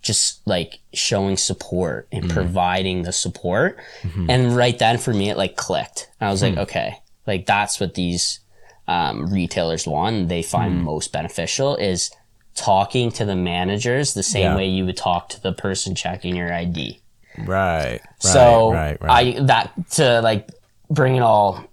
just 0.06 0.46
like 0.48 0.80
showing 0.94 1.36
support 1.36 2.08
and 2.12 2.26
mm-hmm. 2.26 2.34
providing 2.34 3.04
the 3.04 3.12
support." 3.12 3.78
Mm-hmm. 4.04 4.30
And 4.30 4.56
right 4.56 4.78
then 4.78 4.98
for 4.98 5.14
me 5.14 5.30
it 5.30 5.38
like 5.38 5.56
clicked. 5.58 6.10
I 6.22 6.30
was 6.32 6.42
like, 6.42 6.56
mm. 6.56 6.60
"Okay, 6.60 7.02
like 7.28 7.46
that's 7.46 7.80
what 7.80 7.96
these 7.96 8.40
um, 8.88 9.28
retailers 9.28 9.88
want 9.88 10.30
they 10.30 10.44
find 10.44 10.76
mm. 10.76 10.84
most 10.84 11.12
beneficial 11.12 11.76
is 11.76 12.12
talking 12.54 13.12
to 13.12 13.26
the 13.26 13.36
managers 13.36 14.14
the 14.14 14.24
same 14.24 14.44
Yeah. 14.44 14.56
way 14.56 14.68
you 14.68 14.86
would 14.86 14.98
talk 14.98 15.30
to 15.30 15.42
the 15.42 15.52
person 15.52 15.96
checking 15.96 16.36
your 16.36 16.54
ID. 16.54 17.00
Right. 17.38 17.48
right 17.48 18.02
so 18.20 18.72
right, 18.72 19.02
right. 19.02 19.38
I 19.38 19.44
that 19.46 19.74
to 19.92 20.22
like 20.22 20.50
bring 20.90 21.16
it 21.16 21.22
all 21.22 21.66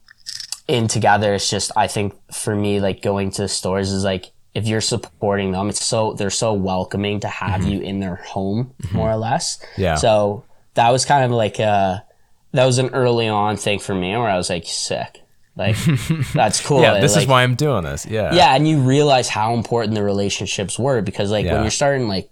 in 0.66 0.88
together. 0.88 1.34
It's 1.34 1.48
just 1.48 1.70
I 1.76 1.86
think 1.86 2.14
for 2.32 2.54
me 2.54 2.80
like 2.80 3.02
going 3.02 3.30
to 3.32 3.46
stores 3.46 3.92
is 3.92 4.04
like 4.04 4.32
if 4.54 4.66
you're 4.66 4.80
supporting 4.82 5.52
them, 5.52 5.68
it's 5.70 5.84
so 5.84 6.12
they're 6.12 6.30
so 6.30 6.52
welcoming 6.52 7.20
to 7.20 7.28
have 7.28 7.64
you 7.64 7.80
in 7.80 8.00
their 8.00 8.16
home 8.16 8.74
more 8.92 9.10
or 9.10 9.16
less. 9.16 9.58
Mm-hmm. 9.58 9.80
Yeah. 9.82 9.94
So 9.96 10.44
that 10.74 10.90
was 10.90 11.04
kind 11.04 11.24
of 11.24 11.30
like 11.30 11.58
a 11.58 12.04
that 12.52 12.66
was 12.66 12.78
an 12.78 12.90
early 12.90 13.28
on 13.28 13.56
thing 13.56 13.78
for 13.78 13.94
me 13.94 14.10
where 14.16 14.28
I 14.28 14.36
was 14.36 14.50
like 14.50 14.66
sick. 14.66 15.20
Like 15.56 15.76
that's 16.34 16.64
cool. 16.64 16.80
yeah, 16.82 17.00
this 17.00 17.14
Like, 17.14 17.22
is 17.22 17.28
why 17.28 17.42
I'm 17.42 17.54
doing 17.54 17.84
this. 17.84 18.06
Yeah. 18.06 18.34
yeah, 18.34 18.54
and 18.54 18.66
you 18.68 18.80
realize 18.80 19.28
how 19.28 19.54
important 19.54 19.94
the 19.94 20.02
relationships 20.02 20.78
were 20.78 21.00
because 21.02 21.30
like 21.30 21.44
Yeah. 21.46 21.54
when 21.54 21.62
you're 21.62 21.70
starting 21.70 22.08
like 22.08 22.30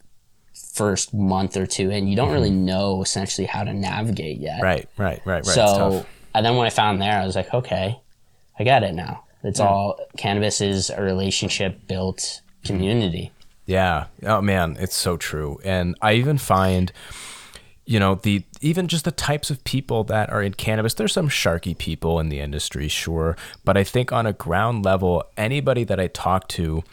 first 0.75 1.13
month 1.15 1.57
or 1.57 1.67
two 1.67 1.91
and 1.91 2.09
you 2.09 2.17
don't 2.17 2.33
really 2.33 2.51
Mm-hmm. 2.51 2.65
know 2.67 3.03
essentially 3.03 3.47
how 3.47 3.65
to 3.65 3.73
navigate 3.73 4.39
yet. 4.39 4.63
Right, 4.63 4.89
right, 4.97 5.21
right, 5.25 5.45
right. 5.45 5.45
So 5.45 6.05
and 6.35 6.45
then 6.47 6.57
when 6.57 6.67
I 6.67 6.71
found 6.71 7.01
there 7.01 7.19
I 7.19 7.27
was 7.27 7.35
like, 7.37 7.53
okay, 7.53 7.99
I 8.59 8.65
got 8.65 8.83
it 8.83 8.95
now. 8.95 9.25
It's 9.43 9.61
all 9.61 9.99
cannabis 10.17 10.61
is 10.61 10.91
a 10.91 11.03
relationship 11.03 11.87
built 11.87 12.43
community. 12.65 13.33
Yeah. 13.67 14.07
Oh 14.25 14.41
man, 14.41 14.77
it's 14.81 14.97
so 14.97 15.17
true. 15.17 15.61
And 15.65 15.95
I 16.03 16.15
even 16.15 16.39
find 16.39 16.93
you 17.87 17.99
know, 17.99 18.15
the 18.15 18.45
even 18.61 18.87
just 18.87 19.05
the 19.05 19.11
types 19.11 19.51
of 19.51 19.65
people 19.65 20.05
that 20.05 20.31
are 20.31 20.41
in 20.43 20.55
cannabis, 20.55 20.95
there's 20.95 21.13
some 21.13 21.29
sharky 21.29 21.77
people 21.77 22.21
in 22.21 22.29
the 22.29 22.39
industry, 22.39 22.87
sure, 22.87 23.37
but 23.65 23.77
I 23.77 23.83
think 23.83 24.13
on 24.13 24.27
a 24.27 24.33
ground 24.33 24.85
level, 24.85 25.25
anybody 25.37 25.83
that 25.85 25.99
I 25.99 26.07
talk 26.07 26.47
to 26.51 26.85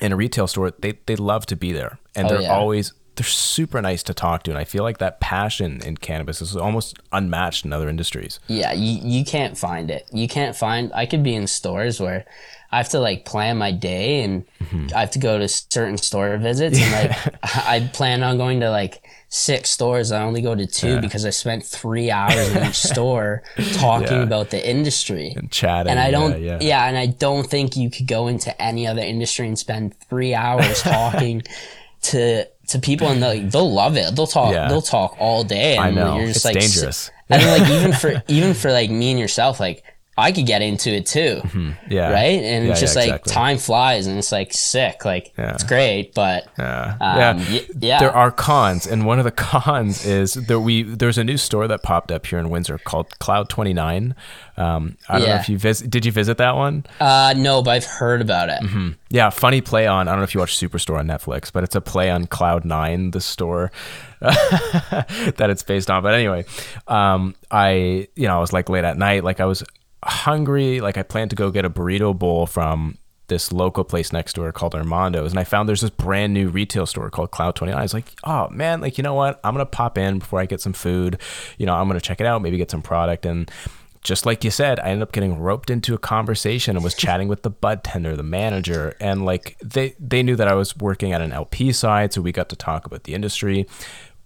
in 0.00 0.10
a 0.10 0.16
retail 0.16 0.48
store, 0.48 0.72
they 0.80 0.98
they 1.06 1.14
love 1.14 1.46
to 1.46 1.56
be 1.56 1.70
there. 1.70 2.00
And 2.16 2.26
Oh, 2.26 2.30
they're 2.30 2.42
yeah. 2.42 2.52
always 2.52 2.92
they're 3.16 3.24
super 3.24 3.80
nice 3.80 4.02
to 4.04 4.14
talk 4.14 4.42
to 4.44 4.50
and 4.50 4.58
I 4.58 4.64
feel 4.64 4.82
like 4.82 4.98
that 4.98 5.20
passion 5.20 5.80
in 5.84 5.96
cannabis 5.96 6.40
is 6.42 6.56
almost 6.56 6.98
unmatched 7.12 7.64
in 7.64 7.72
other 7.72 7.88
industries. 7.88 8.40
Yeah, 8.48 8.72
you, 8.72 9.00
you 9.02 9.24
can't 9.24 9.56
find 9.56 9.90
it. 9.90 10.06
You 10.12 10.28
can't 10.28 10.56
find. 10.56 10.92
I 10.94 11.06
could 11.06 11.22
be 11.22 11.34
in 11.34 11.46
stores 11.46 12.00
where 12.00 12.24
I 12.70 12.78
have 12.78 12.88
to 12.88 12.98
like 12.98 13.24
plan 13.24 13.56
my 13.56 13.70
day 13.70 14.22
and 14.22 14.44
mm-hmm. 14.60 14.88
I 14.96 15.00
have 15.00 15.12
to 15.12 15.20
go 15.20 15.38
to 15.38 15.46
certain 15.46 15.96
store 15.96 16.36
visits 16.38 16.78
and 16.80 17.10
like 17.10 17.34
I 17.68 17.88
plan 17.92 18.22
on 18.22 18.36
going 18.36 18.60
to 18.60 18.70
like 18.70 19.02
six 19.28 19.70
stores. 19.70 20.10
I 20.12 20.22
only 20.22 20.42
go 20.42 20.54
to 20.54 20.66
two 20.66 21.00
because 21.00 21.24
I 21.24 21.30
spent 21.30 21.64
three 21.64 22.10
hours 22.10 22.48
in 22.50 22.66
each 22.66 22.76
store 22.76 23.42
talking 23.74 24.08
Yeah. 24.08 24.22
about 24.22 24.50
the 24.50 24.68
industry. 24.68 25.34
And 25.36 25.50
chatting. 25.50 25.90
And 25.90 26.00
I 26.00 26.10
don't, 26.10 26.40
yeah, 26.40 26.58
yeah, 26.60 26.68
yeah. 26.68 26.86
and 26.86 26.96
I 26.96 27.06
don't 27.06 27.46
think 27.46 27.76
you 27.76 27.90
could 27.90 28.06
go 28.08 28.26
into 28.28 28.60
any 28.60 28.86
other 28.86 29.02
industry 29.02 29.46
and 29.46 29.58
spend 29.58 29.94
three 30.08 30.34
hours 30.34 30.82
talking 30.82 31.42
to 32.02 32.46
to 32.68 32.78
people, 32.78 33.08
and 33.08 33.22
they'll, 33.22 33.48
they'll 33.48 33.72
love 33.72 33.96
it. 33.96 34.14
They'll 34.16 34.26
talk, 34.26 34.52
Yeah. 34.52 34.68
they'll 34.68 34.82
talk 34.82 35.16
all 35.18 35.44
day, 35.44 35.76
and 35.76 35.84
I 35.84 35.90
know. 35.90 36.16
you're 36.16 36.26
just 36.26 36.36
It's 36.36 36.44
like 36.44 36.58
dangerous. 36.58 37.10
and 37.28 37.42
then, 37.42 37.60
like 37.60 37.70
even 37.70 37.92
for 37.92 38.22
even 38.28 38.54
for 38.54 38.72
like 38.72 38.90
me 38.90 39.10
and 39.10 39.18
yourself, 39.20 39.60
like 39.60 39.84
I 40.16 40.30
could 40.30 40.46
get 40.46 40.62
into 40.62 40.90
it 40.90 41.06
too, 41.06 41.42
Yeah. 41.90 42.10
right? 42.12 42.40
And 42.42 42.64
Yeah, 42.66 42.70
it's 42.70 42.80
just 42.80 42.94
yeah, 42.94 43.00
like 43.02 43.08
exactly. 43.10 43.32
time 43.32 43.58
flies, 43.58 44.06
and 44.06 44.16
it's 44.16 44.30
like 44.30 44.52
sick. 44.52 45.04
Like 45.04 45.32
Yeah. 45.36 45.54
it's 45.54 45.64
great, 45.64 46.14
but 46.14 46.46
Yeah. 46.58 46.94
um, 47.00 47.18
yeah. 47.18 47.32
y- 47.50 47.66
yeah, 47.80 47.98
There 47.98 48.12
are 48.14 48.30
cons, 48.30 48.86
and 48.86 49.04
one 49.06 49.18
of 49.18 49.24
the 49.24 49.30
cons 49.50 50.06
is 50.06 50.34
that 50.34 50.60
we 50.60 50.84
there's 50.84 51.18
a 51.18 51.24
new 51.24 51.36
store 51.36 51.66
that 51.66 51.82
popped 51.82 52.12
up 52.12 52.26
here 52.26 52.38
in 52.38 52.48
Windsor 52.48 52.78
called 52.78 53.18
Cloud 53.18 53.48
Twenty 53.48 53.72
Nine. 53.72 54.14
Um, 54.56 54.96
I 55.08 55.18
don't 55.18 55.28
know 55.28 55.34
if 55.34 55.48
you 55.48 55.58
visit. 55.58 55.90
Did 55.90 56.06
you 56.06 56.12
visit 56.12 56.38
that 56.38 56.54
one? 56.54 56.84
uh, 57.00 57.34
no, 57.36 57.60
but 57.60 57.72
I've 57.72 57.84
heard 57.84 58.20
about 58.20 58.48
it. 58.50 58.60
Yeah, 59.10 59.30
funny 59.30 59.60
play 59.60 59.88
on. 59.88 60.06
I 60.06 60.12
don't 60.12 60.20
know 60.20 60.24
if 60.24 60.32
you 60.34 60.38
watch 60.38 60.56
Superstore 60.56 60.98
on 61.00 61.08
Netflix, 61.08 61.50
but 61.52 61.64
it's 61.64 61.74
a 61.74 61.80
play 61.80 62.08
on 62.08 62.28
Cloud 62.28 62.64
Nine, 62.64 63.10
the 63.10 63.20
store 63.20 63.72
that 64.20 65.46
it's 65.50 65.62
based 65.62 65.90
on. 65.90 66.02
But 66.02 66.14
anyway, 66.14 66.44
um, 66.88 67.34
I 67.50 68.06
you 68.14 68.28
know 68.28 68.36
I 68.36 68.40
was 68.40 68.52
like 68.52 68.68
late 68.68 68.84
at 68.84 68.96
night, 68.96 69.24
like 69.24 69.40
I 69.40 69.44
was 69.44 69.64
hungry, 70.06 70.80
like 70.80 70.96
I 70.96 71.02
planned 71.02 71.30
to 71.30 71.36
go 71.36 71.50
get 71.50 71.64
a 71.64 71.70
burrito 71.70 72.16
bowl 72.16 72.46
from 72.46 72.98
this 73.28 73.52
local 73.52 73.84
place 73.84 74.12
next 74.12 74.34
door 74.34 74.52
called 74.52 74.74
Armando's, 74.74 75.32
and 75.32 75.40
I 75.40 75.44
found 75.44 75.68
there's 75.68 75.80
this 75.80 75.90
brand 75.90 76.34
new 76.34 76.48
retail 76.48 76.86
store 76.86 77.10
called 77.10 77.30
Cloud 77.30 77.56
Twenty 77.56 77.72
Nine. 77.72 77.80
I 77.80 77.82
was 77.84 77.94
like, 77.94 78.12
oh 78.24 78.48
man, 78.50 78.80
like 78.80 78.98
you 78.98 79.04
know 79.04 79.14
what? 79.14 79.40
I'm 79.42 79.54
gonna 79.54 79.66
pop 79.66 79.96
in 79.98 80.18
before 80.18 80.40
I 80.40 80.46
get 80.46 80.60
some 80.60 80.74
food. 80.74 81.20
You 81.58 81.66
know, 81.66 81.74
I'm 81.74 81.88
gonna 81.88 82.00
check 82.00 82.20
it 82.20 82.26
out, 82.26 82.42
maybe 82.42 82.56
get 82.56 82.70
some 82.70 82.82
product 82.82 83.24
and 83.26 83.50
just 84.04 84.26
like 84.26 84.44
you 84.44 84.50
said, 84.50 84.78
I 84.80 84.90
ended 84.90 85.02
up 85.02 85.12
getting 85.12 85.38
roped 85.38 85.70
into 85.70 85.94
a 85.94 85.98
conversation 85.98 86.76
and 86.76 86.84
was 86.84 86.94
chatting 86.94 87.26
with 87.26 87.42
the 87.42 87.48
bud 87.48 87.82
tender, 87.82 88.14
the 88.14 88.22
manager, 88.22 88.94
and 89.00 89.24
like 89.24 89.56
they 89.64 89.96
they 89.98 90.22
knew 90.22 90.36
that 90.36 90.46
I 90.46 90.54
was 90.54 90.76
working 90.76 91.12
at 91.12 91.22
an 91.22 91.32
LP 91.32 91.72
side, 91.72 92.12
so 92.12 92.20
we 92.20 92.30
got 92.30 92.50
to 92.50 92.56
talk 92.56 92.84
about 92.84 93.04
the 93.04 93.14
industry. 93.14 93.66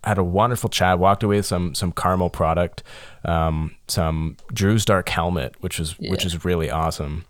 Had 0.04 0.18
a 0.18 0.24
wonderful 0.24 0.70
chat. 0.70 0.98
Walked 0.98 1.22
away 1.22 1.36
with 1.36 1.46
some 1.46 1.74
some 1.74 1.92
caramel 1.92 2.30
product, 2.30 2.82
um, 3.24 3.74
some 3.88 4.36
Drew's 4.52 4.84
Dark 4.84 5.08
Helmet, 5.08 5.54
which 5.60 5.78
was 5.78 5.98
which 5.98 6.24
is 6.24 6.44
really 6.44 6.70
awesome. 6.70 7.24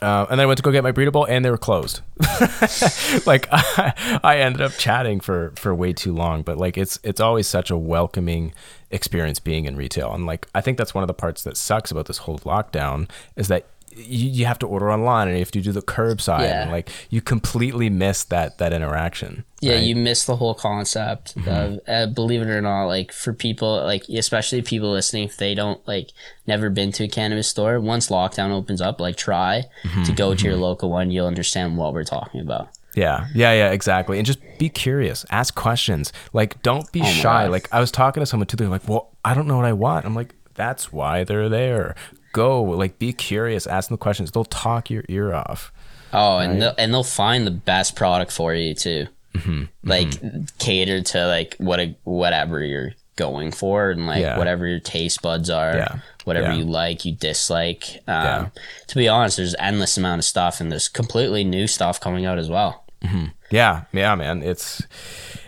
Uh, 0.00 0.26
and 0.30 0.38
then 0.38 0.44
I 0.44 0.46
went 0.46 0.56
to 0.56 0.62
go 0.62 0.72
get 0.72 0.82
my 0.82 0.90
burrito 0.90 1.12
bowl, 1.12 1.26
and 1.26 1.44
they 1.44 1.50
were 1.50 1.58
closed. 1.58 2.00
like 3.26 3.46
I, 3.52 4.20
I 4.24 4.38
ended 4.38 4.60
up 4.60 4.72
chatting 4.72 5.20
for 5.20 5.52
for 5.56 5.74
way 5.74 5.92
too 5.92 6.12
long, 6.12 6.42
but 6.42 6.58
like 6.58 6.76
it's 6.76 6.98
it's 7.04 7.20
always 7.20 7.46
such 7.46 7.70
a 7.70 7.76
welcoming 7.76 8.52
experience 8.90 9.38
being 9.38 9.64
in 9.64 9.76
retail, 9.76 10.12
and 10.12 10.26
like 10.26 10.48
I 10.54 10.60
think 10.60 10.78
that's 10.78 10.94
one 10.94 11.04
of 11.04 11.08
the 11.08 11.14
parts 11.14 11.44
that 11.44 11.56
sucks 11.56 11.90
about 11.90 12.06
this 12.06 12.18
whole 12.18 12.38
lockdown 12.40 13.08
is 13.36 13.48
that 13.48 13.66
you, 13.94 14.28
you 14.30 14.46
have 14.46 14.58
to 14.60 14.66
order 14.66 14.90
online 14.90 15.28
and 15.28 15.36
you 15.36 15.40
have 15.42 15.50
to 15.52 15.60
do 15.60 15.72
the 15.72 15.82
curbside, 15.82 16.48
Yeah. 16.48 16.70
like 16.70 16.90
you 17.10 17.20
completely 17.20 17.90
miss 17.90 18.24
that 18.24 18.58
that 18.58 18.72
interaction. 18.72 19.44
Yeah, 19.60 19.74
right? 19.74 19.84
you 19.84 19.94
miss 19.94 20.24
the 20.24 20.36
whole 20.36 20.54
concept 20.54 21.36
mm-hmm. 21.36 21.48
of 21.48 21.80
uh, 21.86 22.06
believe 22.12 22.42
it 22.42 22.48
or 22.48 22.60
not. 22.60 22.86
Like 22.86 23.12
for 23.12 23.32
people, 23.32 23.82
like 23.84 24.08
especially 24.08 24.62
people 24.62 24.90
listening, 24.90 25.24
if 25.24 25.36
they 25.36 25.54
don't 25.54 25.86
like 25.86 26.10
never 26.46 26.70
been 26.70 26.92
to 26.92 27.04
a 27.04 27.08
cannabis 27.08 27.48
store, 27.48 27.80
once 27.80 28.08
lockdown 28.08 28.50
opens 28.50 28.80
up, 28.80 29.00
like 29.00 29.16
try 29.16 29.64
mm-hmm, 29.82 30.02
to 30.04 30.12
go 30.12 30.34
to 30.34 30.44
your 30.44 30.54
mm-hmm. 30.54 30.62
local 30.62 30.90
one. 30.90 31.10
You'll 31.10 31.26
understand 31.26 31.76
what 31.76 31.92
we're 31.92 32.04
talking 32.04 32.40
about. 32.40 32.68
Yeah, 32.94 33.28
yeah, 33.34 33.52
yeah, 33.52 33.70
exactly. 33.70 34.18
And 34.18 34.26
just 34.26 34.38
be 34.58 34.68
curious, 34.68 35.24
ask 35.30 35.54
questions. 35.54 36.12
Like, 36.32 36.62
don't 36.62 36.90
be 36.92 37.00
oh 37.00 37.04
my 37.04 37.10
shy. 37.10 37.46
Like, 37.46 37.68
I 37.72 37.80
was 37.80 37.90
talking 37.90 38.20
to 38.20 38.26
someone 38.26 38.46
too. 38.46 38.56
They're 38.56 38.68
like, 38.68 38.86
"Well, 38.86 39.10
I 39.24 39.32
don't 39.32 39.46
know 39.46 39.56
what 39.56 39.64
I 39.64 39.72
want." 39.72 40.04
I'm 40.04 40.14
like, 40.14 40.34
"That's 40.54 40.92
why 40.92 41.24
they're 41.24 41.48
there. 41.48 41.94
Go, 42.32 42.62
like, 42.62 42.98
be 42.98 43.12
curious, 43.12 43.66
ask 43.66 43.88
them 43.88 43.98
questions. 43.98 44.30
They'll 44.30 44.44
talk 44.44 44.90
your 44.90 45.04
ear 45.08 45.34
off." 45.34 45.72
Oh, 46.12 46.38
and 46.38 46.60
they'll, 46.60 46.74
and 46.78 46.92
they'll 46.92 47.04
find 47.04 47.46
the 47.46 47.50
best 47.50 47.96
product 47.96 48.32
for 48.32 48.52
you 48.54 48.74
too, 48.74 49.06
like 49.82 50.12
cater 50.58 51.00
to 51.02 51.26
like 51.26 51.56
what 51.58 51.80
whatever 52.04 52.62
you're 52.62 52.92
going 53.16 53.50
for 53.52 53.90
and 53.90 54.06
like 54.06 54.20
Yeah. 54.22 54.36
whatever 54.38 54.66
your 54.66 54.80
taste 54.80 55.22
buds 55.22 55.48
are. 55.50 55.76
Yeah. 55.76 55.96
whatever 56.24 56.52
Yeah. 56.52 56.58
you 56.58 56.64
like, 56.64 57.04
you 57.04 57.12
dislike. 57.12 58.00
Um. 58.06 58.52
To 58.88 58.94
be 58.94 59.08
honest, 59.08 59.38
there's 59.38 59.54
endless 59.58 59.96
amount 59.98 60.18
of 60.20 60.24
stuff, 60.24 60.60
and 60.60 60.70
there's 60.70 60.88
completely 60.88 61.44
new 61.44 61.66
stuff 61.66 61.98
coming 62.00 62.24
out 62.26 62.38
as 62.38 62.48
well. 62.48 62.84
Yeah, 63.50 63.82
yeah, 63.92 64.14
man. 64.14 64.42
It's 64.42 64.82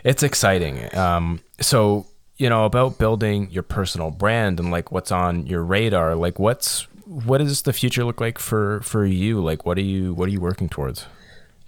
it's 0.02 0.22
exciting. 0.22 0.92
Um, 0.96 1.40
so 1.60 2.06
you 2.36 2.48
know 2.48 2.64
about 2.64 2.98
building 2.98 3.48
your 3.50 3.62
personal 3.62 4.10
brand 4.10 4.58
and 4.60 4.70
like 4.70 4.90
what's 4.92 5.12
on 5.12 5.46
your 5.46 5.62
radar. 5.62 6.14
Like 6.14 6.38
what's 6.38 6.86
what 7.06 7.38
does 7.38 7.62
the 7.62 7.72
future 7.72 8.04
look 8.04 8.20
like 8.20 8.38
for 8.38 8.80
for 8.80 9.04
you? 9.04 9.40
Like 9.42 9.64
what 9.66 9.78
are 9.78 9.82
you 9.82 10.14
what 10.14 10.28
are 10.28 10.32
you 10.32 10.40
working 10.40 10.68
towards? 10.68 11.06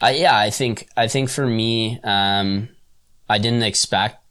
Uh, 0.02 0.12
yeah, 0.14 0.36
I 0.38 0.50
think 0.50 0.88
I 0.96 1.08
think 1.08 1.30
for 1.30 1.46
me, 1.46 2.00
um, 2.04 2.68
I 3.28 3.38
didn't 3.38 3.62
expect 3.62 4.22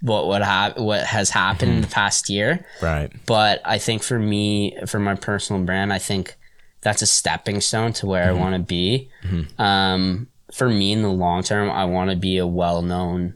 what 0.00 0.28
would 0.28 0.42
hap- 0.42 0.78
what 0.78 1.04
has 1.04 1.30
happened 1.30 1.72
in 1.72 1.80
the 1.80 1.88
past 1.88 2.28
year. 2.30 2.64
Right. 2.80 3.10
but 3.26 3.60
I 3.64 3.78
think 3.78 4.02
for 4.04 4.18
me, 4.18 4.76
for 4.86 5.00
my 5.00 5.16
personal 5.16 5.62
brand, 5.64 5.92
I 5.92 5.98
think 5.98 6.36
that's 6.82 7.02
a 7.02 7.06
stepping 7.06 7.60
stone 7.60 7.92
to 7.94 8.06
where 8.06 8.28
I 8.28 8.32
want 8.32 8.54
to 8.54 8.60
be. 8.60 9.10
Um, 9.58 10.28
for 10.52 10.68
me, 10.68 10.92
in 10.92 11.02
the 11.02 11.08
long 11.10 11.42
term, 11.42 11.68
I 11.68 11.84
want 11.86 12.10
to 12.10 12.16
be 12.16 12.38
a 12.38 12.46
well-known 12.46 13.34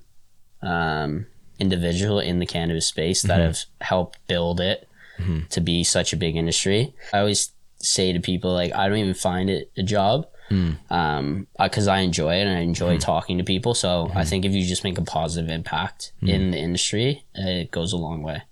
um, 0.63 1.27
individual 1.63 2.19
in 2.19 2.39
the 2.41 2.47
cannabis 2.47 2.87
space 2.87 3.23
that 3.23 3.39
mm-hmm. 3.39 3.47
have 3.47 3.59
helped 3.81 4.19
build 4.27 4.61
it 4.61 4.89
mm-hmm. 5.19 5.47
to 5.49 5.61
be 5.61 5.85
such 5.85 6.13
a 6.13 6.17
big 6.17 6.37
industry. 6.37 6.93
I 7.13 7.21
always 7.21 7.53
say 7.79 8.13
to 8.13 8.21
people 8.21 8.53
like, 8.53 8.75
I 8.75 8.89
don't 8.89 8.99
even 8.99 9.15
find 9.15 9.49
it 9.49 9.71
a 9.77 9.83
job. 9.83 10.27
Mm. 10.51 10.77
Um, 10.91 11.47
uh, 11.59 11.67
because 11.69 11.89
I 11.89 12.01
enjoy 12.01 12.35
it 12.35 12.47
and 12.47 12.59
I 12.59 12.61
enjoy 12.61 12.95
mm-hmm. 12.95 12.99
talking 12.99 13.39
to 13.39 13.45
people. 13.45 13.73
So 13.73 14.11
I 14.15 14.25
think 14.25 14.45
if 14.45 14.53
you 14.53 14.67
just 14.67 14.85
make 14.85 14.99
a 14.99 15.03
positive 15.03 15.51
impact 15.51 16.13
in 16.21 16.51
the 16.51 16.59
industry, 16.59 17.25
it 17.35 17.71
goes 17.71 17.95
a 17.95 17.97
long 17.97 18.23
way. 18.23 18.43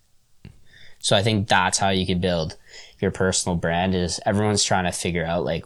So 1.01 1.15
I 1.15 1.23
think 1.23 1.49
that's 1.49 1.77
how 1.79 1.91
you 1.91 2.07
can 2.07 2.21
build 2.21 2.57
your 3.01 3.11
personal 3.11 3.57
brand 3.57 3.95
is 3.95 4.19
everyone's 4.25 4.65
trying 4.65 4.85
to 4.85 4.93
figure 4.93 5.27
out 5.27 5.45
like 5.45 5.65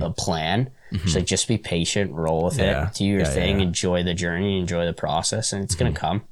a 0.00 0.10
plan. 0.10 0.70
So 1.06 1.18
like 1.18 1.26
just 1.26 1.48
be 1.48 1.58
patient, 1.58 2.12
roll 2.12 2.44
with 2.44 2.58
Yeah. 2.58 2.86
it, 2.86 2.94
do 2.94 3.04
your 3.04 3.20
Yeah, 3.20 3.26
thing, 3.26 3.58
yeah. 3.58 3.66
enjoy 3.66 4.04
the 4.04 4.14
journey, 4.14 4.60
enjoy 4.60 4.86
the 4.86 4.92
process, 4.92 5.52
and 5.52 5.64
it's 5.64 5.74
gonna 5.74 5.92
come. 5.92 6.22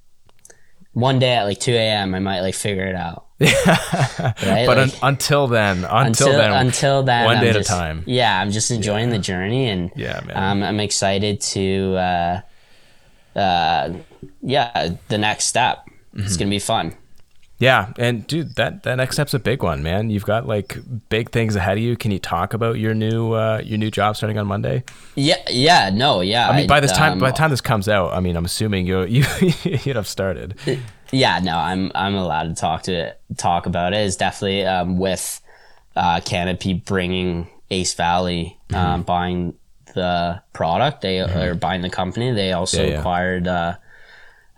One 0.92 1.18
day 1.18 1.32
at 1.34 1.44
like 1.44 1.58
two 1.58 1.72
AM 1.72 2.14
I 2.14 2.18
might 2.18 2.40
like 2.40 2.54
figure 2.54 2.86
it 2.86 2.94
out. 2.94 3.26
right? 3.40 4.66
But 4.66 4.78
un- 4.78 4.90
until 5.02 5.46
then, 5.48 5.78
until, 5.84 5.98
until 6.28 6.32
then, 6.32 6.52
until 6.52 7.02
then 7.02 7.24
one 7.24 7.36
I'm 7.38 7.42
day 7.42 7.50
at 7.50 7.56
a 7.56 7.64
time. 7.64 8.04
Yeah, 8.06 8.40
I'm 8.40 8.50
just 8.50 8.70
enjoying 8.70 9.10
the 9.10 9.18
journey 9.18 9.68
and 9.68 9.90
Yeah, 9.96 10.20
man. 10.26 10.36
um, 10.36 10.62
I'm 10.62 10.80
excited 10.80 11.40
to 11.40 11.96
uh, 11.96 12.40
uh, 13.38 13.94
yeah, 14.42 14.90
the 15.08 15.18
next 15.18 15.46
step. 15.46 15.84
Mm-hmm. 16.14 16.26
It's 16.26 16.36
gonna 16.36 16.50
be 16.50 16.58
fun. 16.58 16.94
Yeah, 17.62 17.92
and 17.96 18.26
dude, 18.26 18.56
that 18.56 18.82
that 18.82 18.96
next 18.96 19.14
step's 19.16 19.34
a 19.34 19.38
big 19.38 19.62
one, 19.62 19.84
man. 19.84 20.10
You've 20.10 20.24
got 20.24 20.48
like 20.48 20.78
big 21.10 21.30
things 21.30 21.54
ahead 21.54 21.78
of 21.78 21.84
you. 21.84 21.96
Can 21.96 22.10
you 22.10 22.18
talk 22.18 22.54
about 22.54 22.78
your 22.78 22.92
new 22.92 23.32
uh, 23.34 23.60
your 23.64 23.78
new 23.78 23.88
job 23.90 24.16
starting 24.16 24.36
on 24.36 24.48
Monday? 24.48 24.82
Yeah, 25.14 25.36
yeah, 25.48 25.90
no, 25.90 26.22
yeah. 26.22 26.48
I 26.50 26.56
mean, 26.56 26.66
by 26.66 26.80
this 26.80 26.90
time, 26.90 27.12
um, 27.12 27.18
by 27.20 27.30
the 27.30 27.36
time 27.36 27.50
this 27.50 27.60
comes 27.60 27.88
out, 27.88 28.12
I 28.12 28.18
mean, 28.20 28.34
I'm 28.36 28.44
assuming 28.44 28.86
you 28.88 29.02
you 29.16 29.24
you'd 29.62 29.94
have 29.94 30.08
started. 30.08 30.56
yeah, 31.12 31.38
no, 31.38 31.56
I'm 31.56 31.92
I'm 31.94 32.16
allowed 32.16 32.48
to 32.48 32.54
talk 32.54 32.82
to 32.84 32.92
it, 32.92 33.20
talk 33.36 33.66
about 33.66 33.92
it. 33.92 33.98
It's 34.06 34.16
definitely 34.16 34.66
um, 34.66 34.98
with 34.98 35.40
uh, 35.94 36.20
Canopy 36.24 36.74
bringing 36.74 37.48
Ace 37.70 37.94
Valley, 37.94 38.58
Mm-hmm. 38.70 38.74
um, 38.94 39.02
buying 39.02 39.54
the 39.94 40.42
product, 40.54 41.02
they 41.02 41.20
are 41.20 41.54
buying 41.54 41.82
the 41.82 41.90
company. 41.90 42.32
They 42.32 42.52
also 42.52 42.82
Yeah, 42.82 42.90
yeah. 42.90 42.98
acquired 43.00 43.46
uh, 43.46 43.76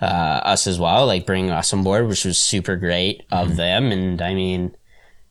uh, 0.04 0.40
us 0.44 0.66
as 0.66 0.78
well, 0.78 1.06
like 1.06 1.26
bringing 1.26 1.50
us 1.50 1.72
on 1.72 1.82
board, 1.82 2.06
which 2.08 2.24
was 2.24 2.38
super 2.38 2.76
great 2.76 3.22
of 3.32 3.48
Mm-hmm. 3.48 3.56
them. 3.56 3.92
And 3.92 4.22
I 4.22 4.34
mean, 4.34 4.74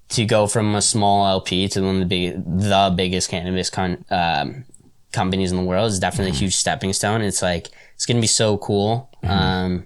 to 0.09 0.25
go 0.25 0.47
from 0.47 0.75
a 0.75 0.81
small 0.81 1.27
LP 1.27 1.67
to 1.69 1.81
one 1.81 1.95
of 1.95 1.99
the 2.01 2.05
big, 2.05 2.43
the 2.45 2.93
biggest 2.95 3.29
cannabis 3.29 3.69
con- 3.69 4.03
um, 4.09 4.65
companies 5.11 5.51
in 5.51 5.57
the 5.57 5.63
world 5.63 5.91
is 5.91 5.99
definitely 5.99 6.31
Mm-hmm. 6.31 6.37
a 6.37 6.45
huge 6.45 6.55
stepping 6.55 6.93
stone. 6.93 7.21
It's 7.21 7.41
like 7.41 7.69
it's 7.95 8.05
gonna 8.05 8.21
be 8.21 8.27
so 8.27 8.57
cool. 8.57 9.09
Um, 9.23 9.85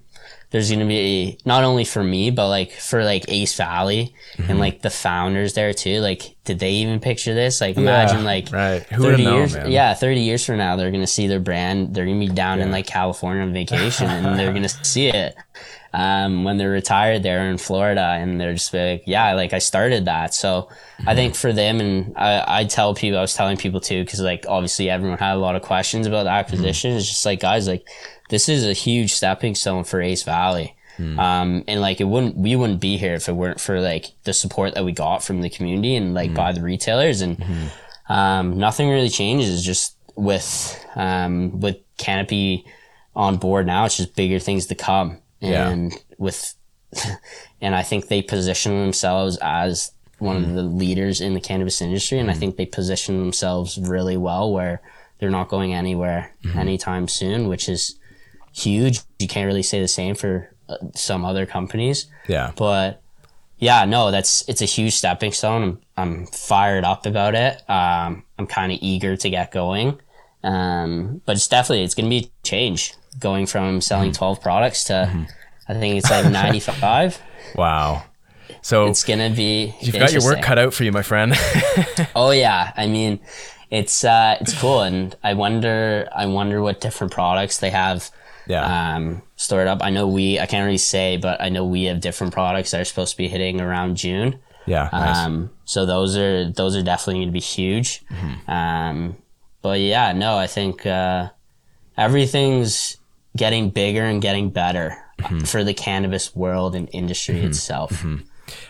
there's 0.50 0.72
gonna 0.72 0.86
be 0.86 1.38
not 1.46 1.64
only 1.64 1.84
for 1.84 2.04
me, 2.04 2.32
but 2.32 2.48
like 2.50 2.72
for 2.72 3.04
like 3.04 3.26
Ace 3.28 3.56
Valley 3.56 4.14
Mm-hmm. 4.38 4.52
and 4.52 4.60
like 4.60 4.82
the 4.84 4.92
founders 4.92 5.56
there 5.56 5.74
too. 5.74 6.00
Like, 6.00 6.36
did 6.44 6.60
they 6.60 6.74
even 6.74 7.00
picture 7.00 7.34
this? 7.34 7.60
Like, 7.60 7.76
imagine 7.76 8.24
like 8.24 8.52
right. 8.52 8.84
Who 8.84 9.02
would've 9.02 9.14
thirty 9.18 9.24
known, 9.24 9.38
years, 9.40 9.54
man? 9.56 9.72
yeah, 9.72 9.94
thirty 9.96 10.22
years 10.22 10.46
from 10.46 10.58
now, 10.58 10.76
they're 10.76 10.92
gonna 10.92 11.08
see 11.08 11.26
their 11.26 11.40
brand. 11.40 11.96
They're 11.96 12.06
gonna 12.06 12.20
be 12.20 12.28
down 12.28 12.60
in 12.60 12.70
like 12.72 12.86
California 12.86 13.42
on 13.42 13.52
vacation, 13.52 14.06
and 14.08 14.38
they're 14.38 14.54
gonna 14.54 14.70
see 14.84 15.08
it 15.08 15.36
um, 15.92 16.44
when 16.44 16.58
they're 16.58 16.70
retired 16.70 17.24
there 17.24 17.50
in 17.50 17.58
Florida, 17.58 18.02
and 18.20 18.40
they're 18.40 18.54
just 18.54 18.72
like, 18.76 19.04
yeah, 19.08 19.34
like 19.34 19.54
I 19.54 19.60
started 19.60 20.06
that. 20.06 20.36
So 20.36 20.70
I 21.08 21.16
think 21.16 21.34
for 21.34 21.52
them, 21.52 21.80
and 21.80 22.14
I, 22.16 22.60
I 22.60 22.64
tell 22.66 22.94
people, 22.94 23.18
I 23.18 23.22
was 23.22 23.34
telling 23.34 23.58
people 23.58 23.80
too, 23.80 24.04
because 24.04 24.20
like 24.22 24.46
obviously 24.48 24.88
everyone 24.90 25.18
had 25.18 25.34
a 25.34 25.40
lot 25.40 25.56
of 25.56 25.64
questions 25.64 26.06
about 26.06 26.24
the 26.24 26.30
acquisition. 26.32 26.92
It's 26.92 27.08
just 27.08 27.26
like 27.26 27.40
guys, 27.40 27.68
like 27.68 27.88
this 28.30 28.50
is 28.50 28.66
a 28.66 28.74
huge 28.74 29.14
stepping 29.14 29.56
stone 29.56 29.84
for 29.84 30.02
Ace 30.02 30.24
Valley. 30.24 30.76
Um, 31.20 31.64
and 31.68 31.80
like 31.80 32.02
it 32.02 32.06
wouldn't, 32.06 32.36
we 32.38 32.56
wouldn't 32.56 32.80
be 32.80 32.98
here 32.98 33.14
if 33.14 33.30
it 33.30 33.34
weren't 33.34 33.60
for 33.60 33.80
like 33.80 34.08
the 34.24 34.34
support 34.34 34.74
that 34.74 34.84
we 34.84 34.92
got 34.92 35.24
from 35.24 35.42
the 35.42 35.50
community 35.50 35.96
and 35.96 36.16
like 36.16 36.34
by 36.34 36.52
the 36.54 36.62
retailers 36.62 37.22
and, 37.22 37.44
um, 38.10 38.58
nothing 38.58 38.90
really 38.90 39.10
changes 39.10 39.64
just 39.64 39.96
with, 40.16 40.84
um, 40.96 41.60
with 41.60 41.78
Canopy 41.98 42.66
on 43.16 43.38
board 43.38 43.68
now. 43.68 43.86
It's 43.86 43.98
just 43.98 44.16
bigger 44.16 44.40
things 44.40 44.66
to 44.68 44.76
come. 44.76 45.20
Yeah. 45.40 45.70
And 45.70 45.94
with, 46.18 46.56
and 47.62 47.76
I 47.76 47.84
think 47.84 48.08
they 48.08 48.24
position 48.24 48.80
themselves 48.82 49.38
as 49.42 49.92
one 50.20 50.38
of 50.38 50.54
the 50.56 50.64
leaders 50.64 51.22
in 51.22 51.36
the 51.36 51.40
cannabis 51.40 51.80
industry. 51.80 52.18
And 52.18 52.32
I 52.32 52.34
think 52.34 52.58
they 52.58 52.66
position 52.66 53.20
themselves 53.20 53.78
really 53.78 54.18
well 54.18 54.52
where 54.52 54.82
they're 55.20 55.30
not 55.30 55.48
going 55.48 55.76
anywhere 55.76 56.34
anytime 56.56 57.08
soon, 57.08 57.48
which 57.48 57.70
is 57.70 58.00
huge. 58.58 59.02
You 59.20 59.28
can't 59.28 59.46
really 59.46 59.64
say 59.64 59.80
the 59.82 59.88
same 59.88 60.16
for 60.16 60.50
uh, 60.70 60.78
some 60.96 61.24
other 61.26 61.46
companies, 61.46 62.08
Yeah. 62.28 62.52
but 62.58 63.02
yeah, 63.60 63.86
no, 63.86 64.12
that's 64.12 64.48
it's 64.48 64.62
a 64.62 64.66
huge 64.66 64.94
stepping 64.94 65.32
stone. 65.32 65.64
I'm 65.64 65.80
I'm 65.98 66.26
fired 66.28 66.84
up 66.84 67.06
about 67.06 67.36
it. 67.36 67.58
Um, 67.70 68.24
I'm 68.38 68.48
kind 68.48 68.72
of 68.72 68.80
eager 68.82 69.16
to 69.18 69.30
get 69.30 69.52
going. 69.52 70.00
Um, 70.44 71.22
but 71.26 71.36
it's 71.36 71.48
definitely 71.48 71.84
it's 71.84 71.96
gonna 71.96 72.10
be 72.10 72.18
a 72.32 72.48
change 72.48 72.94
going 73.20 73.48
from 73.48 73.82
selling 73.82 74.12
12 74.12 74.42
products 74.42 74.84
to 74.86 75.28
I 75.68 75.74
think 75.74 75.96
it's 75.98 76.10
like 76.10 76.32
95. 76.32 77.20
Wow. 77.56 78.04
So 78.62 78.88
It's 78.88 79.04
gonna 79.04 79.30
be. 79.30 79.74
you've 79.82 79.96
got 79.96 80.12
your 80.12 80.22
work 80.24 80.42
cut 80.42 80.60
out 80.60 80.74
for 80.74 80.84
you, 80.84 80.92
my 80.92 81.02
friend. 81.02 81.34
Oh 82.16 82.32
yeah, 82.32 82.74
I 82.78 82.88
mean, 82.88 83.20
it's 83.72 84.04
uh, 84.04 84.38
it's 84.42 84.54
cool, 84.60 84.82
and 84.82 85.16
I 85.24 85.34
wonder, 85.34 86.08
I 86.16 86.26
wonder 86.28 86.62
what 86.62 86.82
different 86.82 87.14
products 87.14 87.58
they 87.60 87.70
have 87.70 88.10
yeah. 88.48 88.96
um, 88.96 89.22
stored 89.36 89.68
up. 89.68 89.80
I 89.82 89.90
know 89.90 90.08
we, 90.08 90.40
I 90.40 90.46
can't 90.46 90.66
really 90.66 90.78
say, 90.78 91.18
but 91.18 91.42
I 91.42 91.50
know 91.50 91.66
we 91.66 91.84
have 91.86 92.02
different 92.02 92.34
products 92.34 92.72
that 92.72 92.82
are 92.82 92.86
supposed 92.86 93.12
to 93.12 93.18
be 93.18 93.28
hitting 93.28 93.62
around 93.62 93.98
June. 93.98 94.40
yeah. 94.66 94.90
Nice. 94.92 95.18
Um, 95.18 95.52
so 95.66 95.86
those 95.86 96.16
are 96.18 96.50
those 96.52 96.76
are 96.76 96.84
definitely 96.84 97.22
going 97.22 97.28
to 97.28 97.34
be 97.34 97.40
huge. 97.40 98.04
Um, 98.48 99.18
but 99.62 99.80
yeah, 99.80 100.14
no, 100.14 100.38
I 100.38 100.48
think 100.48 100.86
uh, 100.86 101.30
everything's 101.98 102.98
getting 103.36 103.70
bigger 103.70 104.04
and 104.04 104.22
getting 104.22 104.50
better 104.50 104.98
for 105.46 105.64
the 105.64 105.74
cannabis 105.74 106.36
world 106.36 106.76
and 106.76 106.90
industry 106.94 107.42
itself. 107.42 108.06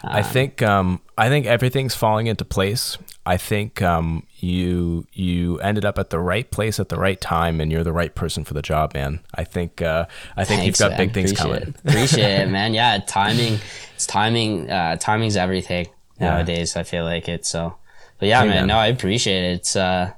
I 0.04 0.24
think 0.24 0.62
um, 0.62 1.02
I 1.18 1.30
think 1.30 1.46
everything's 1.46 1.96
falling 1.96 2.28
into 2.28 2.46
place. 2.46 2.98
I 3.28 3.38
think 3.38 3.82
um, 3.82 4.26
you 4.40 5.06
you 5.14 5.60
ended 5.60 5.84
up 5.86 6.00
at 6.00 6.10
the 6.10 6.20
right 6.20 6.50
place 6.50 6.80
at 6.80 6.90
the 6.90 6.96
right 6.98 7.20
time, 7.20 7.60
and 7.62 7.72
you're 7.72 7.84
the 7.84 7.92
right 7.94 8.14
person 8.16 8.44
for 8.44 8.54
the 8.54 8.62
job, 8.62 8.94
man. 8.94 9.20
I 9.36 9.44
think 9.44 9.82
uh, 9.82 10.06
I 10.36 10.46
think 10.46 10.62
Thanks, 10.62 10.66
you've 10.66 10.78
got 10.90 10.98
man. 10.98 11.08
big 11.08 11.14
things 11.14 11.32
Appreciate 11.34 11.62
coming. 11.64 11.76
It. 11.84 11.90
Appreciate 11.92 12.40
it, 12.42 12.50
man. 12.50 12.74
Yeah, 12.74 13.00
timing. 13.06 13.60
It's 13.96 14.06
timing. 14.08 14.70
Uh, 14.72 14.96
timing's 14.96 15.36
everything 15.36 15.88
nowadays. 16.20 16.76
I 16.76 16.84
feel 16.84 17.04
like 17.04 17.28
it. 17.28 17.46
So, 17.46 17.76
but 18.20 18.30
yeah, 18.30 18.42
Hey, 18.42 18.48
man, 18.48 18.56
man. 18.60 18.68
No, 18.68 18.76
I 18.78 18.88
appreciate 18.88 19.44
it. 19.52 19.56
It's 19.56 19.76
uh, 19.76 20.12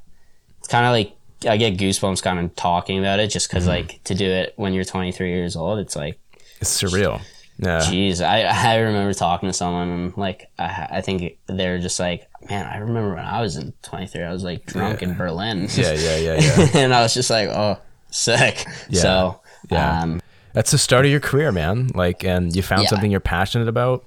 it's 0.60 0.68
kind 0.68 0.86
of 0.86 0.92
like 0.92 1.16
I 1.52 1.58
get 1.58 1.78
goosebumps 1.78 2.22
kind 2.22 2.40
of 2.40 2.56
talking 2.56 3.00
about 3.00 3.20
it, 3.20 3.30
just 3.30 3.50
because 3.50 3.64
Mm-hmm. 3.64 3.88
like 3.88 4.04
to 4.04 4.14
do 4.16 4.26
it 4.30 4.54
when 4.56 4.74
you're 4.74 4.84
23 4.86 5.30
years 5.30 5.56
old, 5.56 5.80
it's 5.80 5.96
like, 5.96 6.20
It's 6.62 6.82
surreal. 6.82 7.22
Yeah. 7.58 7.80
Jeez, 7.80 8.22
I 8.24 8.44
I 8.74 8.78
remember 8.78 9.14
talking 9.14 9.50
to 9.50 9.54
someone 9.54 9.90
and 9.90 10.18
like 10.18 10.50
I 10.60 10.88
I 10.92 11.02
think 11.02 11.38
they're 11.48 11.80
just 11.80 12.00
like, 12.00 12.28
man, 12.50 12.66
I 12.66 12.78
remember 12.78 13.16
when 13.16 13.26
I 13.26 13.42
was 13.42 13.56
in 13.58 13.74
23, 13.82 14.22
I 14.24 14.32
was 14.32 14.44
like 14.44 14.66
drunk 14.66 15.02
in 15.02 15.16
Berlin. 15.16 15.68
Yeah, 15.74 15.94
yeah, 15.94 16.18
yeah, 16.18 16.40
yeah. 16.40 16.68
and 16.76 16.94
I 16.94 17.02
was 17.02 17.14
just 17.14 17.30
like, 17.30 17.50
oh, 17.50 17.78
sick. 18.12 18.66
Yeah. 18.90 19.02
So. 19.02 19.42
Yeah. 19.72 20.02
Um, 20.02 20.22
That's 20.54 20.72
the 20.72 20.78
start 20.78 21.06
of 21.06 21.12
your 21.12 21.20
career, 21.20 21.52
man. 21.52 21.88
Like, 21.94 22.24
and 22.24 22.56
you 22.56 22.62
found 22.62 22.84
Yeah. 22.84 22.90
something 22.90 23.12
you're 23.12 23.20
passionate 23.20 23.68
about. 23.68 24.06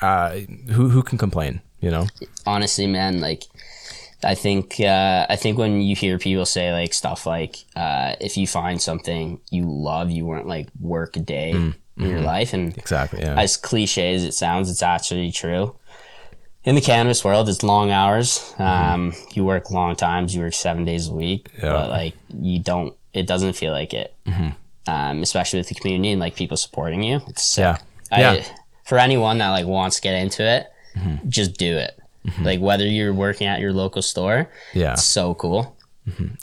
Uh, 0.00 0.40
who 0.70 0.88
who 0.90 1.02
can 1.02 1.18
complain? 1.18 1.60
You 1.80 1.90
know? 1.90 2.06
honestly, 2.46 2.86
man, 2.86 3.20
like 3.20 3.44
I 4.24 4.34
think 4.34 4.80
uh, 4.80 5.26
I 5.28 5.36
think 5.36 5.58
when 5.58 5.80
you 5.80 5.94
hear 5.96 6.18
people 6.18 6.44
say 6.46 6.72
like 6.72 6.92
stuff 6.94 7.26
like 7.26 7.56
uh, 7.76 8.14
if 8.20 8.36
you 8.36 8.46
find 8.46 8.82
something 8.82 9.40
you 9.50 9.64
love, 9.70 10.10
you 10.10 10.26
weren't 10.26 10.46
like 10.48 10.68
work 10.80 11.16
a 11.16 11.20
day 11.20 11.50
in 11.52 11.74
your 11.96 12.20
life, 12.20 12.52
and 12.52 12.76
Exactly. 12.78 13.20
Yeah. 13.20 13.40
as 13.40 13.56
cliche 13.56 14.14
as 14.14 14.24
it 14.24 14.34
sounds, 14.34 14.70
it's 14.70 14.82
actually 14.82 15.30
true. 15.32 15.74
In 16.68 16.74
the 16.74 16.80
cannabis 16.82 17.24
world, 17.24 17.48
it's 17.48 17.62
long 17.62 17.90
hours. 17.90 18.54
Um, 18.58 19.14
you 19.32 19.44
work 19.44 19.70
long 19.70 19.96
times. 19.96 20.34
You 20.34 20.42
work 20.42 20.54
seven 20.54 20.84
days 20.84 21.08
a 21.08 21.12
week, 21.14 21.48
Yeah. 21.56 21.72
but 21.72 21.88
like 21.90 22.14
you 22.38 22.58
don't. 22.60 22.94
It 23.14 23.26
doesn't 23.26 23.54
feel 23.54 23.72
like 23.72 23.94
it. 23.94 24.14
Um, 24.86 25.22
especially 25.22 25.60
with 25.60 25.68
the 25.68 25.74
community 25.74 26.12
and 26.12 26.20
like 26.20 26.34
people 26.36 26.56
supporting 26.56 27.02
you. 27.02 27.20
It's. 27.26 27.56
Yeah. 27.58 27.78
I, 28.12 28.20
Yeah. 28.20 28.44
For 28.84 28.98
anyone 28.98 29.38
that 29.38 29.50
like 29.50 29.66
wants 29.66 29.96
to 29.96 30.02
get 30.02 30.14
into 30.14 30.42
it, 30.42 30.66
just 31.28 31.56
do 31.58 31.76
it. 31.76 31.98
Like 32.42 32.60
whether 32.60 32.86
you're 32.86 33.14
working 33.14 33.46
at 33.46 33.60
your 33.60 33.72
local 33.72 34.02
store, 34.02 34.50
Yeah. 34.74 34.92
it's 34.92 35.04
so 35.04 35.34
cool. 35.34 35.74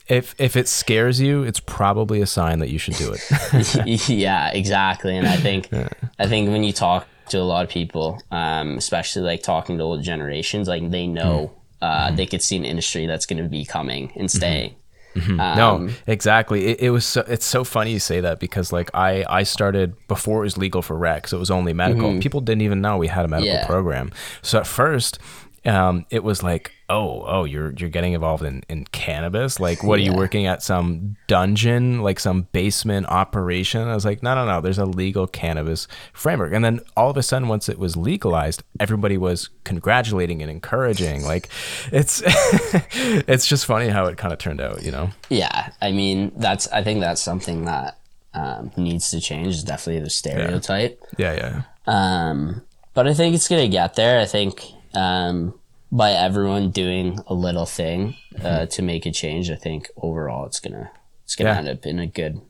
If 0.07 0.36
if 0.38 0.55
it 0.55 0.67
scares 0.67 1.19
you, 1.19 1.43
it's 1.43 1.59
probably 1.59 2.21
a 2.21 2.28
sign 2.28 2.59
that 2.59 2.69
you 2.69 2.78
should 2.80 2.95
do 2.97 3.13
it. 3.15 4.09
yeah, 4.09 4.49
exactly. 4.51 5.17
And 5.17 5.28
I 5.28 5.38
think 5.38 5.69
I 6.19 6.28
think 6.28 6.49
when 6.49 6.63
you 6.63 6.71
talk 6.73 7.07
to 7.30 7.39
a 7.39 7.43
lot 7.43 7.63
of 7.63 7.69
people, 7.69 8.21
um, 8.32 8.78
especially 8.78 9.23
like 9.23 9.43
talking 9.43 9.78
to 9.78 9.84
old 9.84 10.03
generations, 10.03 10.67
like 10.67 10.89
they 10.91 11.07
know 11.07 11.51
mm-hmm. 11.82 11.86
uh, 11.86 12.07
mm-hmm. 12.07 12.15
they 12.15 12.26
could 12.26 12.41
see 12.41 12.55
an 12.55 12.65
industry 12.65 13.05
that's 13.05 13.26
going 13.26 13.41
to 13.41 13.49
be 13.49 13.65
coming 13.65 14.11
and 14.15 14.28
mm-hmm. 14.30 14.38
staying. 14.38 14.76
Um, 15.15 15.38
no, 15.38 15.89
exactly. 16.07 16.65
It, 16.65 16.80
it 16.82 16.89
was 16.89 17.05
so, 17.05 17.23
it's 17.28 17.45
so 17.45 17.63
funny 17.63 17.93
you 17.93 17.99
say 17.99 18.19
that 18.19 18.39
because 18.39 18.73
like 18.73 18.91
I 18.93 19.23
I 19.30 19.43
started 19.43 19.95
before 20.07 20.39
it 20.39 20.43
was 20.43 20.57
legal 20.57 20.82
for 20.82 20.97
rec, 20.97 21.28
so 21.28 21.38
it 21.38 21.39
was 21.39 21.51
only 21.51 21.73
medical. 21.73 22.19
People 22.19 22.41
didn't 22.41 22.63
even 22.63 22.82
know 22.82 22.97
we 22.97 23.07
had 23.07 23.23
a 23.23 23.28
medical 23.28 23.53
Yeah. 23.53 23.65
program. 23.65 24.11
So 24.41 24.59
at 24.59 24.67
first, 24.67 25.19
um, 25.66 26.05
it 26.11 26.24
was 26.24 26.43
like, 26.43 26.72
oh, 26.89 27.24
oh, 27.26 27.43
you're 27.43 27.74
you're 27.74 27.89
getting 27.89 28.13
involved 28.13 28.43
in, 28.43 28.63
in 28.70 28.86
cannabis. 28.86 29.59
Like, 29.59 29.84
what 29.84 29.97
are 29.97 30.03
you 30.03 30.13
working 30.13 30.45
at? 30.45 30.61
Some 30.61 31.16
dungeon, 31.28 32.01
like 32.01 32.20
some 32.20 32.43
basement 32.51 33.07
operation? 33.07 33.88
I 33.88 33.95
was 33.95 34.05
like, 34.05 34.22
no, 34.22 34.36
no, 34.36 34.45
no. 34.45 34.61
There's 34.61 34.78
a 34.78 34.86
legal 34.86 35.26
cannabis 35.26 35.88
framework. 36.13 36.53
And 36.53 36.63
then 36.63 36.82
all 36.95 37.09
of 37.09 37.18
a 37.18 37.24
sudden, 37.24 37.47
once 37.47 37.68
it 37.68 37.80
was 37.80 37.97
legalized, 37.97 38.63
everybody 38.80 39.18
was 39.18 39.49
congratulating 39.63 40.41
and 40.41 40.51
encouraging. 40.51 41.24
Like, 41.24 41.49
it's 41.91 42.22
it's 42.26 43.47
just 43.47 43.66
funny 43.66 43.89
how 43.89 44.05
it 44.05 44.18
kind 44.18 44.34
of 44.34 44.39
turned 44.39 44.61
out, 44.61 44.84
you 44.84 44.91
know. 44.91 45.09
Yeah, 45.30 45.72
I 45.82 45.91
mean 45.91 46.32
that's 46.36 46.68
I 46.68 46.84
think 46.84 46.99
that's 46.99 47.22
something 47.22 47.66
that 47.66 47.97
um, 48.36 48.72
needs 48.78 49.09
to 49.11 49.20
change. 49.20 49.47
Is 49.47 49.63
definitely 49.63 50.03
the 50.03 50.09
stereotype. 50.11 51.01
Yeah, 51.18 51.34
yeah. 51.34 51.61
Um, 51.88 52.61
but 52.93 53.07
I 53.07 53.13
think 53.16 53.34
it's 53.34 53.47
gonna 53.47 53.68
get 53.68 53.95
there. 53.95 54.20
I 54.20 54.26
think 54.26 54.61
um, 54.96 55.54
by 55.91 56.12
everyone 56.12 56.72
doing 56.72 57.20
a 57.28 57.34
little 57.34 57.66
thing 57.66 58.16
uh, 58.43 58.66
to 58.68 58.82
make 58.82 59.06
a 59.06 59.12
change, 59.12 59.50
I 59.50 59.56
think 59.56 59.89
overall 59.98 60.46
it's 60.46 60.60
gonna 60.60 60.91
it's 61.24 61.36
gonna 61.36 61.52
Yeah. 61.52 61.58
end 61.60 61.70
up 61.70 61.86
in 61.86 62.00
a 62.00 62.08
good 62.08 62.41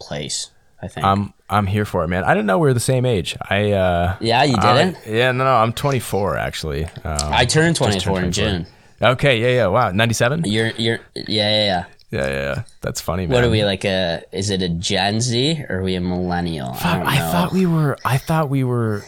place. 0.00 0.50
I 0.80 0.86
think. 0.86 1.04
I'm 1.04 1.34
I'm 1.50 1.66
here 1.66 1.84
for 1.84 2.04
it, 2.04 2.08
man. 2.08 2.22
I 2.22 2.34
didn't 2.34 2.46
know 2.46 2.58
we 2.58 2.68
were 2.68 2.74
the 2.74 2.78
same 2.80 3.04
age. 3.04 3.36
I 3.50 3.72
uh 3.72 4.16
yeah, 4.20 4.44
you 4.44 4.56
didn't. 4.56 4.96
yeah, 5.06 5.32
no, 5.32 5.44
no, 5.44 5.54
I'm 5.56 5.72
24 5.72 6.36
actually. 6.36 6.84
Um, 6.84 7.18
I 7.32 7.44
turned 7.44 7.74
just 7.76 8.00
24 8.04 8.16
in 8.18 8.32
24. 8.32 8.32
June. 8.32 8.66
Okay, 9.02 9.40
yeah, 9.40 9.48
yeah. 9.62 9.66
Wow, 9.66 9.90
97? 9.90 10.42
Yeah, 10.44 10.50
You're 10.52 10.70
you're 10.76 10.98
yeah 11.14 11.24
yeah 11.24 11.64
yeah. 11.64 11.84
yeah, 12.10 12.26
yeah. 12.30 12.62
That's 12.80 13.00
funny, 13.00 13.26
man. 13.26 13.34
What 13.34 13.44
are 13.44 13.50
we 13.50 13.64
like 13.64 13.84
a? 13.84 14.22
Is 14.32 14.50
it 14.50 14.62
a 14.62 14.68
Gen 14.68 15.20
Z 15.20 15.64
or 15.68 15.78
are 15.78 15.82
we 15.82 15.96
a 15.96 16.00
millennial? 16.00 16.70
I 16.80 16.94
don't 16.94 17.04
know. 17.04 17.10
I 17.10 17.18
thought 17.32 17.52
we 17.52 17.66
were 17.66 17.98
I 18.04 18.18
thought 18.18 18.48
we 18.48 18.62
were 18.62 19.04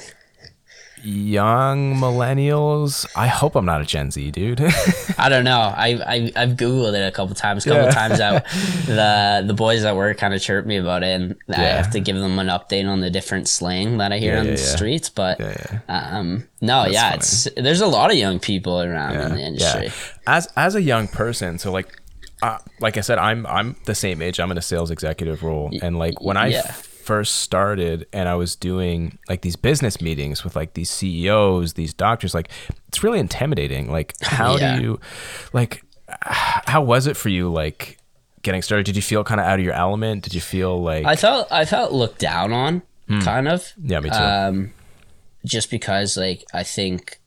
young 1.03 1.95
millennials. 1.97 3.07
I 3.17 3.27
hope 3.27 3.55
I'm 3.57 3.65
not 3.65 3.81
a 3.81 3.85
Gen 3.85 4.11
Z, 4.11 4.31
dude. 4.31 4.61
I 5.19 5.29
don't 5.29 5.45
know. 5.45 5.59
I, 5.61 5.89
I 6.07 6.33
I've 6.37 6.51
googled 6.51 6.95
it 6.95 7.07
a 7.07 7.11
couple 7.11 7.35
times. 7.35 7.67
A 7.67 7.71
couple 7.71 7.85
Yeah. 7.87 7.91
times 7.91 8.21
out, 8.21 8.45
the 8.87 9.45
the 9.47 9.55
boys 9.55 9.85
at 9.85 9.97
work 9.97 10.19
kind 10.19 10.35
of 10.35 10.41
chirp 10.41 10.67
me 10.67 10.77
about 10.77 11.03
it, 11.03 11.21
and 11.21 11.37
I 11.49 11.61
have 11.63 11.91
to 11.91 12.01
give 12.01 12.17
them 12.17 12.39
an 12.39 12.49
update 12.49 12.89
on 12.89 13.01
the 13.01 13.11
different 13.11 13.49
slang 13.49 13.99
that 13.99 14.13
I 14.13 14.19
hear 14.19 14.35
Yeah, 14.35 14.41
on 14.41 14.47
yeah, 14.47 14.55
the 14.55 14.61
yeah. 14.61 14.67
streets. 14.77 15.09
But 15.11 15.41
yeah, 15.41 15.81
um, 15.89 16.47
no, 16.61 16.87
yeah, 16.87 17.15
it's 17.15 17.49
there's 17.57 17.81
a 17.81 17.87
lot 17.87 18.11
of 18.11 18.17
young 18.17 18.39
people 18.39 18.81
around 18.81 19.17
in 19.17 19.35
the 19.35 19.43
industry. 19.43 19.91
As 20.27 20.49
as 20.57 20.75
a 20.75 20.83
young 20.83 21.09
person, 21.09 21.59
so 21.59 21.73
like 21.73 21.89
uh, 22.43 22.59
like 22.81 22.97
I 22.97 23.01
said, 23.03 23.19
I'm 23.19 23.47
I'm 23.47 23.77
the 23.87 23.95
same 23.95 24.23
age. 24.23 24.41
I'm 24.41 24.51
in 24.51 24.59
a 24.59 24.63
sales 24.63 24.91
executive 24.91 25.43
role, 25.43 25.71
and 25.83 25.99
like 25.99 26.21
when 26.23 26.37
I 26.37 26.49
yeah. 26.49 26.75
First 27.11 27.37
started, 27.39 28.07
and 28.13 28.29
I 28.29 28.37
was 28.37 28.55
doing 28.55 29.19
like 29.29 29.43
these 29.43 29.57
business 29.57 30.01
meetings 30.01 30.45
with 30.45 30.55
like 30.55 30.75
these 30.75 30.91
CEOs, 30.91 31.73
these 31.75 31.93
doctors, 31.93 32.35
like 32.35 32.49
it's 32.89 33.03
really 33.03 33.19
intimidating. 33.19 33.91
Like 33.91 34.15
how 34.23 34.57
Yeah. 34.57 34.77
do 34.77 34.83
you, 34.83 35.01
like, 35.53 35.83
how 36.23 36.83
was 36.83 37.07
it 37.09 37.17
for 37.17 37.29
you? 37.29 37.51
Like 37.53 37.99
getting 38.43 38.63
started, 38.63 38.85
did 38.87 38.95
you 38.95 39.03
feel 39.03 39.25
kind 39.25 39.41
of 39.41 39.47
out 39.47 39.59
of 39.59 39.65
your 39.65 39.75
element? 39.75 40.23
Did 40.23 40.35
you 40.35 40.41
feel 40.41 40.81
like 40.83 41.05
I 41.05 41.17
felt 41.17 41.51
I 41.51 41.65
felt 41.65 41.91
looked 41.93 42.21
down 42.21 42.53
on, 42.53 42.83
kind 43.25 43.49
of. 43.49 43.67
Hmm. 43.73 43.87
yeah, 43.91 44.01
me 44.01 44.11
too. 44.11 44.17
Um, 44.17 44.73
just 45.45 45.69
because 45.71 46.17
like 46.17 46.45
I 46.55 46.63
think 46.63 47.19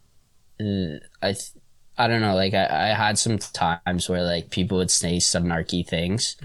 uh, 0.62 1.00
I 1.22 1.34
th- 1.34 1.52
I 1.98 2.08
don't 2.08 2.22
know 2.22 2.36
like 2.36 2.54
I, 2.54 2.66
I 2.92 2.94
had 2.96 3.18
some 3.20 3.38
times 3.38 4.08
where 4.08 4.24
like 4.24 4.50
people 4.50 4.78
would 4.78 4.92
say 4.92 5.20
some 5.20 5.44
narky 5.46 5.86
things 5.86 6.38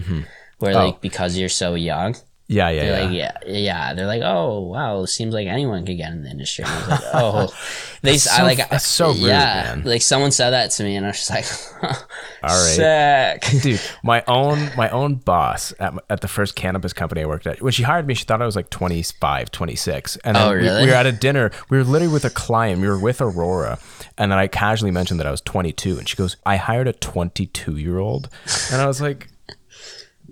where 0.59 0.75
Oh. 0.75 0.85
like 0.87 0.99
because 1.01 1.37
you're 1.37 1.47
so 1.63 1.73
young 1.75 2.15
yeah, 2.51 2.69
yeah, 2.69 2.81
they're 2.83 2.99
yeah. 2.99 3.05
like 3.05 3.45
yeah 3.45 3.53
yeah 3.59 3.93
they're 3.93 4.07
like 4.07 4.23
oh 4.23 4.59
wow 4.61 5.05
seems 5.05 5.33
like 5.35 5.47
anyone 5.47 5.85
could 5.85 5.97
get 5.97 6.11
in 6.11 6.23
the 6.23 6.29
industry 6.31 6.65
and 6.65 6.73
I 6.73 6.79
was 6.79 6.89
like 6.89 7.01
oh 7.13 7.53
they 8.01 8.11
That's 8.13 8.27
I 8.27 8.37
so- 8.37 8.43
like 8.43 8.69
that's 8.69 8.87
so 8.87 9.07
rude, 9.09 9.17
yeah 9.17 9.75
man. 9.75 9.83
like 9.85 10.01
someone 10.01 10.31
said 10.31 10.49
that 10.49 10.71
to 10.71 10.83
me 10.83 10.95
and 10.95 11.05
I 11.05 11.09
was 11.09 11.17
just 11.17 11.29
like 11.29 11.45
All 12.43 12.49
right. 12.49 13.39
sick 13.43 13.61
dude 13.61 13.81
my 14.03 14.23
own 14.27 14.71
my 14.75 14.89
own 14.89 15.15
boss 15.15 15.73
at, 15.79 15.93
at 16.09 16.21
the 16.21 16.27
first 16.27 16.55
cannabis 16.55 16.91
company 16.91 17.21
i 17.21 17.25
worked 17.25 17.45
at 17.45 17.61
when 17.61 17.71
she 17.71 17.83
hired 17.83 18.07
me 18.07 18.13
she 18.15 18.25
thought 18.25 18.41
i 18.41 18.45
was 18.45 18.55
like 18.55 18.69
25 18.69 19.51
26 19.51 20.15
and 20.23 20.35
then 20.35 20.47
Oh, 20.47 20.51
we- 20.51 20.57
really? 20.57 20.83
we, 20.85 20.89
were 20.89 20.95
at 20.95 21.05
a 21.05 21.11
dinner 21.11 21.51
we 21.69 21.77
were 21.77 21.83
literally 21.83 22.11
with 22.11 22.25
a 22.25 22.29
client 22.29 22.81
we 22.81 22.87
were 22.87 22.97
with 22.99 23.21
aurora 23.21 23.77
and 24.17 24.31
then 24.31 24.39
i 24.39 24.47
casually 24.47 24.91
mentioned 24.91 25.19
that 25.19 25.27
i 25.27 25.31
was 25.31 25.41
22 25.41 25.97
and 25.99 26.07
she 26.09 26.15
goes 26.15 26.35
i 26.45 26.55
hired 26.57 26.87
a 26.87 26.93
22 26.93 27.75
year 27.77 27.99
old 27.99 28.29
and 28.71 28.81
i 28.81 28.87
was 28.87 29.01
like 29.01 29.27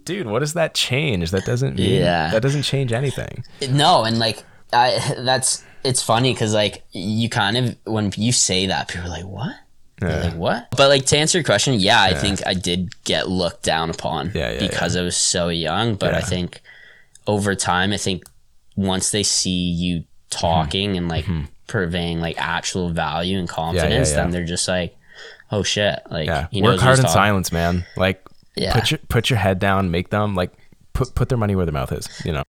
dude 0.07 0.25
what 0.27 0.39
does 0.39 0.53
that 0.53 0.73
change 0.73 1.31
that 1.31 1.45
doesn't 1.45 1.75
mean 1.75 2.01
Yeah. 2.01 2.31
that 2.31 2.41
doesn't 2.41 2.63
change 2.63 2.91
anything 2.91 3.43
No, 3.69 4.03
and 4.05 4.17
like 4.17 4.43
I 4.73 5.15
that's 5.19 5.63
it's 5.83 6.01
funny 6.01 6.33
because 6.33 6.53
like 6.53 6.83
you 6.91 7.29
kind 7.29 7.57
of 7.57 7.75
when 7.85 8.11
you 8.17 8.31
say 8.31 8.67
that 8.67 8.87
people 8.87 9.07
are 9.07 9.09
like 9.09 9.25
what. 9.25 9.55
They're 9.99 10.23
like 10.25 10.35
what? 10.35 10.67
But 10.77 10.89
like 10.89 11.05
to 11.07 11.17
answer 11.17 11.39
your 11.39 11.43
question, 11.43 11.73
yeah, 11.75 12.01
I 12.01 12.13
think 12.13 12.45
I 12.45 12.53
did 12.53 13.03
get 13.03 13.29
looked 13.29 13.63
down 13.63 13.89
upon 13.89 14.31
Yeah, 14.35 14.51
yeah, 14.51 14.59
because 14.59 14.95
I 14.95 15.01
was 15.01 15.17
so 15.17 15.49
young. 15.49 15.95
But 15.95 16.13
I 16.13 16.21
think 16.21 16.61
over 17.25 17.55
time, 17.55 17.91
I 17.91 17.97
think 17.97 18.23
once 18.75 19.09
they 19.09 19.23
see 19.23 19.49
you 19.71 20.03
talking 20.29 20.97
and 20.97 21.07
like 21.09 21.25
mm-hmm. 21.25 21.45
purveying 21.65 22.21
like 22.21 22.39
actual 22.39 22.89
value 22.89 23.39
and 23.39 23.49
confidence, 23.49 24.11
yeah. 24.11 24.17
then 24.17 24.29
they're 24.29 24.45
just 24.45 24.67
like, 24.67 24.95
oh 25.51 25.63
shit, 25.63 25.99
like 26.11 26.27
yeah 26.27 26.47
work 26.61 26.79
hard 26.79 26.99
in 26.99 27.05
talking- 27.05 27.13
silence 27.13 27.51
man 27.51 27.83
like 27.95 28.23
Yeah. 28.57 28.73
put 28.73 28.91
your 28.91 28.97
put 29.09 29.29
your 29.29 29.39
head 29.39 29.59
down 29.59 29.91
make 29.91 30.09
them 30.09 30.35
like 30.35 30.51
put 30.93 31.13
put 31.15 31.29
their 31.29 31.37
money 31.37 31.55
where 31.55 31.65
their 31.65 31.73
mouth 31.73 31.91
is 31.91 32.07
you 32.25 32.31
know 32.33 32.43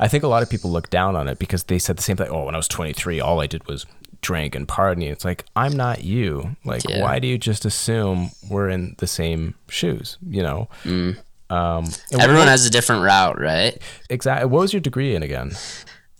i 0.00 0.08
think 0.08 0.24
a 0.24 0.28
lot 0.28 0.42
of 0.42 0.50
people 0.50 0.70
look 0.70 0.90
down 0.90 1.16
on 1.16 1.28
it 1.28 1.38
because 1.38 1.64
they 1.64 1.78
said 1.78 1.96
the 1.96 2.02
same 2.02 2.16
thing 2.16 2.28
oh 2.30 2.44
when 2.44 2.54
i 2.54 2.58
was 2.58 2.68
23 2.68 3.20
all 3.20 3.40
i 3.40 3.46
did 3.46 3.66
was 3.68 3.86
drink 4.20 4.54
and 4.54 4.66
party 4.68 5.06
it's 5.06 5.24
like 5.24 5.44
i'm 5.56 5.76
not 5.76 6.04
you 6.04 6.56
like 6.64 6.82
Yeah. 6.88 7.00
why 7.02 7.18
do 7.18 7.26
you 7.26 7.38
just 7.38 7.64
assume 7.64 8.30
we're 8.50 8.68
in 8.68 8.94
the 8.98 9.06
same 9.06 9.54
shoes 9.68 10.18
you 10.28 10.42
know 10.42 10.68
Mm. 10.84 11.16
um 11.50 11.86
Everyone 12.12 12.38
what, 12.46 12.48
has 12.48 12.66
a 12.66 12.70
different 12.70 13.02
route, 13.02 13.40
right? 13.40 13.80
exactly 14.10 14.48
what 14.48 14.60
was 14.60 14.72
your 14.72 14.80
degree 14.80 15.14
in 15.14 15.22
again 15.22 15.52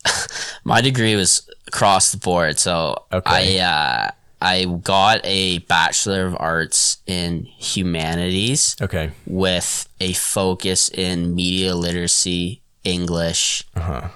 My 0.65 0.81
degree 0.81 1.15
was 1.17 1.49
across 1.69 2.11
the 2.13 2.19
board, 2.19 2.59
so 2.59 3.05
Okay. 3.13 3.59
I 3.61 3.65
uh, 3.65 4.11
I 4.43 4.65
got 4.65 5.21
a 5.25 5.59
bachelor 5.61 6.27
of 6.27 6.37
arts 6.41 6.99
in 7.07 7.45
humanities 7.47 8.77
okay 8.83 9.11
with 9.27 9.89
a 10.01 10.13
focus 10.15 10.89
in 10.89 11.35
media 11.35 11.75
literacy, 11.77 12.61
English, 12.85 13.63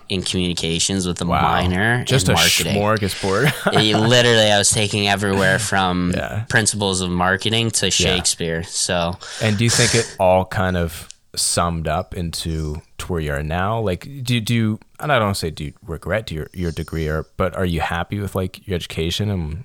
in 0.09 0.23
communications 0.23 1.07
with 1.07 1.21
a 1.21 1.25
Uh-huh. 1.25 1.33
wow 1.33 1.53
minor 1.63 2.05
just 2.05 2.27
in 2.29 2.33
a 2.35 2.39
marketing. 2.39 2.75
smorgasbord 2.77 3.53
It- 3.73 3.97
literally, 3.97 4.51
I 4.51 4.59
was 4.59 4.71
taking 4.71 5.07
everywhere 5.09 5.59
from 5.59 6.13
Yeah. 6.17 6.45
principles 6.49 7.01
of 7.01 7.11
marketing 7.11 7.71
to 7.79 7.91
Shakespeare. 7.91 8.65
So 8.65 9.17
And 9.41 9.57
do 9.59 9.63
you 9.65 9.71
think 9.71 9.95
it 9.95 10.17
all 10.19 10.45
kind 10.45 10.77
of 10.77 11.09
summed 11.37 11.87
up 11.87 12.15
into 12.15 12.83
to 12.99 13.07
where 13.13 13.21
you 13.21 13.33
are 13.33 13.43
now? 13.45 13.79
Like, 13.79 14.03
do 14.25 14.41
do 14.41 14.55
you, 14.55 14.81
and 14.99 15.13
I 15.13 15.19
don't 15.21 15.37
say 15.37 15.51
do 15.51 15.65
you 15.67 15.73
regret 15.87 16.31
your 16.33 16.49
your 16.53 16.73
degree, 16.73 17.07
or 17.09 17.27
but 17.37 17.55
are 17.55 17.67
you 17.75 17.81
happy 17.81 18.19
with 18.19 18.35
like 18.35 18.67
your 18.67 18.75
education 18.75 19.31
and 19.31 19.65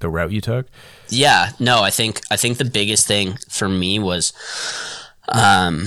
the 0.00 0.08
route 0.08 0.32
you 0.32 0.40
took? 0.40 0.66
Yeah, 1.08 1.50
no, 1.58 1.82
I 1.82 1.90
think 1.90 2.20
I 2.30 2.36
think 2.36 2.58
the 2.58 2.64
biggest 2.64 3.06
thing 3.06 3.38
for 3.48 3.68
me 3.68 3.98
was 3.98 4.32
um 5.28 5.86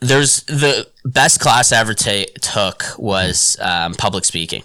there's 0.00 0.42
the 0.44 0.86
best 1.04 1.40
class 1.40 1.72
I 1.72 1.78
ever 1.78 1.92
ta- 1.94 2.32
took 2.40 2.84
was 2.98 3.58
um, 3.60 3.92
public 3.94 4.24
speaking. 4.24 4.62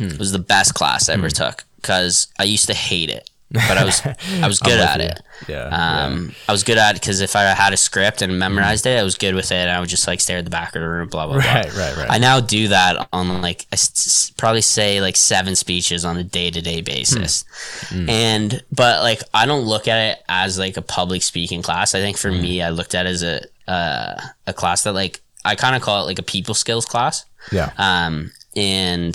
It 0.00 0.18
was 0.18 0.32
the 0.32 0.38
best 0.40 0.74
class 0.74 1.08
I 1.08 1.12
ever 1.12 1.28
took 1.28 1.62
because 1.76 2.26
I 2.40 2.44
used 2.44 2.66
to 2.66 2.74
hate 2.74 3.08
it. 3.08 3.30
But 3.52 3.76
I 3.78 3.84
was 3.84 4.00
I 4.40 4.46
was 4.48 4.58
good 4.68 4.78
at 4.80 5.00
you. 5.00 5.06
it. 5.06 5.20
Yeah, 5.48 5.66
Um, 6.06 6.34
I 6.48 6.52
was 6.52 6.62
good 6.62 6.78
at 6.78 6.94
it 6.96 7.00
because 7.00 7.20
if 7.20 7.34
I 7.36 7.42
had 7.42 7.72
a 7.72 7.76
script 7.76 8.22
and 8.22 8.38
memorized 8.38 8.86
it, 8.86 8.98
I 8.98 9.02
was 9.02 9.16
good 9.18 9.34
with 9.34 9.50
it. 9.50 9.56
And 9.56 9.70
I 9.70 9.80
would 9.80 9.88
just 9.88 10.06
like 10.06 10.20
stare 10.20 10.38
at 10.38 10.44
the 10.44 10.50
back 10.50 10.74
of 10.76 10.82
the 10.82 10.88
room, 10.88 11.08
blah 11.08 11.26
blah 11.26 11.40
blah. 11.40 11.44
Right, 11.52 11.74
right, 11.74 11.96
right. 11.96 12.10
I 12.10 12.18
now 12.18 12.40
do 12.40 12.68
that 12.68 13.08
on 13.12 13.42
like 13.42 13.66
I 13.72 13.74
s- 13.74 14.32
probably 14.36 14.60
say 14.62 15.00
like 15.00 15.16
seven 15.16 15.56
speeches 15.56 16.04
on 16.04 16.16
a 16.16 16.22
day 16.24 16.50
to 16.50 16.60
day 16.62 16.80
basis, 16.80 17.44
Hmm. 17.88 18.08
and 18.08 18.62
but 18.74 19.02
like 19.02 19.22
I 19.34 19.46
don't 19.46 19.64
look 19.64 19.88
at 19.88 19.98
it 20.12 20.22
as 20.28 20.58
like 20.58 20.76
a 20.76 20.82
public 20.82 21.22
speaking 21.22 21.62
class. 21.62 21.94
I 21.94 22.00
think 22.00 22.16
for 22.18 22.30
Hmm. 22.30 22.40
me, 22.42 22.62
I 22.62 22.70
looked 22.70 22.94
at 22.94 23.06
it 23.06 23.10
as 23.10 23.22
a 23.22 23.42
uh, 23.68 24.14
a 24.46 24.52
class 24.52 24.82
that 24.84 24.92
like 24.92 25.20
I 25.44 25.56
kind 25.56 25.74
of 25.74 25.82
call 25.82 26.02
it 26.02 26.06
like 26.06 26.18
a 26.20 26.22
people 26.22 26.54
skills 26.54 26.86
class 26.86 27.24
yeah. 27.50 27.70
um, 27.76 28.30
and 28.54 29.14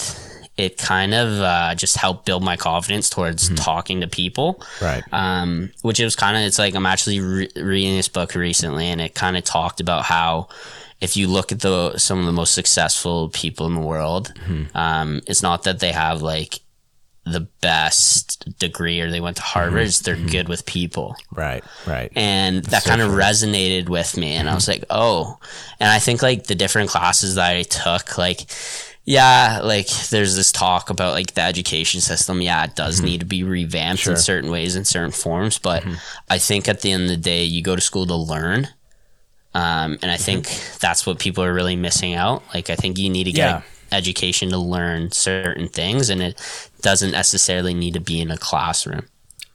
it 0.57 0.77
kind 0.77 1.13
of 1.13 1.39
uh, 1.39 1.75
just 1.75 1.97
helped 1.97 2.25
build 2.25 2.43
my 2.43 2.57
confidence 2.57 3.09
towards 3.09 3.45
Mm-hmm. 3.45 3.55
talking 3.55 4.01
to 4.01 4.07
people. 4.07 4.61
Right. 4.81 5.03
Um, 5.11 5.71
which 5.83 5.99
it 5.99 6.03
was 6.03 6.15
kind 6.15 6.35
of 6.35 6.43
it's 6.43 6.59
like 6.59 6.73
I'm 6.75 6.85
actually 6.85 7.19
re- 7.19 7.49
reading 7.55 7.95
this 7.95 8.07
book 8.09 8.33
recently, 8.35 8.87
and 8.87 8.99
it 8.99 9.13
kind 9.15 9.37
of 9.37 9.43
talked 9.43 9.79
about 9.79 10.03
how 10.05 10.49
if 10.99 11.15
you 11.15 11.27
look 11.27 11.51
at 11.51 11.59
the 11.59 11.97
some 11.99 12.19
of 12.19 12.25
the 12.25 12.31
most 12.31 12.53
successful 12.55 13.29
people 13.29 13.67
in 13.67 13.75
the 13.75 13.81
world, 13.81 14.33
Mm-hmm. 14.35 14.75
um, 14.75 15.21
it's 15.27 15.43
not 15.43 15.63
that 15.63 15.79
they 15.79 15.91
have 15.91 16.21
like 16.23 16.59
the 17.23 17.41
best 17.61 18.57
degree 18.57 19.01
or 19.01 19.11
they 19.11 19.19
went 19.19 19.35
to 19.35 19.43
Harvard; 19.43 19.85
it's 19.87 19.99
they're 19.99 20.15
good 20.15 20.47
with 20.47 20.65
people 20.65 21.15
Right. 21.31 21.61
Right. 21.85 22.09
and 22.15 22.63
that 22.65 22.83
so 22.83 22.89
kind 22.89 23.01
of 23.01 23.11
resonated 23.11 23.89
with 23.89 24.15
me 24.15 24.31
and 24.35 24.49
i 24.49 24.55
was 24.55 24.69
like 24.69 24.85
oh 24.89 25.37
and 25.81 25.89
i 25.91 25.99
think 25.99 26.21
like 26.21 26.45
the 26.45 26.55
different 26.55 26.89
classes 26.89 27.35
that 27.35 27.51
i 27.53 27.63
took 27.63 28.17
like 28.17 28.49
yeah 29.07 29.61
like 29.63 29.87
there's 30.09 30.35
this 30.35 30.51
talk 30.51 30.89
about 30.91 31.13
like 31.13 31.33
the 31.33 31.41
education 31.41 32.01
system. 32.01 32.41
Yeah 32.41 32.65
it 32.65 32.75
does 32.75 32.97
mm-hmm. 32.97 33.05
need 33.05 33.19
to 33.21 33.25
be 33.25 33.43
revamped 33.43 34.03
Sure. 34.03 34.13
in 34.13 34.19
certain 34.19 34.51
ways 34.51 34.75
in 34.75 34.85
certain 34.85 35.11
forms 35.11 35.57
but 35.57 35.81
mm-hmm. 35.81 35.95
i 36.29 36.37
think 36.37 36.67
at 36.67 36.81
the 36.81 36.91
end 36.91 37.03
of 37.03 37.09
the 37.09 37.17
day 37.17 37.43
you 37.43 37.63
go 37.63 37.75
to 37.75 37.81
school 37.81 38.05
to 38.05 38.15
learn 38.15 38.67
um, 39.55 39.97
and 40.01 40.11
i 40.11 40.15
mm-hmm. 40.15 40.23
think 40.23 40.79
that's 40.79 41.07
what 41.07 41.17
people 41.17 41.43
are 41.43 41.53
really 41.53 41.75
missing 41.77 42.13
out. 42.13 42.43
Like 42.53 42.69
i 42.69 42.75
think 42.75 42.99
you 42.99 43.09
need 43.09 43.23
to 43.23 43.31
get 43.31 43.49
Yeah. 43.49 43.61
education 43.97 44.49
to 44.49 44.57
learn 44.57 45.11
certain 45.11 45.69
things 45.69 46.09
and 46.09 46.21
it 46.21 46.69
doesn't 46.81 47.11
necessarily 47.11 47.73
need 47.73 47.93
to 47.93 48.01
be 48.01 48.19
in 48.19 48.29
a 48.29 48.37
classroom 48.37 49.07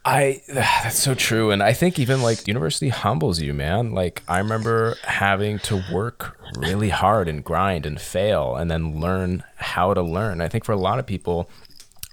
I 0.05 0.43
that's 0.49 0.99
so 0.99 1.15
true, 1.15 1.51
and 1.51 1.63
I 1.63 1.73
think 1.73 1.99
even 1.99 2.23
like 2.23 2.47
university 2.49 2.89
humbles 2.89 3.41
you, 3.41 3.55
man. 3.55 3.93
Like 3.93 4.23
I 4.29 4.39
remember 4.39 4.97
having 5.05 5.59
to 5.61 5.83
work 5.93 6.37
really 6.57 6.89
hard 6.91 7.29
and 7.29 7.45
grind 7.45 7.87
and 7.87 8.01
fail, 8.01 8.57
and 8.57 8.71
then 8.71 9.01
learn 9.01 9.45
how 9.57 9.95
to 9.95 10.03
learn. 10.03 10.41
I 10.41 10.49
think 10.49 10.65
for 10.65 10.73
a 10.73 10.77
lot 10.77 10.99
of 10.99 11.07
people, 11.07 11.49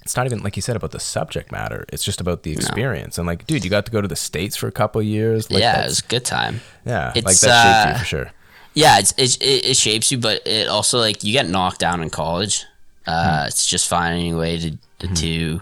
it's 0.04 0.16
not 0.16 0.26
even 0.28 0.40
like 0.44 0.56
you 0.56 0.62
said 0.62 0.76
about 0.76 0.92
the 0.92 1.00
subject 1.00 1.52
matter. 1.52 1.86
It's 1.90 2.04
just 2.04 2.22
about 2.22 2.44
the 2.44 2.52
experience. 2.52 3.18
And 3.18 3.26
like, 3.26 3.48
dude, 3.48 3.64
you 3.64 3.70
got 3.70 3.86
to 3.88 3.92
go 3.92 4.02
to 4.02 4.08
the 4.08 4.16
states 4.16 4.56
for 4.56 4.68
a 4.68 4.72
couple 4.72 5.02
of 5.02 5.08
years. 5.08 5.50
Like, 5.50 5.62
yeah 5.62 5.72
it 5.72 5.76
that's- 5.76 5.90
was 5.90 6.00
a 6.00 6.08
good 6.08 6.26
time 6.26 6.62
yeah, 6.86 7.12
like 7.16 7.26
it's, 7.26 7.42
that 7.42 7.64
shaped 7.64 7.88
uh, 7.88 7.92
you 7.94 8.00
for 8.00 8.06
sure. 8.06 8.32
Yeah, 8.76 9.00
it's, 9.00 9.12
it, 9.18 9.42
it 9.42 9.78
shapes 9.78 10.12
you, 10.12 10.20
but 10.20 10.46
it 10.48 10.68
also 10.68 11.00
like 11.00 11.24
you 11.24 11.34
get 11.34 11.50
knocked 11.50 11.80
down 11.80 12.02
in 12.04 12.10
college. 12.12 12.66
Uh, 13.08 13.42
Hmm. 13.42 13.48
It's 13.48 13.66
just 13.66 13.88
finding 13.90 14.36
a 14.36 14.38
way 14.38 14.60
to 14.60 14.78
to 15.16 15.62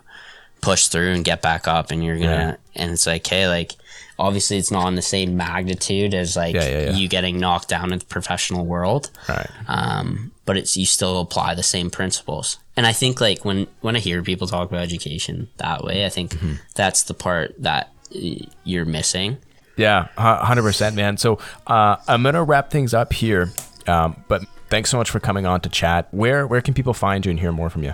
push 0.61 0.87
through 0.87 1.13
and 1.13 1.23
get 1.23 1.41
back 1.41 1.67
up, 1.67 1.91
and 1.91 2.03
you're 2.03 2.17
gonna. 2.19 2.57
And 2.75 2.91
it's 2.91 3.07
like, 3.07 3.25
hey, 3.25 3.47
like 3.47 3.73
obviously 4.19 4.57
it's 4.57 4.71
not 4.71 4.85
on 4.85 4.95
the 4.95 5.01
same 5.01 5.37
magnitude 5.37 6.13
as 6.15 6.35
like 6.35 6.55
Yeah, 6.55 6.67
yeah, 6.67 6.79
yeah. 6.85 6.91
you 6.95 7.07
getting 7.07 7.39
knocked 7.39 7.67
down 7.69 7.93
in 7.93 7.99
the 7.99 8.05
professional 8.05 8.65
world. 8.65 9.11
Right. 9.29 9.47
Um, 9.67 10.31
but 10.45 10.57
it's 10.57 10.75
you 10.75 10.85
still 10.87 11.19
apply 11.21 11.53
the 11.55 11.61
same 11.63 11.89
principles. 11.91 12.57
And 12.75 12.85
I 12.87 12.93
think 12.93 13.21
like 13.21 13.45
when 13.45 13.67
when 13.81 13.95
I 13.95 13.99
hear 13.99 14.21
people 14.23 14.47
talk 14.47 14.69
about 14.69 14.81
education 14.81 15.49
that 15.57 15.83
way, 15.83 16.05
I 16.05 16.09
think 16.09 16.31
Mm-hmm. 16.33 16.53
that's 16.75 17.03
the 17.03 17.13
part 17.13 17.53
that 17.61 17.91
you're 18.63 18.85
missing. 18.85 19.37
Yeah, 19.75 20.07
hundred 20.17 20.63
percent, 20.63 20.95
man. 20.95 21.17
So 21.17 21.39
uh, 21.67 21.97
I'm 22.07 22.23
gonna 22.23 22.43
wrap 22.43 22.71
things 22.71 22.93
up 22.95 23.13
here, 23.13 23.51
um, 23.85 24.23
but 24.27 24.43
thanks 24.69 24.89
so 24.89 24.97
much 24.97 25.09
for 25.11 25.19
coming 25.19 25.45
on 25.45 25.61
to 25.61 25.69
chat. 25.69 26.07
Where 26.11 26.47
where 26.47 26.61
can 26.61 26.73
people 26.73 26.93
find 26.95 27.23
you 27.25 27.29
and 27.29 27.39
hear 27.39 27.51
more 27.51 27.69
from 27.69 27.83
you? 27.83 27.93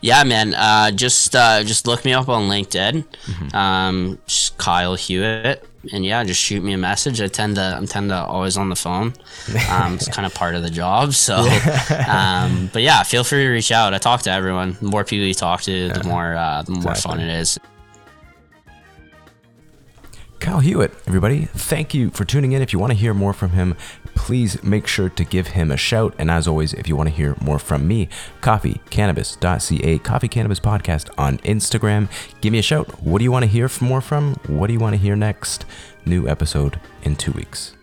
Yeah, 0.00 0.22
man. 0.24 0.54
Uh, 0.54 0.90
just 0.90 1.34
uh, 1.34 1.62
just 1.64 1.86
look 1.86 2.04
me 2.04 2.12
up 2.12 2.28
on 2.28 2.48
LinkedIn, 2.50 3.04
Mm-hmm. 3.26 3.56
um, 3.56 4.18
Kyle 4.58 4.94
Hewitt, 4.96 5.66
and 5.92 6.04
yeah, 6.04 6.22
just 6.24 6.38
shoot 6.40 6.62
me 6.62 6.74
a 6.74 6.78
message. 6.78 7.22
I 7.22 7.26
tend 7.28 7.56
to 7.56 7.62
I'm 7.62 7.86
tend 7.86 8.10
to 8.10 8.16
always 8.16 8.58
on 8.58 8.68
the 8.68 8.76
phone. 8.76 9.14
Um, 9.70 9.94
it's 9.94 10.06
kind 10.08 10.26
of 10.26 10.34
part 10.34 10.56
of 10.56 10.62
the 10.62 10.68
job. 10.68 11.14
So, 11.14 11.36
um, 12.08 12.68
but 12.72 12.82
yeah, 12.82 13.02
feel 13.02 13.24
free 13.24 13.44
to 13.44 13.48
reach 13.50 13.72
out. 13.72 13.94
I 13.94 13.98
talk 13.98 14.20
to 14.22 14.30
everyone. 14.30 14.76
The 14.78 14.88
more 14.88 15.04
people 15.04 15.26
you 15.26 15.32
talk 15.32 15.62
to, 15.62 15.88
the 15.88 16.04
more 16.04 16.34
uh, 16.36 16.62
the 16.62 16.72
more 16.72 16.94
fun 16.94 17.18
it 17.20 17.30
is. 17.40 17.58
Kyle 20.40 20.60
Hewitt, 20.60 20.92
everybody, 21.06 21.46
thank 21.46 21.94
you 21.94 22.10
for 22.10 22.26
tuning 22.26 22.52
in. 22.52 22.60
If 22.60 22.72
you 22.74 22.78
want 22.78 22.92
to 22.92 22.98
hear 22.98 23.14
more 23.14 23.32
from 23.32 23.50
him, 23.52 23.74
please 24.14 24.62
make 24.62 24.86
sure 24.86 25.08
to 25.08 25.24
give 25.24 25.48
him 25.48 25.70
a 25.70 25.76
shout. 25.76 26.14
And 26.18 26.30
as 26.30 26.48
always, 26.48 26.72
if 26.72 26.88
you 26.88 26.96
want 26.96 27.08
to 27.08 27.14
hear 27.14 27.36
more 27.40 27.58
from 27.58 27.86
me, 27.86 28.08
coffeecannabis.ca, 28.40 29.98
Coffee 29.98 30.28
Cannabis 30.28 30.60
Podcast 30.60 31.10
on 31.18 31.38
Instagram. 31.38 32.08
Give 32.40 32.52
me 32.52 32.58
a 32.58 32.62
shout. 32.62 33.02
What 33.02 33.18
do 33.18 33.24
you 33.24 33.32
want 33.32 33.44
to 33.44 33.50
hear 33.50 33.68
more 33.80 34.00
from? 34.00 34.34
What 34.46 34.68
do 34.68 34.72
you 34.72 34.80
want 34.80 34.94
to 34.94 35.00
hear 35.00 35.16
next? 35.16 35.66
New 36.06 36.28
episode 36.28 36.80
in 37.02 37.16
two 37.16 37.32
weeks. 37.32 37.74